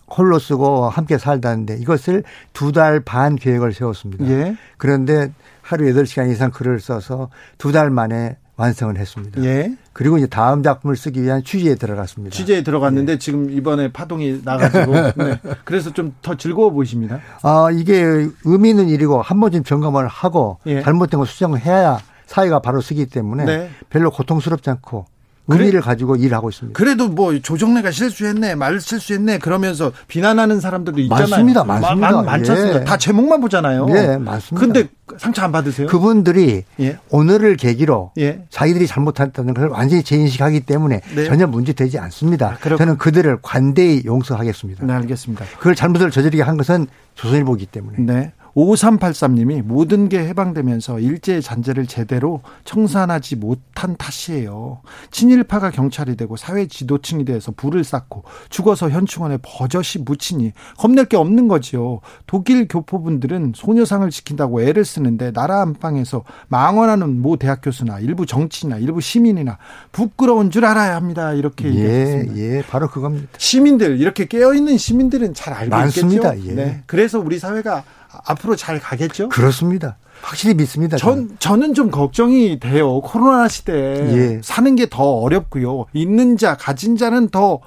홀로 0.07 0.38
쓰고 0.39 0.88
함께 0.89 1.18
살다는데 1.18 1.78
이것을 1.78 2.24
두 2.53 2.72
달 2.72 3.01
반 3.01 3.36
계획을 3.36 3.74
세웠습니다. 3.74 4.26
예. 4.28 4.55
그런데 4.78 5.34
하루 5.66 5.86
8시간 5.86 6.32
이상 6.32 6.51
글을 6.51 6.80
써서 6.80 7.30
두 7.57 7.72
달 7.72 7.89
만에 7.89 8.38
완성을 8.57 8.95
했습니다. 8.97 9.43
예. 9.43 9.76
그리고 9.91 10.18
이제 10.18 10.28
다음 10.28 10.63
작품을 10.63 10.95
쓰기 10.95 11.22
위한 11.22 11.43
취지에 11.43 11.76
들어갔습니다. 11.76 12.34
취재에 12.34 12.63
들어갔는데 12.63 13.18
지금 13.18 13.49
이번에 13.51 13.91
파동이 13.91 14.41
나가지고 14.45 14.93
네. 15.26 15.39
그래서 15.66 15.91
좀 15.91 16.13
더 16.22 16.36
즐거워 16.36 16.70
보이십니다. 16.70 17.20
아, 17.41 17.68
이게 17.74 18.28
의미 18.45 18.70
있는 18.70 18.88
일이고 18.88 19.22
한 19.22 19.39
번쯤 19.41 19.63
점검을 19.66 20.07
하고 20.07 20.59
예. 20.68 20.82
잘못된 20.82 21.20
거 21.20 21.26
수정을 21.26 21.59
해야 21.66 21.99
사회가 22.28 22.59
바로 22.59 22.80
쓰기 22.80 23.05
때문에 23.07 23.43
네. 23.45 23.70
별로 23.89 24.09
고통스럽지 24.11 24.70
않고? 24.70 25.05
의미를 25.48 25.82
가지고 25.82 26.16
일하고 26.16 26.50
있습니다. 26.50 26.78
그래도 26.78 27.08
뭐 27.08 27.38
조정래가 27.39 27.91
실수했네, 27.91 28.56
말 28.56 28.80
실수했네 28.80 29.39
그러면서 29.39 29.91
비난하는 30.08 30.60
사람들도 30.60 31.00
있잖아요. 31.02 31.28
많습니다, 31.28 31.64
많습니다. 31.64 32.12
많, 32.12 32.26
많지 32.26 32.52
않습니까? 32.52 32.82
예. 32.82 32.84
다 32.84 32.98
제목만 32.98 33.41
보잖아요. 33.41 33.88
예, 33.89 34.18
많습니다. 34.18 34.60
근데 34.60 34.89
상처 35.18 35.43
안 35.43 35.52
받으세요? 35.52 35.88
그분들이 35.88 36.64
예. 36.80 36.98
오늘을 37.10 37.58
계기로 37.58 38.12
예. 38.18 38.41
자기들이 38.50 38.88
잘못했다는 38.88 39.54
걸 39.54 39.70
완전히 39.70 40.04
재인식하기 40.04 40.62
때문에 40.62 41.02
네. 41.16 41.26
전혀 41.26 41.46
문제되지 41.46 42.00
않습니다. 42.00 42.58
아, 42.62 42.76
저는 42.78 42.98
그들을 42.98 43.38
관대히 43.41 44.04
용서하겠습니다. 44.06 44.86
네, 44.86 44.93
알겠습니다. 44.93 45.46
그걸 45.58 45.76
잘못을 45.76 46.10
저지르게 46.10 46.41
한 46.41 46.58
것은 46.58 46.88
조선일보기 47.14 47.68
때문에. 47.68 47.98
네. 48.00 48.34
5383님이 48.56 49.62
모든 49.62 50.08
게 50.08 50.20
해방되면서 50.28 50.99
일제의 50.99 51.41
잔재를 51.41 51.88
제대로 51.88 52.41
청산하지 52.64 53.36
못한 53.36 53.95
탓이에요. 53.97 54.82
친일파가 55.12 55.72
경찰이 55.72 56.16
되고 56.16 56.38
사회 56.38 56.68
지도층이 56.68 57.26
돼서 57.26 57.51
불을 57.51 57.84
쌓고 57.84 58.24
죽어서 58.49 58.89
현충원에 58.89 59.38
버젓이 59.41 59.99
묻히니 59.99 60.53
겁낼 60.78 61.06
게 61.06 61.18
없는 61.18 61.47
거지요. 61.47 61.99
독일 62.28 62.68
교포분들은 62.68 63.53
소녀상을 63.56 64.10
지킨다고 64.10 64.62
애를 64.62 64.86
쓰는데 64.86 65.32
나라 65.32 65.62
안방에서 65.62 66.24
망언하는 66.47 67.22
모 67.22 67.36
대학 67.36 67.60
교수나 67.62 67.99
일부 67.99 68.26
정치나 68.26 68.78
일부 68.78 69.01
시민이나 69.01 69.58
부끄러운 69.91 70.49
줄 70.49 70.64
알아야 70.66 70.95
합니다. 70.95 71.34
이렇게 71.34 71.66
예, 71.66 71.70
얘기했습니다. 71.70 72.38
예, 72.38 72.64
바로 72.70 72.88
그겁니다. 72.89 73.28
시민들 73.38 73.99
이렇게 73.99 74.26
깨어 74.26 74.53
있는 74.53 74.78
시민들은 74.78 75.34
잘 75.34 75.53
알고 75.53 75.76
많습니다. 75.76 76.34
있겠죠. 76.36 76.51
예. 76.51 76.56
네. 76.56 76.84
그래서 76.86 77.20
우리 77.20 77.38
사회가 77.38 77.84
앞으로 78.26 78.55
잘 78.55 78.80
가겠죠. 78.80 79.30
그렇습니다. 79.30 79.97
확실히 80.22 80.53
믿습니다. 80.55 80.97
저는. 80.97 81.28
전 81.28 81.38
저는 81.39 81.74
좀 81.74 81.91
걱정이 81.91 82.59
돼요. 82.59 83.01
코로나 83.01 83.47
시대에 83.47 84.16
예. 84.16 84.41
사는 84.43 84.76
게 84.76 84.88
더 84.89 85.03
어렵고요. 85.03 85.86
있는 85.93 86.38
자 86.38 86.55
가진 86.55 86.95
자는 86.97 87.30
더 87.30 87.59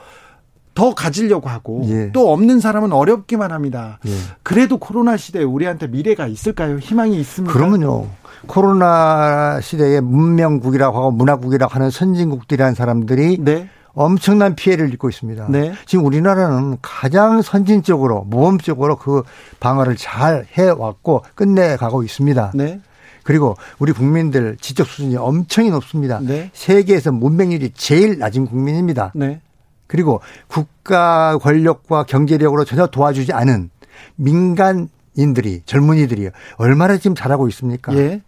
더 0.79 0.95
가지려고 0.95 1.49
하고 1.49 1.83
예. 1.89 2.13
또 2.13 2.33
없는 2.33 2.61
사람은 2.61 2.93
어렵기만 2.93 3.51
합니다. 3.51 3.99
예. 4.07 4.13
그래도 4.45 4.79
코로나 4.79 5.17
시대에 5.17 5.43
우리한테 5.43 5.89
미래가 5.89 6.29
있을까요? 6.29 6.79
희망이 6.79 7.19
있습니까? 7.19 7.53
그러면요. 7.53 8.07
코로나 8.47 9.61
시대에 9.61 10.01
문명국이라고 10.01 10.97
하고 10.97 11.11
문화국이라고 11.11 11.75
하는 11.75 11.91
선진국들이라는 11.91 12.75
사람들이 12.77 13.39
네. 13.41 13.69
엄청난 13.95 14.55
피해를 14.55 14.93
입고 14.93 15.09
있습니다. 15.09 15.47
네. 15.49 15.75
지금 15.87 16.05
우리나라는 16.05 16.79
가장 16.83 17.43
선진적으로 17.43 18.25
모범적으로 18.25 18.97
그 18.97 19.23
방어를 19.61 19.97
잘 19.97 20.47
해왔고 20.53 21.25
끝내가고 21.35 22.03
있습니다. 22.03 22.53
네. 22.55 22.81
그리고 23.25 23.57
우리 23.79 23.93
국민들 23.93 24.57
지적 24.61 24.87
수준이 24.87 25.17
엄청이 25.17 25.71
높습니다. 25.71 26.21
네. 26.23 26.51
세계에서 26.55 27.13
문맹률이 27.13 27.73
제일 27.75 28.19
낮은 28.19 28.47
국민입니다. 28.47 29.13
네. 29.15 29.41
그리고 29.87 30.21
국가 30.47 31.37
권력과 31.39 32.05
경제력으로 32.05 32.65
전혀 32.65 32.87
도와주지 32.87 33.33
않은 33.33 33.71
민간인들이 34.17 35.63
젊은이들이 35.67 36.31
얼마나 36.57 36.97
지금 36.99 37.15
잘하고 37.15 37.49
있습니까? 37.49 37.95
예. 37.97 38.23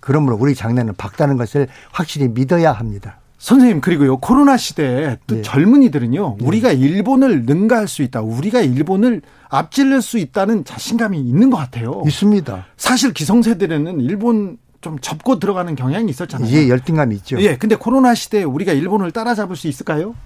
그러므로 0.00 0.36
우리 0.40 0.54
장래는 0.54 0.94
밝다는 0.94 1.36
것을 1.36 1.68
확실히 1.92 2.28
믿어야 2.28 2.72
합니다. 2.72 3.18
선생님 3.46 3.80
그리고요 3.80 4.16
코로나 4.16 4.56
시대에 4.56 5.18
또 5.28 5.36
네. 5.36 5.42
젊은이들은요 5.42 6.38
우리가 6.40 6.72
일본을 6.72 7.44
능가할 7.44 7.86
수 7.86 8.02
있다 8.02 8.20
우리가 8.20 8.60
일본을 8.60 9.22
앞질릴 9.48 10.02
수 10.02 10.18
있다는 10.18 10.64
자신감이 10.64 11.16
있는 11.20 11.48
것 11.50 11.56
같아요 11.56 12.02
있습니다. 12.04 12.66
사실 12.76 13.12
기성세대는 13.12 14.00
일본 14.00 14.58
좀 14.80 14.98
접고 14.98 15.38
들어가는 15.38 15.76
경향이 15.76 16.10
있었잖아요 16.10 16.48
이제 16.48 16.68
열등감이 16.68 17.14
있죠. 17.18 17.40
예 17.40 17.56
근데 17.56 17.76
코로나 17.76 18.16
시대에 18.16 18.42
우리가 18.42 18.72
일본을 18.72 19.12
따라잡을 19.12 19.54
수 19.54 19.68
있을까요 19.68 20.16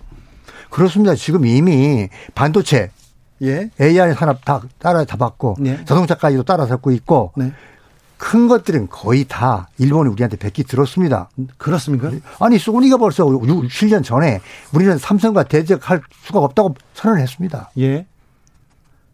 그렇습니다. 0.70 1.14
지금 1.14 1.44
이미 1.44 2.08
반도체, 2.34 2.90
예 3.42 3.68
AI 3.78 4.14
산업 4.14 4.42
다 4.46 4.62
따라잡았고 4.78 5.56
네. 5.60 5.84
자동차까지도 5.84 6.44
따라잡고 6.44 6.90
있고 6.92 7.32
네. 7.36 7.52
큰 8.20 8.48
것들은 8.48 8.88
거의 8.90 9.24
다 9.24 9.68
일본이 9.78 10.10
우리한테 10.10 10.36
뺏기 10.36 10.62
들었습니다. 10.64 11.30
그렇습니까 11.56 12.10
아니 12.38 12.58
소니가 12.58 12.98
벌써 12.98 13.24
6, 13.26 13.40
7년 13.40 14.04
전에 14.04 14.42
우리는 14.74 14.98
삼성과 14.98 15.44
대적할 15.44 16.02
수가 16.24 16.40
없다고 16.40 16.74
선언을 16.92 17.22
했습니다. 17.22 17.70
예 17.78 18.06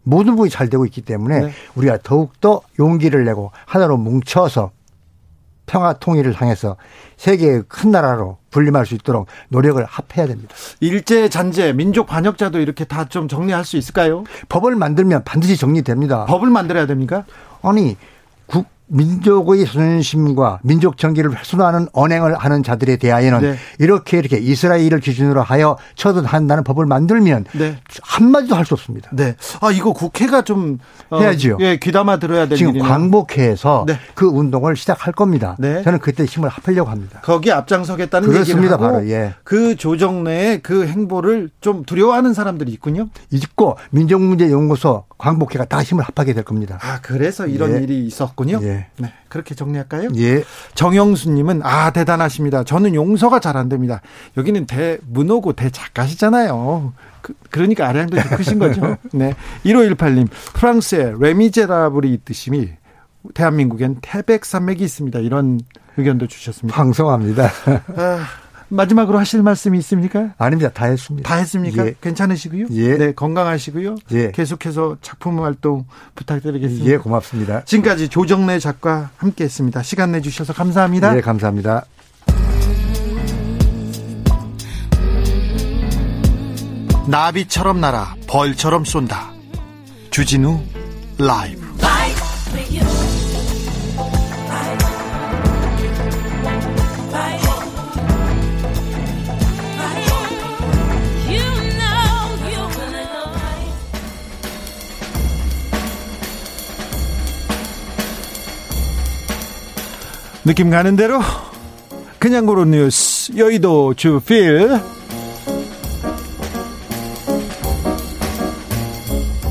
모든 0.03 0.31
부분이 0.33 0.49
잘 0.49 0.69
되고 0.69 0.85
있기 0.85 1.01
때문에 1.01 1.39
네. 1.39 1.51
우리가 1.75 1.99
더욱더 2.03 2.61
용기를 2.79 3.23
내고 3.23 3.51
하나로 3.65 3.95
뭉쳐서 3.97 4.71
평화 5.65 5.93
통일을 5.93 6.33
향해서 6.33 6.75
세계의 7.15 7.63
큰 7.69 7.91
나라로 7.91 8.37
분림할 8.51 8.85
수 8.85 8.93
있도록 8.95 9.27
노력을 9.47 9.83
합해야 9.85 10.27
됩니다. 10.27 10.53
일제 10.81 11.29
잔재 11.29 11.71
민족 11.71 12.07
반역자도 12.07 12.59
이렇게 12.59 12.83
다 12.83 13.05
좀 13.05 13.29
정리할 13.29 13.63
수 13.63 13.77
있을까요 13.77 14.25
법을 14.49 14.75
만들면 14.75 15.23
반드시 15.23 15.55
정리됩니다. 15.55 16.25
법을 16.25 16.49
만들어야 16.49 16.85
됩니까 16.87 17.23
아니 17.61 17.95
국 17.95 18.16
민족의 18.87 19.65
자존심과 19.65 20.59
민족 20.63 20.97
정기를 20.97 21.37
훼손하는 21.37 21.87
언행을 21.93 22.35
하는 22.37 22.63
자들에 22.63 22.97
대하여는 22.97 23.41
네. 23.41 23.55
이렇게 23.79 24.17
이렇게 24.17 24.37
이스라엘을 24.37 24.99
기준으로 24.99 25.41
하여 25.41 25.77
처단한다는 25.95 26.63
법을 26.63 26.85
만들면 26.85 27.45
네. 27.53 27.77
한마디도 28.01 28.55
할 28.55 28.67
수 28.67 28.73
없습니다. 28.73 29.09
네. 29.13 29.35
아, 29.61 29.71
이거 29.71 29.93
국회가 29.93 30.41
좀. 30.41 30.79
어, 31.09 31.19
해야지요. 31.21 31.57
예, 31.61 31.77
귀담아 31.77 32.19
들어야 32.19 32.49
될 32.49 32.57
지금 32.57 32.71
일이네요. 32.73 32.91
광복회에서 32.91 33.85
네. 33.87 33.97
그 34.13 34.25
운동을 34.25 34.75
시작할 34.75 35.13
겁니다. 35.13 35.55
네. 35.57 35.81
저는 35.83 35.99
그때 35.99 36.25
힘을 36.25 36.49
합하려고 36.49 36.89
합니다. 36.89 37.21
거기에 37.21 37.53
앞장서겠다는 37.53 38.27
그렇습니다, 38.27 38.73
얘기를 38.73 38.77
바로, 38.77 39.09
예. 39.09 39.33
그 39.45 39.77
조정 39.77 40.25
내에 40.25 40.59
그 40.59 40.85
행보를 40.85 41.49
좀 41.61 41.85
두려워하는 41.85 42.33
사람들이 42.33 42.73
있군요. 42.73 43.07
잊고 43.31 43.77
민족문제연구소 43.91 45.05
광복회가 45.17 45.63
다 45.65 45.81
힘을 45.81 46.03
합하게 46.03 46.33
될 46.33 46.43
겁니다. 46.43 46.77
아, 46.81 46.99
그래서 47.01 47.47
이런 47.47 47.77
예. 47.77 47.83
일이 47.83 48.05
있었군요. 48.05 48.59
예. 48.63 48.76
네. 48.97 49.11
그렇게 49.29 49.55
정리할까요? 49.55 50.09
예. 50.17 50.43
정영수님은 50.75 51.61
아 51.63 51.91
대단하십니다. 51.91 52.63
저는 52.63 52.95
용서가 52.95 53.39
잘 53.39 53.57
안 53.57 53.69
됩니다. 53.69 54.01
여기는 54.37 54.65
대문호고 54.67 55.53
대작가시잖아요. 55.53 56.93
그, 57.21 57.33
그러니까 57.49 57.87
아량도 57.87 58.21
좀 58.21 58.37
크신 58.37 58.59
거죠. 58.59 58.97
네. 59.13 59.33
1518님 59.65 60.27
프랑스에 60.53 61.13
레미제라블이 61.19 62.13
있듯이 62.13 62.75
대한민국엔 63.33 63.97
태백산맥이 64.01 64.83
있습니다. 64.83 65.19
이런 65.19 65.59
의견도 65.97 66.27
주셨습니다. 66.27 66.79
황송합니다. 66.79 67.49
아, 67.97 68.25
마지막으로 68.69 69.17
하실 69.17 69.41
말씀이 69.43 69.77
있습니까? 69.79 70.33
아닙니다. 70.37 70.71
다 70.73 70.85
했습니다. 70.85 71.27
다 71.27 71.35
했습니까? 71.35 71.85
예. 71.85 71.95
괜찮으시고요. 72.01 72.67
예. 72.71 72.97
네, 72.97 73.11
건강하시고요. 73.13 73.95
예. 74.11 74.31
계속해서 74.31 74.97
작품 75.01 75.41
활동 75.41 75.85
부탁드리겠습니다. 76.15 76.85
예, 76.85 76.97
고맙습니다. 76.97 77.63
지금까지 77.65 78.09
조정래 78.09 78.59
작가 78.59 79.09
함께 79.17 79.45
했습니다. 79.45 79.81
시간 79.83 80.11
내 80.11 80.21
주셔서 80.21 80.53
감사합니다. 80.53 81.15
예, 81.15 81.21
감사합니다. 81.21 81.85
나비처럼 87.07 87.79
날아 87.79 88.15
벌처럼 88.27 88.83
쏜다. 88.83 89.31
주진우 90.09 90.59
라이브. 91.17 91.66
느낌 110.47 110.69
가는 110.69 110.95
대로 110.95 111.19
그냥 112.19 112.45
고른 112.45 112.71
뉴스 112.71 113.35
여의도 113.35 113.95
주필. 113.95 114.79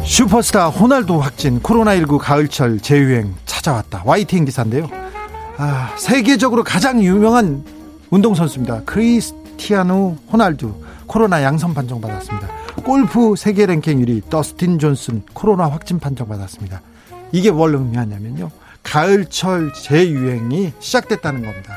슈퍼스타 0.02 0.68
호날두 0.70 1.20
확진 1.20 1.60
코로나19 1.60 2.16
가을철 2.16 2.80
재유행 2.80 3.34
찾아왔다. 3.44 4.04
YTN 4.06 4.46
기사인데요. 4.46 4.88
아, 5.58 5.94
세계적으로 5.98 6.64
가장 6.64 7.04
유명한 7.04 7.62
운동선수입니다. 8.08 8.84
크리스티아노 8.86 10.16
호날두 10.32 10.82
코로나 11.06 11.42
양성 11.42 11.74
판정 11.74 12.00
받았습니다. 12.00 12.48
골프 12.86 13.34
세계 13.36 13.66
랭킹 13.66 14.00
1위 14.00 14.30
더스틴 14.30 14.78
존슨 14.78 15.20
코로나 15.34 15.66
확진 15.66 15.98
판정 15.98 16.26
받았습니다. 16.26 16.80
이게 17.32 17.50
뭘 17.50 17.74
의미하냐면요 17.74 18.50
가을철 18.86 19.72
재유행이 19.74 20.72
시작됐다는 20.78 21.44
겁니다 21.44 21.74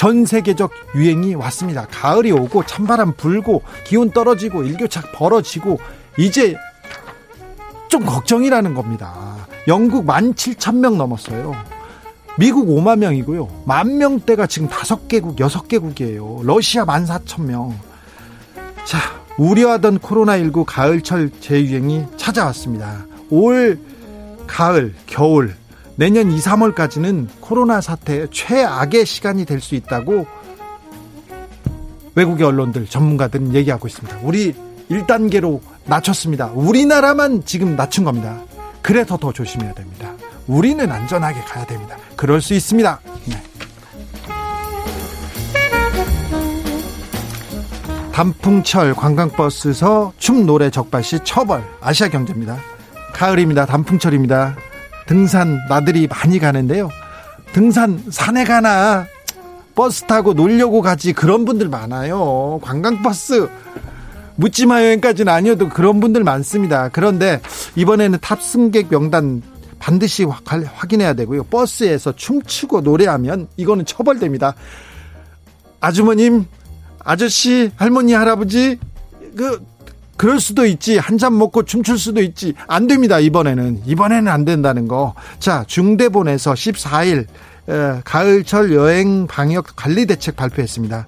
전 0.00 0.24
세계적 0.24 0.70
유행이 0.94 1.34
왔습니다. 1.34 1.86
가을이 1.90 2.32
오고 2.32 2.64
찬바람 2.64 3.12
불고 3.18 3.62
기온 3.84 4.10
떨어지고 4.10 4.62
일교차 4.62 5.02
벌어지고 5.12 5.78
이제 6.16 6.56
좀 7.90 8.06
걱정이라는 8.06 8.72
겁니다. 8.72 9.36
영국 9.68 10.06
17,000명 10.06 10.96
넘었어요. 10.96 11.54
미국 12.38 12.68
5만 12.68 12.98
명이고요. 12.98 13.64
만 13.66 13.98
명대가 13.98 14.46
지금 14.46 14.68
5개국, 14.68 15.36
6개국이에요. 15.36 16.46
러시아 16.46 16.86
14,000명. 16.86 17.74
자, 18.86 18.98
우려하던 19.36 19.98
코로나19 19.98 20.64
가을철 20.66 21.30
재유행이 21.40 22.06
찾아왔습니다. 22.16 23.04
올 23.28 23.78
가을, 24.46 24.94
겨울, 25.06 25.59
내년 26.00 26.30
2, 26.30 26.38
3월까지는 26.38 27.28
코로나 27.42 27.82
사태의 27.82 28.28
최악의 28.30 29.04
시간이 29.04 29.44
될 29.44 29.60
수 29.60 29.74
있다고 29.74 30.26
외국의 32.14 32.46
언론들, 32.46 32.86
전문가들은 32.86 33.54
얘기하고 33.54 33.86
있습니다. 33.86 34.20
우리 34.22 34.54
1단계로 34.90 35.60
낮췄습니다. 35.84 36.52
우리나라만 36.54 37.44
지금 37.44 37.76
낮춘 37.76 38.04
겁니다. 38.04 38.40
그래서 38.80 39.18
더 39.18 39.30
조심해야 39.30 39.74
됩니다. 39.74 40.14
우리는 40.46 40.90
안전하게 40.90 41.42
가야 41.42 41.66
됩니다. 41.66 41.98
그럴 42.16 42.40
수 42.40 42.54
있습니다. 42.54 42.98
네. 43.26 43.42
단풍철 48.10 48.94
관광버스서 48.94 50.14
춤 50.16 50.46
노래 50.46 50.70
적발 50.70 51.04
시 51.04 51.18
처벌 51.24 51.62
아시아 51.82 52.08
경제입니다. 52.08 52.56
가을입니다. 53.12 53.66
단풍철입니다. 53.66 54.56
등산 55.14 55.58
나들이 55.68 56.06
많이 56.06 56.38
가는데요. 56.38 56.88
등산 57.52 58.00
산에 58.10 58.44
가나 58.44 59.06
버스 59.74 60.04
타고 60.04 60.34
놀려고 60.34 60.82
가지 60.82 61.12
그런 61.12 61.44
분들 61.44 61.68
많아요. 61.68 62.60
관광버스 62.62 63.48
묻지마 64.36 64.84
여행까지는 64.84 65.32
아니어도 65.32 65.68
그런 65.68 65.98
분들 65.98 66.22
많습니다. 66.22 66.90
그런데 66.90 67.40
이번에는 67.74 68.20
탑승객 68.20 68.86
명단 68.88 69.42
반드시 69.80 70.22
확- 70.22 70.44
확인해야 70.48 71.14
되고요. 71.14 71.42
버스에서 71.44 72.12
춤추고 72.14 72.82
노래하면 72.82 73.48
이거는 73.56 73.86
처벌됩니다. 73.86 74.54
아주머님, 75.80 76.44
아저씨, 77.02 77.72
할머니, 77.74 78.12
할아버지, 78.12 78.78
그, 79.36 79.60
그럴 80.20 80.38
수도 80.38 80.66
있지. 80.66 80.98
한 80.98 81.16
잔 81.16 81.38
먹고 81.38 81.62
춤출 81.64 81.98
수도 81.98 82.20
있지. 82.20 82.52
안 82.66 82.86
됩니다. 82.86 83.18
이번에는. 83.18 83.84
이번에는 83.86 84.28
안 84.28 84.44
된다는 84.44 84.86
거. 84.86 85.14
자, 85.38 85.64
중대본에서 85.66 86.52
14일, 86.52 87.26
에, 87.68 88.00
가을철 88.04 88.74
여행 88.74 89.26
방역 89.26 89.68
관리 89.76 90.04
대책 90.04 90.36
발표했습니다. 90.36 91.06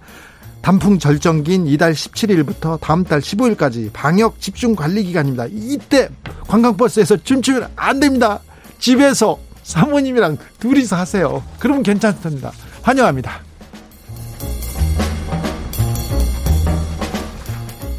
단풍 0.63 0.99
절정기인 0.99 1.67
이달 1.67 1.93
17일부터 1.93 2.81
다음 2.81 3.05
달 3.05 3.21
15일까지 3.21 3.93
방역 3.93 4.41
집중 4.41 4.75
관리 4.75 5.05
기간입니다. 5.05 5.45
이때 5.51 6.09
관광버스에서 6.49 7.19
춤추면 7.19 7.69
안 7.77 8.01
됩니다. 8.01 8.41
집에서 8.79 9.39
사모님이랑 9.63 10.39
둘이서 10.59 10.97
하세요. 10.97 11.43
그러면 11.59 11.83
괜찮습니다. 11.83 12.51
환영합니다. 12.81 13.41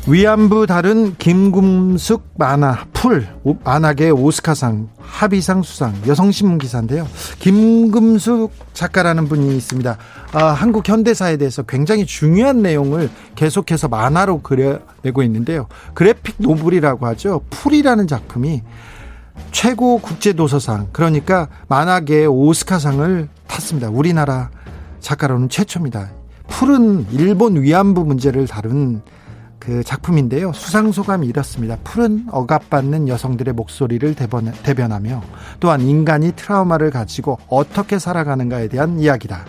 위안부 0.05 0.67
다룬 0.67 1.15
김금숙 1.17 2.33
만화 2.37 2.85
풀 2.91 3.25
만화계 3.63 4.09
오스카상 4.09 4.89
하비상 4.99 5.63
수상 5.63 5.93
여성신문 6.05 6.57
기사인데요. 6.57 7.07
김금숙 7.39 8.51
작가라는 8.73 9.29
분이 9.29 9.55
있습니다. 9.55 9.97
아, 10.33 10.45
한국 10.47 10.89
현대사에 10.89 11.37
대해서 11.37 11.63
굉장히 11.63 12.05
중요한 12.05 12.61
내용을 12.61 13.09
계속해서 13.35 13.87
만화로 13.87 14.41
그려내고 14.41 15.23
있는데요. 15.23 15.67
graphic 15.93 16.35
novel이라고 16.39 17.05
하죠. 17.07 17.41
풀이라는 17.49 18.05
작품이 18.07 18.61
최고 19.51 19.99
국제도서상 19.99 20.89
그러니까 20.91 21.47
만화계 21.69 22.25
오스카상을 22.25 23.29
탔습니다. 23.47 23.89
우리나라 23.89 24.49
작가로는 24.99 25.47
최초입니다. 25.47 26.11
풀은 26.49 27.07
일본 27.13 27.61
위안부 27.61 28.03
문제를 28.03 28.47
다룬 28.47 29.01
그 29.65 29.81
작품인데요. 29.81 30.51
수상 30.51 30.91
소감이 30.91 31.25
이렇습니다. 31.25 31.77
푸른 31.85 32.25
억압받는 32.29 33.07
여성들의 33.07 33.53
목소리를 33.53 34.13
대변, 34.13 34.91
하며 34.91 35.23
또한 35.61 35.79
인간이 35.79 36.33
트라우마를 36.35 36.91
가지고 36.91 37.37
어떻게 37.47 37.97
살아가는가에 37.97 38.67
대한 38.67 38.99
이야기다. 38.99 39.45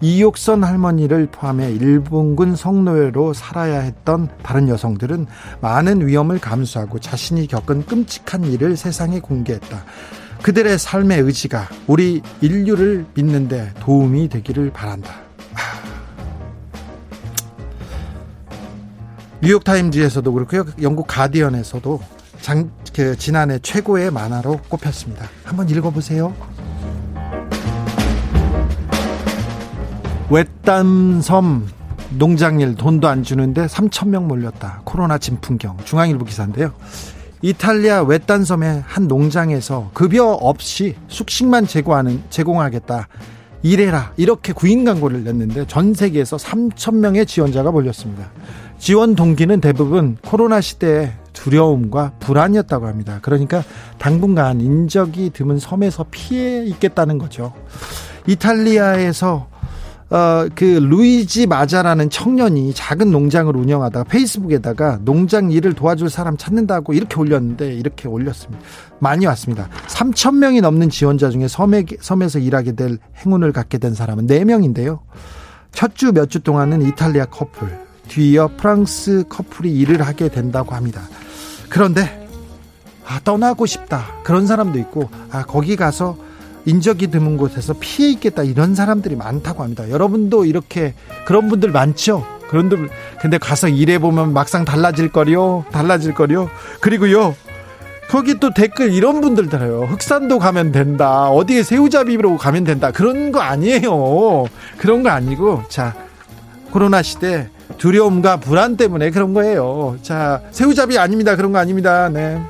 이옥선 0.00 0.62
할머니를 0.62 1.26
포함해 1.32 1.72
일본군 1.72 2.54
성노예로 2.54 3.32
살아야 3.32 3.80
했던 3.80 4.28
다른 4.42 4.68
여성들은 4.68 5.26
많은 5.60 6.06
위험을 6.06 6.38
감수하고 6.38 7.00
자신이 7.00 7.48
겪은 7.48 7.86
끔찍한 7.86 8.44
일을 8.44 8.76
세상에 8.76 9.18
공개했다. 9.18 9.84
그들의 10.42 10.78
삶의 10.78 11.22
의지가 11.22 11.68
우리 11.88 12.22
인류를 12.40 13.06
믿는데 13.14 13.72
도움이 13.80 14.28
되기를 14.28 14.70
바란다. 14.70 15.25
뉴욕타임즈에서도 19.42 20.32
그렇고요. 20.32 20.64
영국 20.80 21.06
가디언에서도 21.06 22.00
장, 22.40 22.70
그 22.94 23.16
지난해 23.16 23.58
최고의 23.60 24.10
만화로 24.10 24.60
꼽혔습니다. 24.68 25.26
한번 25.44 25.68
읽어보세요. 25.68 26.34
외딴섬 30.30 31.68
농장일 32.18 32.74
돈도 32.74 33.08
안 33.08 33.22
주는데 33.22 33.66
3천 33.66 34.08
명 34.08 34.26
몰렸다. 34.26 34.82
코로나 34.84 35.18
진풍경 35.18 35.78
중앙일보 35.84 36.24
기사인데요. 36.24 36.72
이탈리아 37.42 38.02
외딴섬의 38.02 38.84
한 38.86 39.08
농장에서 39.08 39.90
급여 39.92 40.24
없이 40.24 40.96
숙식만 41.08 41.66
제공하는 41.66 42.22
제공하겠다. 42.30 43.08
일해라 43.62 44.12
이렇게 44.16 44.52
구인 44.52 44.84
광고를 44.84 45.24
냈는데 45.24 45.66
전 45.66 45.92
세계에서 45.92 46.36
3천 46.36 46.96
명의 46.96 47.26
지원자가 47.26 47.70
몰렸습니다. 47.70 48.30
지원 48.78 49.14
동기는 49.14 49.60
대부분 49.60 50.16
코로나 50.24 50.60
시대의 50.60 51.12
두려움과 51.32 52.12
불안이었다고 52.20 52.86
합니다. 52.86 53.18
그러니까 53.22 53.62
당분간 53.98 54.60
인적이 54.60 55.30
드문 55.32 55.58
섬에서 55.58 56.06
피해 56.10 56.64
있겠다는 56.64 57.18
거죠. 57.18 57.52
이탈리아에서 58.26 59.48
어, 60.08 60.46
그 60.54 60.64
루이지 60.64 61.48
마자라는 61.48 62.10
청년이 62.10 62.74
작은 62.74 63.10
농장을 63.10 63.54
운영하다가 63.56 64.04
페이스북에다가 64.04 65.00
농장 65.02 65.50
일을 65.50 65.72
도와줄 65.72 66.10
사람 66.10 66.36
찾는다고 66.36 66.92
이렇게 66.92 67.16
올렸는데 67.18 67.74
이렇게 67.74 68.06
올렸습니다. 68.06 68.62
많이 69.00 69.26
왔습니다. 69.26 69.68
3천 69.88 70.36
명이 70.36 70.60
넘는 70.60 70.90
지원자 70.90 71.30
중에 71.30 71.48
섬에, 71.48 71.84
섬에서 72.00 72.38
일하게 72.38 72.72
될 72.76 72.98
행운을 73.24 73.50
갖게 73.52 73.78
된 73.78 73.94
사람은 73.94 74.28
4명인데요. 74.28 75.00
첫 75.72 75.94
주 75.96 76.12
몇 76.12 76.28
주 76.30 76.38
동안은 76.40 76.82
이탈리아 76.82 77.24
커플, 77.24 77.68
뒤이어 78.08 78.50
프랑스 78.56 79.24
커플이 79.28 79.72
일을 79.72 80.02
하게 80.06 80.28
된다고 80.28 80.74
합니다. 80.74 81.02
그런데 81.68 82.26
아, 83.06 83.20
떠나고 83.22 83.66
싶다. 83.66 84.06
그런 84.24 84.46
사람도 84.46 84.78
있고 84.78 85.08
아, 85.30 85.44
거기 85.44 85.76
가서 85.76 86.16
인적이 86.64 87.08
드문 87.08 87.36
곳에서 87.36 87.74
피해 87.78 88.10
있겠다 88.10 88.42
이런 88.42 88.74
사람들이 88.74 89.14
많다고 89.14 89.62
합니다. 89.62 89.88
여러분도 89.88 90.44
이렇게 90.44 90.94
그런 91.24 91.48
분들 91.48 91.70
많죠? 91.70 92.26
그런데 92.48 92.76
근데 93.20 93.38
가서 93.38 93.68
일해 93.68 93.98
보면 93.98 94.32
막상 94.32 94.64
달라질 94.64 95.10
거요. 95.10 95.64
달라질 95.70 96.14
거요. 96.14 96.50
그리고요. 96.80 97.34
거기 98.08 98.38
또 98.38 98.54
댓글 98.54 98.92
이런 98.92 99.20
분들 99.20 99.48
달아요. 99.48 99.82
흑산도 99.84 100.38
가면 100.38 100.70
된다. 100.72 101.28
어디에 101.28 101.62
새우잡이로 101.62 102.36
가면 102.36 102.64
된다. 102.64 102.90
그런 102.92 103.32
거 103.32 103.40
아니에요. 103.40 104.44
그런 104.78 105.02
거 105.02 105.10
아니고 105.10 105.62
자 105.68 105.94
코로나 106.70 107.02
시대 107.02 107.48
두려움과 107.78 108.38
불안 108.38 108.76
때문에 108.76 109.10
그런 109.10 109.34
거예요. 109.34 109.96
자, 110.02 110.42
새우잡이 110.50 110.98
아닙니다. 110.98 111.36
그런 111.36 111.52
거 111.52 111.58
아닙니다. 111.58 112.08
네. 112.08 112.40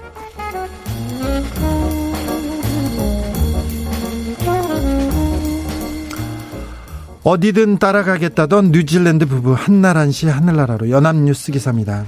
어디든 7.23 7.79
따라가겠다던 7.79 8.71
뉴질랜드 8.71 9.27
부부 9.27 9.53
한나란 9.55 10.13
씨 10.13 10.29
하늘나라로 10.29 10.91
연합뉴스 10.91 11.51
기사입니다. 11.51 12.05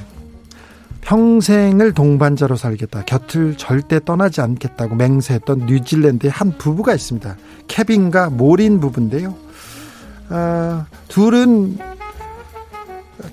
평생을 1.00 1.92
동반자로 1.92 2.54
살겠다. 2.54 3.02
곁을 3.04 3.56
절대 3.56 3.98
떠나지 4.04 4.42
않겠다고 4.42 4.94
맹세했던 4.94 5.66
뉴질랜드의 5.66 6.30
한 6.30 6.56
부부가 6.56 6.94
있습니다. 6.94 7.36
케빈과 7.66 8.30
모린 8.30 8.78
부부인데요. 8.78 9.34
아, 10.28 10.86
둘은 11.08 11.78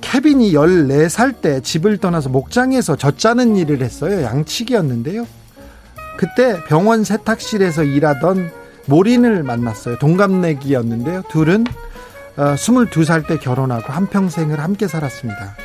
케빈이 0.02 0.54
14살 0.54 1.42
때 1.42 1.62
집을 1.62 1.98
떠나서 1.98 2.30
목장에서 2.30 2.96
젖자는 2.96 3.56
일을 3.56 3.82
했어요. 3.82 4.24
양치기였는데요. 4.24 5.28
그때 6.18 6.60
병원 6.68 7.04
세탁실에서 7.04 7.84
일하던 7.84 8.52
모린을 8.88 9.44
만났어요. 9.44 9.98
동갑내기였는데요. 10.00 11.24
둘은 11.30 11.66
22살 12.38 13.24
어, 13.24 13.28
때 13.28 13.38
결혼하고 13.38 13.92
한평생을 13.92 14.60
함께 14.60 14.88
살았습니다. 14.88 15.56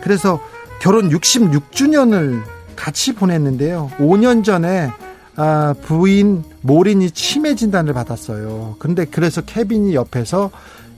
그래서 0.00 0.40
결혼 0.80 1.10
66주년을 1.10 2.42
같이 2.76 3.14
보냈는데요. 3.14 3.90
5년 3.98 4.44
전에 4.44 4.90
아, 5.36 5.74
부인 5.82 6.44
모린이 6.60 7.10
치매 7.10 7.54
진단을 7.54 7.92
받았어요. 7.94 8.76
근데 8.78 9.04
그래서 9.04 9.40
케빈이 9.40 9.94
옆에서 9.94 10.50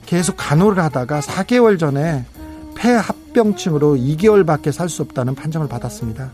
계속 0.05 0.35
간호를 0.37 0.83
하다가 0.83 1.21
4개월 1.21 1.79
전에 1.79 2.25
폐합병증으로 2.75 3.95
2개월밖에 3.95 4.71
살 4.71 4.89
수 4.89 5.01
없다는 5.01 5.35
판정을 5.35 5.67
받았습니다. 5.67 6.31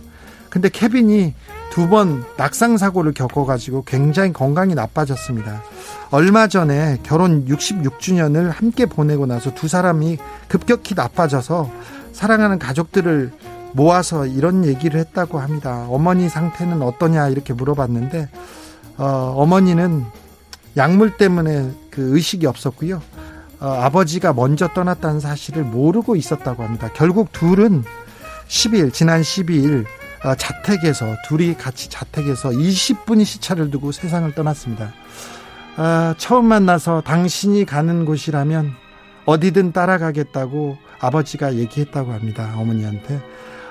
근데 0.50 0.70
케빈이 0.70 1.34
두 1.72 1.88
번 1.88 2.24
낙상 2.38 2.78
사고를 2.78 3.14
겪어가지고 3.14 3.84
굉장히 3.86 4.34
건강이 4.34 4.74
나빠졌습니다. 4.76 5.62
얼마 6.12 6.48
전에 6.48 6.98
결혼 7.04 7.46
66주년을 7.46 8.50
함께 8.52 8.86
보내고 8.88 9.26
나서 9.28 9.54
두 9.54 9.68
사람이 9.68 10.18
급격히 10.48 10.96
나빠져서 10.96 11.70
사랑하는 12.12 12.58
가족들을 12.60 13.32
모아서 13.74 14.26
이런 14.26 14.66
얘기를 14.66 15.00
했다고 15.00 15.40
합니다. 15.40 15.86
어머니 15.90 16.28
상태는 16.28 16.82
어떠냐 16.82 17.30
이렇게 17.30 17.54
물어봤는데 17.54 18.30
어, 18.98 19.34
어머니는 19.38 20.04
약물 20.76 21.18
때문에 21.18 21.70
그 21.92 22.16
의식이 22.16 22.48
없었고요. 22.48 23.02
어, 23.60 23.68
아버지가 23.68 24.34
먼저 24.34 24.70
떠났다는 24.70 25.20
사실을 25.20 25.64
모르고 25.64 26.16
있었다고 26.16 26.64
합니다. 26.64 26.90
결국 26.94 27.32
둘은 27.32 27.84
10일, 28.48 28.94
지난 28.94 29.22
12일 29.22 29.86
어, 30.24 30.36
자택에서 30.36 31.16
둘이 31.28 31.56
같이 31.56 31.90
자택에서 31.90 32.50
20분이 32.50 33.26
시차를 33.26 33.70
두고 33.72 33.92
세상을 33.92 34.34
떠났습니다. 34.34 34.92
어, 35.78 36.14
처음 36.18 36.46
만나서 36.46 37.02
당신이 37.02 37.66
가는 37.66 38.06
곳이라면 38.06 38.72
어디든 39.26 39.72
따라가겠다고 39.72 40.78
아버지가 41.00 41.56
얘기했다고 41.56 42.12
합니다. 42.12 42.54
어머니한테. 42.58 43.22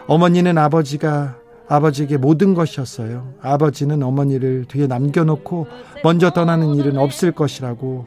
어머니는 0.06 0.56
아버지가 0.56 1.36
아버지에게 1.68 2.16
모든 2.16 2.54
것이었어요. 2.54 3.34
아버지는 3.42 4.02
어머니를 4.02 4.64
뒤에 4.68 4.86
남겨놓고 4.86 5.66
먼저 6.02 6.30
떠나는 6.30 6.74
일은 6.76 6.96
없을 6.96 7.32
것이라고 7.32 8.06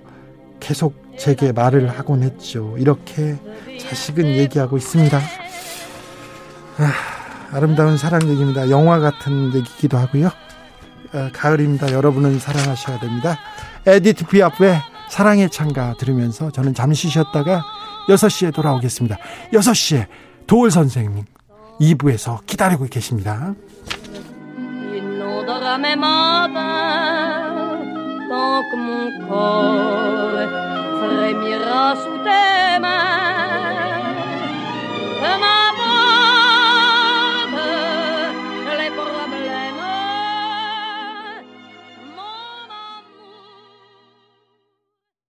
계속 0.61 0.95
제게 1.17 1.51
말을 1.51 1.89
하곤 1.89 2.23
했죠. 2.23 2.75
이렇게 2.77 3.35
자식은 3.81 4.25
얘기하고 4.25 4.77
있습니다. 4.77 5.19
아, 6.77 7.59
름다운 7.59 7.97
사랑 7.97 8.23
얘기입니다. 8.29 8.69
영화 8.69 8.99
같은 8.99 9.53
얘기기도 9.53 9.97
하고요. 9.97 10.29
아, 11.13 11.29
가을입니다. 11.33 11.91
여러분은 11.91 12.39
사랑하셔야 12.39 12.99
됩니다. 12.99 13.37
에디트 13.85 14.27
피아프의 14.27 14.81
사랑의 15.09 15.49
창가 15.49 15.95
들으면서 15.97 16.51
저는 16.51 16.73
잠시 16.73 17.09
쉬었다가 17.09 17.63
6시에 18.07 18.53
돌아오겠습니다. 18.53 19.17
6시에 19.51 20.07
도울 20.47 20.71
선생님 20.71 21.25
2부에서 21.81 22.45
기다리고 22.45 22.85
계십니다. 22.85 23.53
tant 28.31 28.63
que 28.69 28.77
mon 28.87 29.07
corps 29.27 30.51
frémira 30.99 31.95
sous 32.01 32.19
tes 32.25 32.79
mains. 32.83 33.21